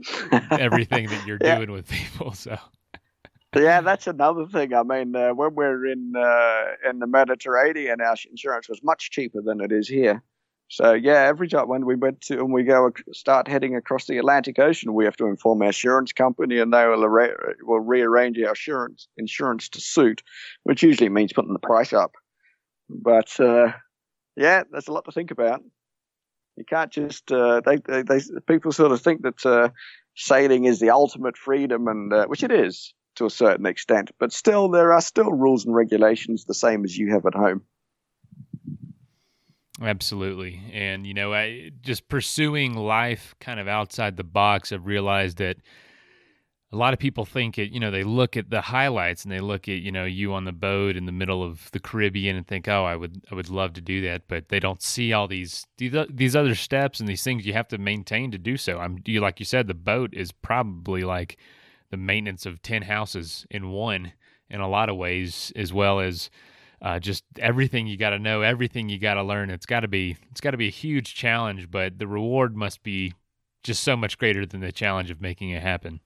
everything 0.50 1.08
that 1.08 1.26
you're 1.26 1.38
yeah. 1.40 1.56
doing 1.56 1.72
with 1.72 1.88
people. 1.88 2.32
So. 2.32 2.56
yeah, 3.56 3.80
that's 3.80 4.06
another 4.06 4.46
thing. 4.46 4.72
I 4.72 4.84
mean, 4.84 5.16
uh, 5.16 5.30
when 5.34 5.54
we're 5.54 5.86
in 5.86 6.12
uh, 6.16 6.88
in 6.88 7.00
the 7.00 7.06
Mediterranean, 7.06 8.00
our 8.00 8.16
insurance 8.30 8.68
was 8.68 8.80
much 8.84 9.10
cheaper 9.10 9.42
than 9.42 9.60
it 9.60 9.72
is 9.72 9.88
here. 9.88 10.22
So 10.70 10.92
yeah, 10.92 11.26
every 11.26 11.48
time 11.48 11.66
when 11.66 11.84
we 11.84 11.96
went 11.96 12.20
to 12.22 12.38
and 12.38 12.52
we 12.52 12.62
go 12.62 12.92
start 13.12 13.48
heading 13.48 13.74
across 13.74 14.06
the 14.06 14.18
Atlantic 14.18 14.60
Ocean, 14.60 14.94
we 14.94 15.04
have 15.04 15.16
to 15.16 15.26
inform 15.26 15.62
our 15.62 15.66
insurance 15.66 16.12
company, 16.12 16.60
and 16.60 16.72
they 16.72 16.86
will, 16.86 17.02
arra- 17.02 17.54
will 17.62 17.80
rearrange 17.80 18.38
our 18.38 18.50
insurance 18.50 19.08
insurance 19.16 19.68
to 19.70 19.80
suit, 19.80 20.22
which 20.62 20.84
usually 20.84 21.08
means 21.08 21.32
putting 21.32 21.52
the 21.52 21.58
price 21.58 21.92
up. 21.92 22.12
But 22.88 23.38
uh, 23.40 23.72
yeah, 24.36 24.62
there's 24.70 24.86
a 24.86 24.92
lot 24.92 25.06
to 25.06 25.12
think 25.12 25.32
about. 25.32 25.60
You 26.56 26.64
can't 26.64 26.92
just 26.92 27.32
uh, 27.32 27.62
they, 27.66 27.78
they, 27.78 28.02
they 28.02 28.20
people 28.46 28.70
sort 28.70 28.92
of 28.92 29.00
think 29.00 29.22
that 29.22 29.44
uh, 29.44 29.70
sailing 30.14 30.66
is 30.66 30.78
the 30.78 30.90
ultimate 30.90 31.36
freedom, 31.36 31.88
and 31.88 32.12
uh, 32.12 32.26
which 32.26 32.44
it 32.44 32.52
is 32.52 32.94
to 33.16 33.26
a 33.26 33.30
certain 33.30 33.66
extent, 33.66 34.12
but 34.20 34.32
still 34.32 34.68
there 34.68 34.92
are 34.92 35.00
still 35.00 35.32
rules 35.32 35.64
and 35.64 35.74
regulations 35.74 36.44
the 36.44 36.54
same 36.54 36.84
as 36.84 36.96
you 36.96 37.12
have 37.12 37.26
at 37.26 37.34
home. 37.34 37.62
Absolutely. 39.80 40.60
And, 40.72 41.06
you 41.06 41.14
know, 41.14 41.32
I 41.32 41.70
just 41.80 42.08
pursuing 42.08 42.74
life 42.74 43.34
kind 43.40 43.58
of 43.58 43.66
outside 43.66 44.16
the 44.16 44.24
box, 44.24 44.72
I've 44.72 44.86
realized 44.86 45.38
that 45.38 45.56
a 46.72 46.76
lot 46.76 46.92
of 46.92 47.00
people 47.00 47.24
think 47.24 47.58
it, 47.58 47.72
you 47.72 47.80
know, 47.80 47.90
they 47.90 48.04
look 48.04 48.36
at 48.36 48.50
the 48.50 48.60
highlights 48.60 49.24
and 49.24 49.32
they 49.32 49.40
look 49.40 49.68
at, 49.68 49.78
you 49.78 49.90
know, 49.90 50.04
you 50.04 50.34
on 50.34 50.44
the 50.44 50.52
boat 50.52 50.96
in 50.96 51.06
the 51.06 51.12
middle 51.12 51.42
of 51.42 51.70
the 51.72 51.80
Caribbean 51.80 52.36
and 52.36 52.46
think, 52.46 52.68
oh, 52.68 52.84
I 52.84 52.94
would, 52.94 53.24
I 53.30 53.34
would 53.34 53.48
love 53.48 53.72
to 53.72 53.80
do 53.80 54.02
that. 54.02 54.28
But 54.28 54.50
they 54.50 54.60
don't 54.60 54.82
see 54.82 55.12
all 55.12 55.26
these, 55.26 55.66
these 55.78 56.36
other 56.36 56.54
steps 56.54 57.00
and 57.00 57.08
these 57.08 57.24
things 57.24 57.46
you 57.46 57.54
have 57.54 57.68
to 57.68 57.78
maintain 57.78 58.30
to 58.30 58.38
do 58.38 58.56
so. 58.56 58.78
I'm, 58.78 58.98
you, 59.06 59.20
like 59.20 59.40
you 59.40 59.46
said, 59.46 59.66
the 59.66 59.74
boat 59.74 60.12
is 60.12 60.30
probably 60.30 61.02
like 61.02 61.38
the 61.90 61.96
maintenance 61.96 62.46
of 62.46 62.62
10 62.62 62.82
houses 62.82 63.46
in 63.50 63.70
one 63.70 64.12
in 64.48 64.60
a 64.60 64.68
lot 64.68 64.88
of 64.88 64.96
ways, 64.96 65.52
as 65.56 65.72
well 65.72 66.00
as, 66.00 66.30
uh, 66.82 66.98
just 66.98 67.24
everything 67.38 67.86
you 67.86 67.96
got 67.96 68.10
to 68.10 68.18
know, 68.18 68.42
everything 68.42 68.88
you 68.88 68.98
got 68.98 69.14
to 69.14 69.22
learn. 69.22 69.50
It's 69.50 69.66
got 69.66 69.80
to 69.80 69.88
be 69.88 70.16
it's 70.30 70.40
got 70.40 70.52
to 70.52 70.56
be 70.56 70.68
a 70.68 70.72
huge 70.72 71.14
challenge, 71.14 71.70
but 71.70 71.98
the 71.98 72.06
reward 72.06 72.56
must 72.56 72.82
be 72.82 73.14
just 73.62 73.82
so 73.82 73.96
much 73.96 74.18
greater 74.18 74.46
than 74.46 74.60
the 74.60 74.72
challenge 74.72 75.10
of 75.10 75.20
making 75.20 75.50
it 75.50 75.62
happen. 75.62 76.00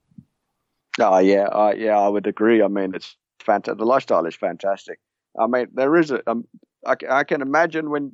Oh 1.01 1.19
yeah, 1.19 1.45
uh, 1.45 1.75
yeah, 1.77 1.99
I 1.99 2.09
would 2.09 2.27
agree. 2.27 2.63
I 2.63 2.69
mean, 2.69 2.95
it's 2.95 3.17
fantastic. 3.41 3.79
The 3.79 3.87
lifestyle 3.87 4.27
is 4.27 4.35
fantastic. 4.35 4.99
I 5.39 5.47
mean, 5.47 5.69
there 5.73 5.97
is 5.97 6.11
a. 6.11 6.29
Um, 6.29 6.45
I, 6.87 6.97
I 7.09 7.25
can 7.25 7.41
imagine 7.41 7.91
when 7.91 8.13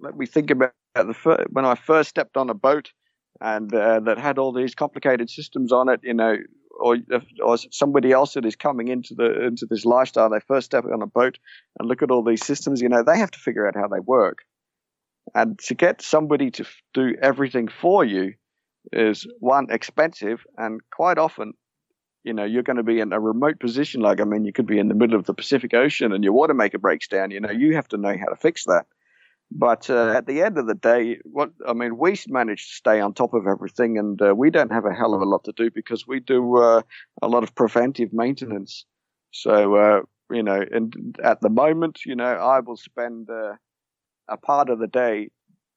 let 0.00 0.16
me 0.16 0.26
think 0.26 0.50
about 0.50 0.72
the 0.94 1.14
first, 1.14 1.50
when 1.50 1.64
I 1.64 1.74
first 1.74 2.10
stepped 2.10 2.36
on 2.36 2.50
a 2.50 2.54
boat 2.54 2.92
and 3.40 3.72
uh, 3.74 4.00
that 4.00 4.18
had 4.18 4.38
all 4.38 4.52
these 4.52 4.74
complicated 4.74 5.30
systems 5.30 5.72
on 5.72 5.88
it. 5.88 6.00
You 6.02 6.14
know, 6.14 6.36
or 6.80 6.96
or 7.42 7.56
somebody 7.70 8.12
else 8.12 8.34
that 8.34 8.44
is 8.44 8.56
coming 8.56 8.88
into 8.88 9.14
the 9.14 9.46
into 9.46 9.66
this 9.66 9.84
lifestyle, 9.84 10.30
they 10.30 10.40
first 10.40 10.66
step 10.66 10.84
on 10.84 11.02
a 11.02 11.06
boat 11.06 11.38
and 11.78 11.88
look 11.88 12.02
at 12.02 12.10
all 12.10 12.24
these 12.24 12.44
systems. 12.44 12.80
You 12.80 12.88
know, 12.88 13.02
they 13.02 13.18
have 13.18 13.30
to 13.32 13.38
figure 13.38 13.66
out 13.68 13.76
how 13.76 13.88
they 13.88 14.00
work, 14.00 14.38
and 15.34 15.58
to 15.60 15.74
get 15.74 16.02
somebody 16.02 16.50
to 16.52 16.64
do 16.94 17.14
everything 17.20 17.68
for 17.68 18.04
you 18.04 18.34
is 18.92 19.26
one 19.38 19.68
expensive, 19.70 20.44
and 20.56 20.80
quite 20.90 21.18
often, 21.18 21.52
you 22.24 22.32
know, 22.32 22.44
you're 22.44 22.62
going 22.62 22.78
to 22.78 22.82
be 22.82 23.00
in 23.00 23.12
a 23.12 23.20
remote 23.20 23.60
position. 23.60 24.00
Like 24.00 24.20
I 24.20 24.24
mean, 24.24 24.44
you 24.44 24.52
could 24.52 24.66
be 24.66 24.78
in 24.78 24.88
the 24.88 24.94
middle 24.94 25.18
of 25.18 25.26
the 25.26 25.34
Pacific 25.34 25.74
Ocean 25.74 26.12
and 26.12 26.24
your 26.24 26.32
water 26.32 26.54
maker 26.54 26.78
breaks 26.78 27.08
down. 27.08 27.30
You 27.30 27.40
know, 27.40 27.50
you 27.50 27.76
have 27.76 27.88
to 27.88 27.96
know 27.96 28.16
how 28.16 28.26
to 28.26 28.36
fix 28.36 28.64
that. 28.64 28.86
But 29.52 29.90
uh, 29.90 30.10
at 30.10 30.26
the 30.26 30.42
end 30.42 30.58
of 30.58 30.66
the 30.66 30.74
day, 30.74 31.18
what 31.24 31.50
I 31.66 31.72
mean, 31.72 31.98
we 31.98 32.16
manage 32.28 32.68
to 32.68 32.74
stay 32.76 33.00
on 33.00 33.14
top 33.14 33.34
of 33.34 33.46
everything, 33.46 33.98
and 33.98 34.20
uh, 34.22 34.34
we 34.34 34.50
don't 34.50 34.72
have 34.72 34.84
a 34.84 34.94
hell 34.94 35.14
of 35.14 35.22
a 35.22 35.24
lot 35.24 35.44
to 35.44 35.52
do 35.52 35.70
because 35.70 36.06
we 36.06 36.20
do 36.20 36.56
uh, 36.56 36.82
a 37.20 37.28
lot 37.28 37.42
of 37.42 37.54
preventive 37.54 38.12
maintenance. 38.12 38.84
So 39.32 39.74
uh, 39.74 40.00
you 40.30 40.42
know, 40.42 40.64
and 40.70 41.18
at 41.22 41.40
the 41.40 41.50
moment, 41.50 42.04
you 42.06 42.14
know, 42.14 42.32
I 42.32 42.60
will 42.60 42.76
spend 42.76 43.28
uh, 43.28 43.54
a 44.28 44.36
part 44.36 44.70
of 44.70 44.78
the 44.78 44.86
day 44.86 45.30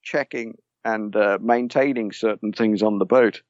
checking 0.04 0.56
and 0.86 1.16
uh, 1.16 1.40
maintaining 1.42 2.12
certain 2.12 2.52
things 2.52 2.84
on 2.84 3.00
the 3.00 3.06
boat 3.06 3.42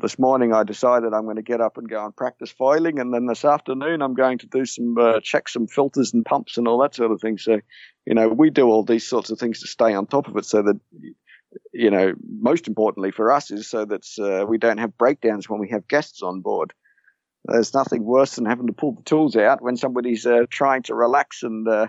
this 0.00 0.18
morning 0.18 0.52
I 0.52 0.64
decided 0.64 1.12
I'm 1.12 1.24
going 1.24 1.36
to 1.36 1.42
get 1.42 1.60
up 1.60 1.76
and 1.78 1.88
go 1.88 2.04
and 2.04 2.14
practice 2.14 2.50
foiling, 2.50 2.98
and 2.98 3.12
then 3.12 3.26
this 3.26 3.44
afternoon 3.44 4.02
I'm 4.02 4.14
going 4.14 4.38
to 4.38 4.46
do 4.46 4.64
some 4.64 4.96
uh, 4.98 5.20
check 5.22 5.48
some 5.48 5.66
filters 5.66 6.12
and 6.12 6.24
pumps 6.24 6.56
and 6.56 6.66
all 6.66 6.80
that 6.82 6.94
sort 6.94 7.12
of 7.12 7.20
thing. 7.20 7.38
So, 7.38 7.60
you 8.06 8.14
know, 8.14 8.28
we 8.28 8.50
do 8.50 8.66
all 8.66 8.82
these 8.82 9.06
sorts 9.06 9.30
of 9.30 9.38
things 9.38 9.60
to 9.60 9.66
stay 9.66 9.94
on 9.94 10.06
top 10.06 10.28
of 10.28 10.36
it, 10.36 10.44
so 10.44 10.62
that 10.62 10.80
you 11.72 11.90
know, 11.90 12.14
most 12.40 12.68
importantly 12.68 13.10
for 13.10 13.32
us 13.32 13.50
is 13.50 13.68
so 13.68 13.84
that 13.84 14.04
uh, 14.20 14.46
we 14.46 14.58
don't 14.58 14.78
have 14.78 14.96
breakdowns 14.96 15.48
when 15.48 15.60
we 15.60 15.70
have 15.70 15.88
guests 15.88 16.22
on 16.22 16.40
board. 16.40 16.72
There's 17.44 17.74
nothing 17.74 18.04
worse 18.04 18.36
than 18.36 18.44
having 18.44 18.66
to 18.66 18.72
pull 18.72 18.92
the 18.92 19.02
tools 19.02 19.36
out 19.36 19.62
when 19.62 19.76
somebody's 19.76 20.26
uh, 20.26 20.42
trying 20.50 20.82
to 20.84 20.94
relax 20.94 21.42
and 21.42 21.66
uh, 21.66 21.86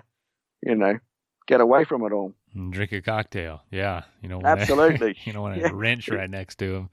you 0.62 0.74
know 0.74 0.98
get 1.46 1.60
away 1.60 1.84
from 1.84 2.02
it 2.04 2.12
all. 2.12 2.34
And 2.54 2.72
drink 2.72 2.92
a 2.92 3.02
cocktail, 3.02 3.62
yeah. 3.70 4.02
You 4.22 4.28
know, 4.28 4.40
absolutely. 4.44 5.16
you 5.24 5.32
don't 5.32 5.42
want 5.42 5.58
a 5.58 5.60
yeah. 5.62 5.70
wrench 5.72 6.08
right 6.08 6.30
next 6.30 6.58
to 6.58 6.74
him. 6.74 6.90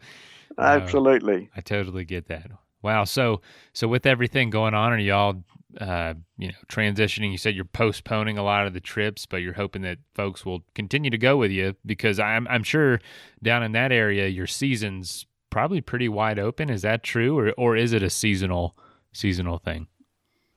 Absolutely. 0.58 1.50
I 1.56 1.62
totally 1.62 2.06
get 2.06 2.28
that. 2.28 2.52
Wow. 2.82 3.04
So 3.04 3.41
so 3.74 3.88
with 3.88 4.06
everything 4.06 4.50
going 4.50 4.74
on, 4.74 4.93
are 4.93 4.97
y'all 4.97 5.43
uh, 5.80 6.14
you 6.38 6.47
know 6.47 6.58
transitioning? 6.68 7.32
You 7.32 7.38
said 7.38 7.56
you're 7.56 7.66
postponing 7.66 8.38
a 8.38 8.43
lot 8.43 8.68
of 8.68 8.74
the 8.74 8.80
trips, 8.80 9.26
but 9.26 9.38
you're 9.38 9.54
hoping 9.54 9.82
that 9.84 10.00
folks 10.14 10.45
will 10.45 10.64
continue 10.76 11.10
to 11.10 11.18
go 11.18 11.38
with 11.38 11.52
you 11.52 11.76
because 11.86 12.20
I'm 12.20 12.47
I'm 12.47 12.64
sure 12.64 13.00
down 13.43 13.64
in 13.64 13.74
that 13.74 13.91
area 13.91 14.28
your 14.28 14.47
season's 14.47 15.26
probably 15.50 15.82
pretty 15.82 16.08
wide 16.08 16.39
open. 16.39 16.70
Is 16.70 16.82
that 16.84 17.04
true, 17.04 17.38
or 17.38 17.52
or 17.58 17.76
is 17.76 17.93
it 17.93 18.04
a 18.04 18.10
seasonal 18.10 18.78
seasonal 19.12 19.58
thing? 19.58 19.88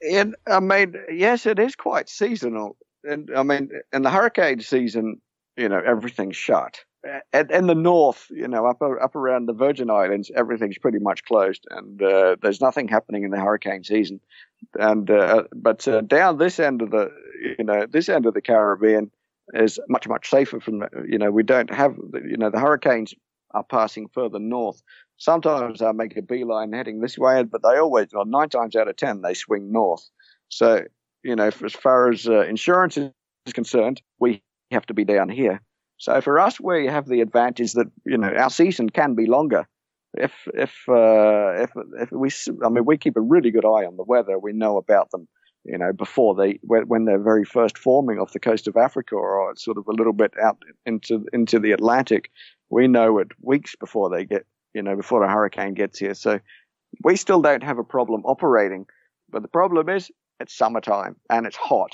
And 0.08 0.36
I 0.46 0.60
mean, 0.60 0.94
yes, 1.12 1.46
it 1.46 1.58
is 1.58 1.76
quite 1.76 2.08
seasonal. 2.08 2.76
And 3.04 3.30
I 3.36 3.42
mean, 3.42 3.70
in 3.92 4.02
the 4.02 4.10
hurricane 4.10 4.60
season, 4.60 5.20
you 5.56 5.68
know, 5.68 5.80
everything's 5.84 6.36
shut 6.36 6.84
in 7.04 7.66
the 7.66 7.74
north, 7.74 8.26
you 8.30 8.46
know, 8.46 8.66
up 8.66 8.80
up 8.80 9.16
around 9.16 9.46
the 9.46 9.52
Virgin 9.52 9.90
Islands, 9.90 10.30
everything's 10.34 10.78
pretty 10.78 11.00
much 11.00 11.24
closed, 11.24 11.66
and 11.70 12.00
uh, 12.00 12.36
there's 12.40 12.60
nothing 12.60 12.88
happening 12.88 13.24
in 13.24 13.30
the 13.30 13.40
hurricane 13.40 13.82
season. 13.82 14.20
And 14.74 15.10
uh, 15.10 15.44
but 15.54 15.86
uh, 15.88 16.02
down 16.02 16.38
this 16.38 16.60
end 16.60 16.80
of 16.80 16.90
the, 16.90 17.10
you 17.58 17.64
know, 17.64 17.86
this 17.86 18.08
end 18.08 18.26
of 18.26 18.34
the 18.34 18.40
Caribbean 18.40 19.10
is 19.52 19.80
much 19.88 20.06
much 20.06 20.30
safer 20.30 20.60
from, 20.60 20.84
you 21.08 21.18
know, 21.18 21.30
we 21.30 21.42
don't 21.42 21.72
have, 21.74 21.96
you 22.14 22.36
know, 22.36 22.50
the 22.50 22.60
hurricanes 22.60 23.14
are 23.50 23.64
passing 23.64 24.08
further 24.08 24.38
north. 24.38 24.80
Sometimes 25.16 25.82
I 25.82 25.92
make 25.92 26.16
a 26.16 26.22
beeline 26.22 26.72
heading 26.72 27.00
this 27.00 27.18
way, 27.18 27.42
but 27.42 27.62
they 27.62 27.78
always, 27.78 28.08
well, 28.12 28.24
nine 28.24 28.48
times 28.48 28.76
out 28.76 28.88
of 28.88 28.96
ten, 28.96 29.22
they 29.22 29.34
swing 29.34 29.72
north. 29.72 30.08
So, 30.48 30.84
you 31.22 31.34
know, 31.34 31.50
as 31.64 31.72
far 31.72 32.10
as 32.10 32.28
uh, 32.28 32.42
insurance 32.42 32.96
is 32.96 33.10
concerned, 33.52 34.02
we 34.20 34.42
have 34.70 34.86
to 34.86 34.94
be 34.94 35.04
down 35.04 35.28
here 35.28 35.60
so 35.98 36.20
for 36.20 36.38
us, 36.38 36.60
we 36.60 36.86
have 36.86 37.06
the 37.06 37.20
advantage 37.20 37.72
that 37.74 37.86
you 38.04 38.18
know 38.18 38.28
our 38.28 38.50
season 38.50 38.90
can 38.90 39.14
be 39.14 39.26
longer. 39.26 39.66
If 40.14 40.32
if 40.54 40.74
uh, 40.88 41.62
if 41.62 41.70
if 42.00 42.12
we, 42.12 42.30
I 42.64 42.68
mean, 42.68 42.84
we 42.84 42.98
keep 42.98 43.16
a 43.16 43.20
really 43.20 43.50
good 43.50 43.64
eye 43.64 43.86
on 43.86 43.96
the 43.96 44.04
weather. 44.04 44.38
We 44.38 44.52
know 44.52 44.76
about 44.76 45.10
them, 45.10 45.28
you 45.64 45.78
know, 45.78 45.92
before 45.92 46.34
they 46.34 46.58
when 46.62 47.04
they're 47.04 47.22
very 47.22 47.44
first 47.44 47.78
forming 47.78 48.18
off 48.18 48.32
the 48.32 48.40
coast 48.40 48.68
of 48.68 48.76
Africa 48.76 49.14
or 49.14 49.54
sort 49.56 49.78
of 49.78 49.86
a 49.88 49.92
little 49.92 50.12
bit 50.12 50.32
out 50.42 50.58
into 50.84 51.24
into 51.32 51.58
the 51.58 51.72
Atlantic. 51.72 52.30
We 52.68 52.88
know 52.88 53.18
it 53.18 53.28
weeks 53.40 53.76
before 53.76 54.10
they 54.10 54.24
get, 54.24 54.44
you 54.74 54.82
know, 54.82 54.96
before 54.96 55.22
a 55.22 55.30
hurricane 55.30 55.74
gets 55.74 55.98
here. 55.98 56.14
So 56.14 56.40
we 57.02 57.16
still 57.16 57.40
don't 57.40 57.62
have 57.62 57.78
a 57.78 57.84
problem 57.84 58.22
operating. 58.24 58.86
But 59.30 59.42
the 59.42 59.48
problem 59.48 59.88
is 59.88 60.10
it's 60.40 60.56
summertime 60.56 61.16
and 61.30 61.46
it's 61.46 61.56
hot. 61.56 61.92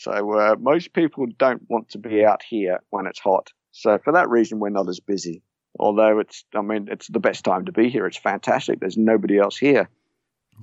So 0.00 0.32
uh, 0.32 0.56
most 0.58 0.94
people 0.94 1.26
don't 1.38 1.68
want 1.68 1.90
to 1.90 1.98
be 1.98 2.24
out 2.24 2.42
here 2.42 2.80
when 2.88 3.06
it's 3.06 3.20
hot. 3.20 3.52
So 3.72 3.98
for 3.98 4.14
that 4.14 4.30
reason, 4.30 4.58
we're 4.58 4.70
not 4.70 4.88
as 4.88 4.98
busy. 4.98 5.42
Although 5.78 6.20
it's, 6.20 6.42
I 6.54 6.62
mean, 6.62 6.88
it's 6.90 7.06
the 7.08 7.20
best 7.20 7.44
time 7.44 7.66
to 7.66 7.72
be 7.72 7.90
here. 7.90 8.06
It's 8.06 8.16
fantastic. 8.16 8.80
There's 8.80 8.96
nobody 8.96 9.38
else 9.38 9.58
here. 9.58 9.90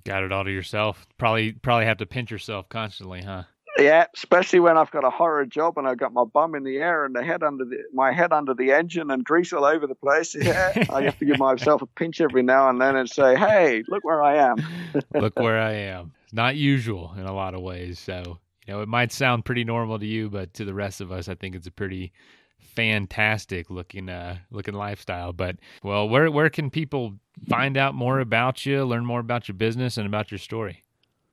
Got 0.03 0.23
it 0.23 0.31
all 0.31 0.43
to 0.43 0.51
yourself. 0.51 1.05
Probably, 1.19 1.51
probably 1.53 1.85
have 1.85 1.97
to 1.97 2.07
pinch 2.07 2.31
yourself 2.31 2.67
constantly, 2.67 3.21
huh? 3.21 3.43
Yeah, 3.77 4.05
especially 4.15 4.59
when 4.59 4.75
I've 4.75 4.89
got 4.89 5.03
a 5.03 5.11
horror 5.11 5.45
job 5.45 5.77
and 5.77 5.87
I've 5.87 5.99
got 5.99 6.13
my 6.13 6.23
bum 6.23 6.55
in 6.55 6.63
the 6.63 6.77
air 6.77 7.05
and 7.05 7.15
the 7.15 7.23
head 7.23 7.43
under 7.43 7.63
the 7.63 7.77
my 7.93 8.11
head 8.11 8.33
under 8.33 8.55
the 8.55 8.71
engine 8.71 9.11
and 9.11 9.23
grease 9.23 9.53
all 9.53 9.65
over 9.65 9.85
the 9.85 9.93
place. 9.93 10.35
Yeah, 10.47 10.73
I 10.91 11.03
have 11.03 11.19
to 11.19 11.25
give 11.25 11.37
myself 11.37 11.83
a 11.83 11.85
pinch 11.85 12.21
every 12.21 12.41
now 12.41 12.69
and 12.71 12.81
then 12.81 12.95
and 12.95 13.07
say, 13.07 13.35
"Hey, 13.35 13.83
look 13.87 14.03
where 14.03 14.23
I 14.23 14.37
am." 14.37 14.55
look 15.13 15.37
where 15.37 15.59
I 15.61 15.73
am. 15.73 16.13
Not 16.33 16.55
usual 16.55 17.13
in 17.17 17.27
a 17.27 17.33
lot 17.33 17.53
of 17.53 17.61
ways. 17.61 17.99
So 17.99 18.39
you 18.67 18.73
know, 18.73 18.81
it 18.81 18.87
might 18.87 19.11
sound 19.11 19.45
pretty 19.45 19.63
normal 19.63 19.97
to 19.97 20.05
you, 20.05 20.29
but 20.29 20.53
to 20.55 20.65
the 20.65 20.73
rest 20.73 21.01
of 21.01 21.11
us, 21.11 21.29
I 21.29 21.35
think 21.35 21.55
it's 21.55 21.67
a 21.67 21.71
pretty 21.71 22.11
fantastic 22.59 23.69
looking 23.69 24.09
uh 24.09 24.37
looking 24.51 24.73
lifestyle. 24.73 25.33
But 25.33 25.57
well 25.83 26.07
where 26.09 26.29
where 26.29 26.49
can 26.49 26.69
people 26.69 27.13
find 27.47 27.77
out 27.77 27.95
more 27.95 28.19
about 28.19 28.65
you 28.65 28.83
learn 28.83 29.05
more 29.05 29.19
about 29.19 29.47
your 29.47 29.55
business 29.55 29.97
and 29.97 30.07
about 30.07 30.31
your 30.31 30.37
story? 30.39 30.83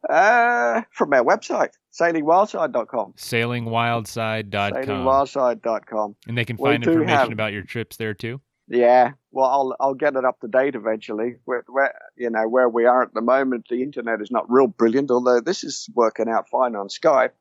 Uh 0.08 0.82
from 0.90 1.12
our 1.14 1.24
website 1.24 1.70
sailingwildside.com 1.92 3.14
sailingwildside.com 3.16 4.72
sailingwildside.com 4.72 6.16
and 6.28 6.38
they 6.38 6.44
can 6.44 6.56
find 6.56 6.84
information 6.84 7.08
have, 7.08 7.32
about 7.32 7.52
your 7.52 7.62
trips 7.62 7.96
there 7.96 8.14
too 8.14 8.40
yeah, 8.68 9.12
well, 9.30 9.46
I'll 9.46 9.76
I'll 9.80 9.94
get 9.94 10.16
it 10.16 10.24
up 10.24 10.40
to 10.40 10.48
date 10.48 10.74
eventually. 10.74 11.36
Where, 11.44 11.64
where 11.68 11.94
you 12.16 12.30
know 12.30 12.48
where 12.48 12.68
we 12.68 12.86
are 12.86 13.02
at 13.02 13.12
the 13.14 13.20
moment, 13.20 13.66
the 13.68 13.82
internet 13.82 14.20
is 14.20 14.30
not 14.30 14.50
real 14.50 14.66
brilliant. 14.66 15.10
Although 15.10 15.40
this 15.40 15.64
is 15.64 15.88
working 15.94 16.28
out 16.28 16.48
fine 16.48 16.74
on 16.74 16.88
Skype, 16.88 17.32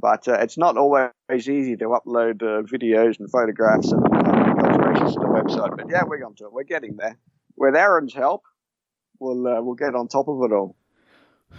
but 0.00 0.26
uh, 0.26 0.38
it's 0.40 0.58
not 0.58 0.76
always 0.76 1.10
easy 1.30 1.76
to 1.76 1.84
upload 1.86 2.42
uh, 2.42 2.62
videos 2.62 3.20
and 3.20 3.30
photographs 3.30 3.92
and 3.92 4.04
illustrations 4.06 5.14
to 5.14 5.20
the 5.20 5.26
website. 5.26 5.76
But 5.76 5.88
yeah, 5.88 6.02
we're 6.04 6.24
on 6.24 6.34
to 6.36 6.46
it. 6.46 6.52
We're 6.52 6.64
getting 6.64 6.96
there. 6.96 7.16
With 7.56 7.76
Aaron's 7.76 8.14
help, 8.14 8.42
we'll 9.20 9.46
uh, 9.46 9.62
we'll 9.62 9.74
get 9.74 9.94
on 9.94 10.08
top 10.08 10.28
of 10.28 10.42
it 10.42 10.52
all. 10.52 10.76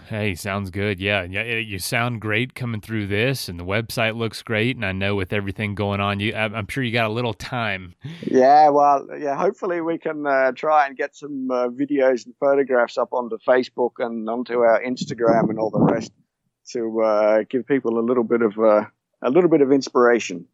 Hey, 0.08 0.36
sounds 0.36 0.70
good. 0.70 1.02
Yeah, 1.02 1.24
yeah, 1.24 1.44
you 1.44 1.80
sound 1.80 2.22
great 2.22 2.56
coming 2.56 2.80
through 2.80 3.08
this, 3.08 3.50
and 3.50 3.60
the 3.60 3.66
website 3.66 4.16
looks 4.16 4.42
great. 4.42 4.78
And 4.78 4.86
I 4.86 4.94
know 4.94 5.16
with 5.16 5.34
everything 5.34 5.76
going 5.76 6.00
on, 6.00 6.22
you, 6.22 6.34
I'm 6.34 6.68
sure 6.68 6.82
you 6.82 6.94
got 6.94 7.10
a 7.10 7.14
little 7.14 7.34
time. 7.34 7.94
Yeah, 8.22 8.70
well, 8.70 9.06
yeah. 9.20 9.36
Hopefully, 9.36 9.82
we 9.82 9.98
can 9.98 10.26
uh, 10.26 10.54
try 10.54 10.88
and 10.88 10.96
get 10.96 11.16
some 11.16 11.52
uh, 11.52 11.68
videos 11.68 12.26
and 12.26 12.34
photographs 12.40 12.98
up 12.98 13.12
onto 13.12 13.38
Facebook 13.46 13.94
and 14.00 14.30
onto 14.30 14.60
our 14.60 14.82
Instagram 14.82 15.50
and 15.50 15.60
all 15.60 15.72
the 15.72 15.94
rest 15.94 16.14
to 16.70 17.02
uh, 17.02 17.44
give 17.50 17.68
people 17.68 18.00
a 18.00 18.04
little 18.06 18.24
bit 18.24 18.42
of 18.42 18.58
uh, 18.58 18.86
a 19.22 19.30
little 19.30 19.50
bit 19.50 19.62
of 19.62 19.72
inspiration. 19.74 20.48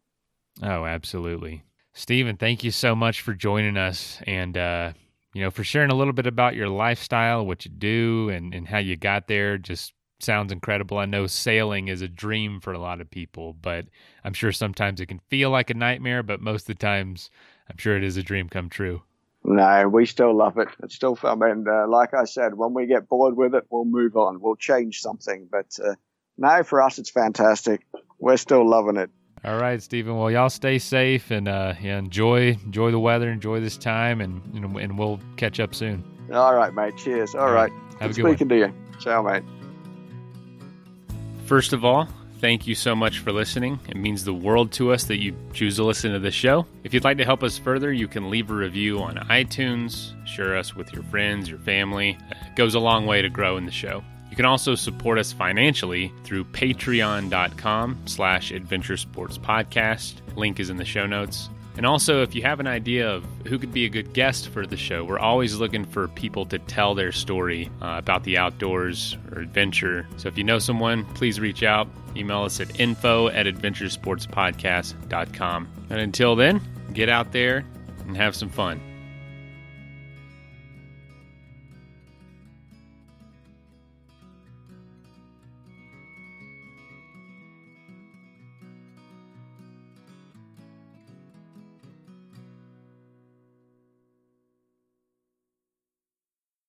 Oh, 0.62 0.84
absolutely, 0.84 1.64
Stephen. 1.92 2.36
Thank 2.36 2.64
you 2.64 2.72
so 2.72 2.96
much 2.96 3.20
for 3.20 3.34
joining 3.34 3.76
us, 3.76 4.20
and 4.26 4.56
uh, 4.56 4.92
you 5.34 5.42
know, 5.42 5.50
for 5.50 5.64
sharing 5.64 5.90
a 5.90 5.94
little 5.94 6.12
bit 6.12 6.26
about 6.26 6.54
your 6.54 6.68
lifestyle, 6.68 7.44
what 7.44 7.64
you 7.64 7.70
do, 7.70 8.30
and, 8.30 8.54
and 8.54 8.68
how 8.68 8.78
you 8.78 8.96
got 8.96 9.26
there. 9.26 9.58
Just 9.58 9.92
sounds 10.20 10.52
incredible. 10.52 10.96
I 10.96 11.04
know 11.06 11.26
sailing 11.26 11.88
is 11.88 12.00
a 12.00 12.08
dream 12.08 12.60
for 12.60 12.72
a 12.72 12.78
lot 12.78 13.00
of 13.00 13.10
people, 13.10 13.52
but 13.52 13.86
I'm 14.24 14.32
sure 14.32 14.52
sometimes 14.52 15.00
it 15.00 15.06
can 15.06 15.20
feel 15.28 15.50
like 15.50 15.70
a 15.70 15.74
nightmare, 15.74 16.22
but 16.22 16.40
most 16.40 16.62
of 16.62 16.76
the 16.78 16.86
times 16.86 17.30
I'm 17.68 17.76
sure 17.76 17.96
it 17.96 18.04
is 18.04 18.16
a 18.16 18.22
dream 18.22 18.48
come 18.48 18.68
true. 18.68 19.02
No, 19.46 19.88
we 19.88 20.06
still 20.06 20.34
love 20.34 20.56
it. 20.56 20.68
It's 20.82 20.94
still 20.94 21.16
fun. 21.16 21.42
And 21.42 21.68
uh, 21.68 21.86
like 21.86 22.14
I 22.14 22.24
said, 22.24 22.54
when 22.54 22.72
we 22.72 22.86
get 22.86 23.08
bored 23.08 23.36
with 23.36 23.54
it, 23.54 23.66
we'll 23.68 23.84
move 23.84 24.16
on. 24.16 24.40
We'll 24.40 24.56
change 24.56 25.00
something. 25.02 25.48
But 25.50 25.78
uh, 25.84 25.96
no, 26.38 26.62
for 26.62 26.80
us, 26.80 26.98
it's 26.98 27.10
fantastic. 27.10 27.86
We're 28.18 28.38
still 28.38 28.66
loving 28.66 28.96
it. 28.96 29.10
All 29.44 29.58
right, 29.58 29.82
Stephen. 29.82 30.16
Well, 30.16 30.30
y'all 30.30 30.48
stay 30.48 30.78
safe 30.78 31.30
and 31.30 31.48
uh, 31.48 31.74
yeah, 31.80 31.98
enjoy 31.98 32.56
enjoy 32.64 32.90
the 32.90 32.98
weather, 32.98 33.30
enjoy 33.30 33.60
this 33.60 33.76
time, 33.76 34.20
and 34.22 34.40
you 34.54 34.60
know, 34.60 34.78
and 34.78 34.98
we'll 34.98 35.20
catch 35.36 35.60
up 35.60 35.74
soon. 35.74 36.02
All 36.32 36.54
right, 36.54 36.72
mate. 36.72 36.96
Cheers. 36.96 37.34
All, 37.34 37.42
All 37.42 37.52
right. 37.52 37.70
right. 37.70 38.00
Have 38.00 38.14
good 38.14 38.18
a 38.18 38.22
good 38.22 38.38
speaking 38.38 38.48
one. 38.48 38.48
to 38.48 38.66
you. 38.66 38.98
Ciao, 39.00 39.22
mate. 39.22 39.42
First 41.44 41.74
of 41.74 41.84
all, 41.84 42.08
thank 42.40 42.66
you 42.66 42.74
so 42.74 42.96
much 42.96 43.18
for 43.18 43.32
listening. 43.32 43.78
It 43.86 43.96
means 43.96 44.24
the 44.24 44.32
world 44.32 44.72
to 44.72 44.92
us 44.92 45.04
that 45.04 45.18
you 45.18 45.36
choose 45.52 45.76
to 45.76 45.84
listen 45.84 46.12
to 46.12 46.18
this 46.18 46.34
show. 46.34 46.66
If 46.82 46.94
you'd 46.94 47.04
like 47.04 47.18
to 47.18 47.24
help 47.26 47.42
us 47.42 47.58
further, 47.58 47.92
you 47.92 48.08
can 48.08 48.30
leave 48.30 48.50
a 48.50 48.54
review 48.54 49.00
on 49.02 49.16
iTunes, 49.16 50.14
share 50.26 50.56
us 50.56 50.74
with 50.74 50.90
your 50.94 51.02
friends, 51.04 51.50
your 51.50 51.58
family. 51.58 52.16
It 52.30 52.56
goes 52.56 52.74
a 52.74 52.80
long 52.80 53.04
way 53.04 53.20
to 53.20 53.28
grow 53.28 53.58
in 53.58 53.66
the 53.66 53.72
show. 53.72 54.02
You 54.30 54.36
can 54.36 54.44
also 54.44 54.74
support 54.74 55.18
us 55.18 55.32
financially 55.32 56.12
through 56.24 56.44
patreon.com 56.46 57.98
slash 58.06 58.50
adventure 58.50 58.96
sports 58.96 59.38
podcast. 59.38 60.14
Link 60.36 60.58
is 60.58 60.70
in 60.70 60.76
the 60.76 60.84
show 60.84 61.06
notes. 61.06 61.48
And 61.76 61.86
also, 61.86 62.22
if 62.22 62.36
you 62.36 62.42
have 62.42 62.60
an 62.60 62.68
idea 62.68 63.10
of 63.10 63.24
who 63.46 63.58
could 63.58 63.72
be 63.72 63.84
a 63.84 63.88
good 63.88 64.12
guest 64.12 64.50
for 64.50 64.64
the 64.64 64.76
show, 64.76 65.02
we're 65.04 65.18
always 65.18 65.56
looking 65.56 65.84
for 65.84 66.06
people 66.08 66.46
to 66.46 66.58
tell 66.60 66.94
their 66.94 67.10
story 67.10 67.68
uh, 67.82 67.96
about 67.98 68.22
the 68.22 68.38
outdoors 68.38 69.16
or 69.32 69.40
adventure. 69.40 70.06
So 70.16 70.28
if 70.28 70.38
you 70.38 70.44
know 70.44 70.60
someone, 70.60 71.04
please 71.14 71.40
reach 71.40 71.64
out. 71.64 71.88
Email 72.16 72.44
us 72.44 72.60
at 72.60 72.78
info 72.78 73.26
at 73.28 73.46
adventuresportspodcast.com. 73.46 75.68
And 75.90 75.98
until 75.98 76.36
then, 76.36 76.60
get 76.92 77.08
out 77.08 77.32
there 77.32 77.64
and 78.06 78.16
have 78.16 78.36
some 78.36 78.50
fun. 78.50 78.80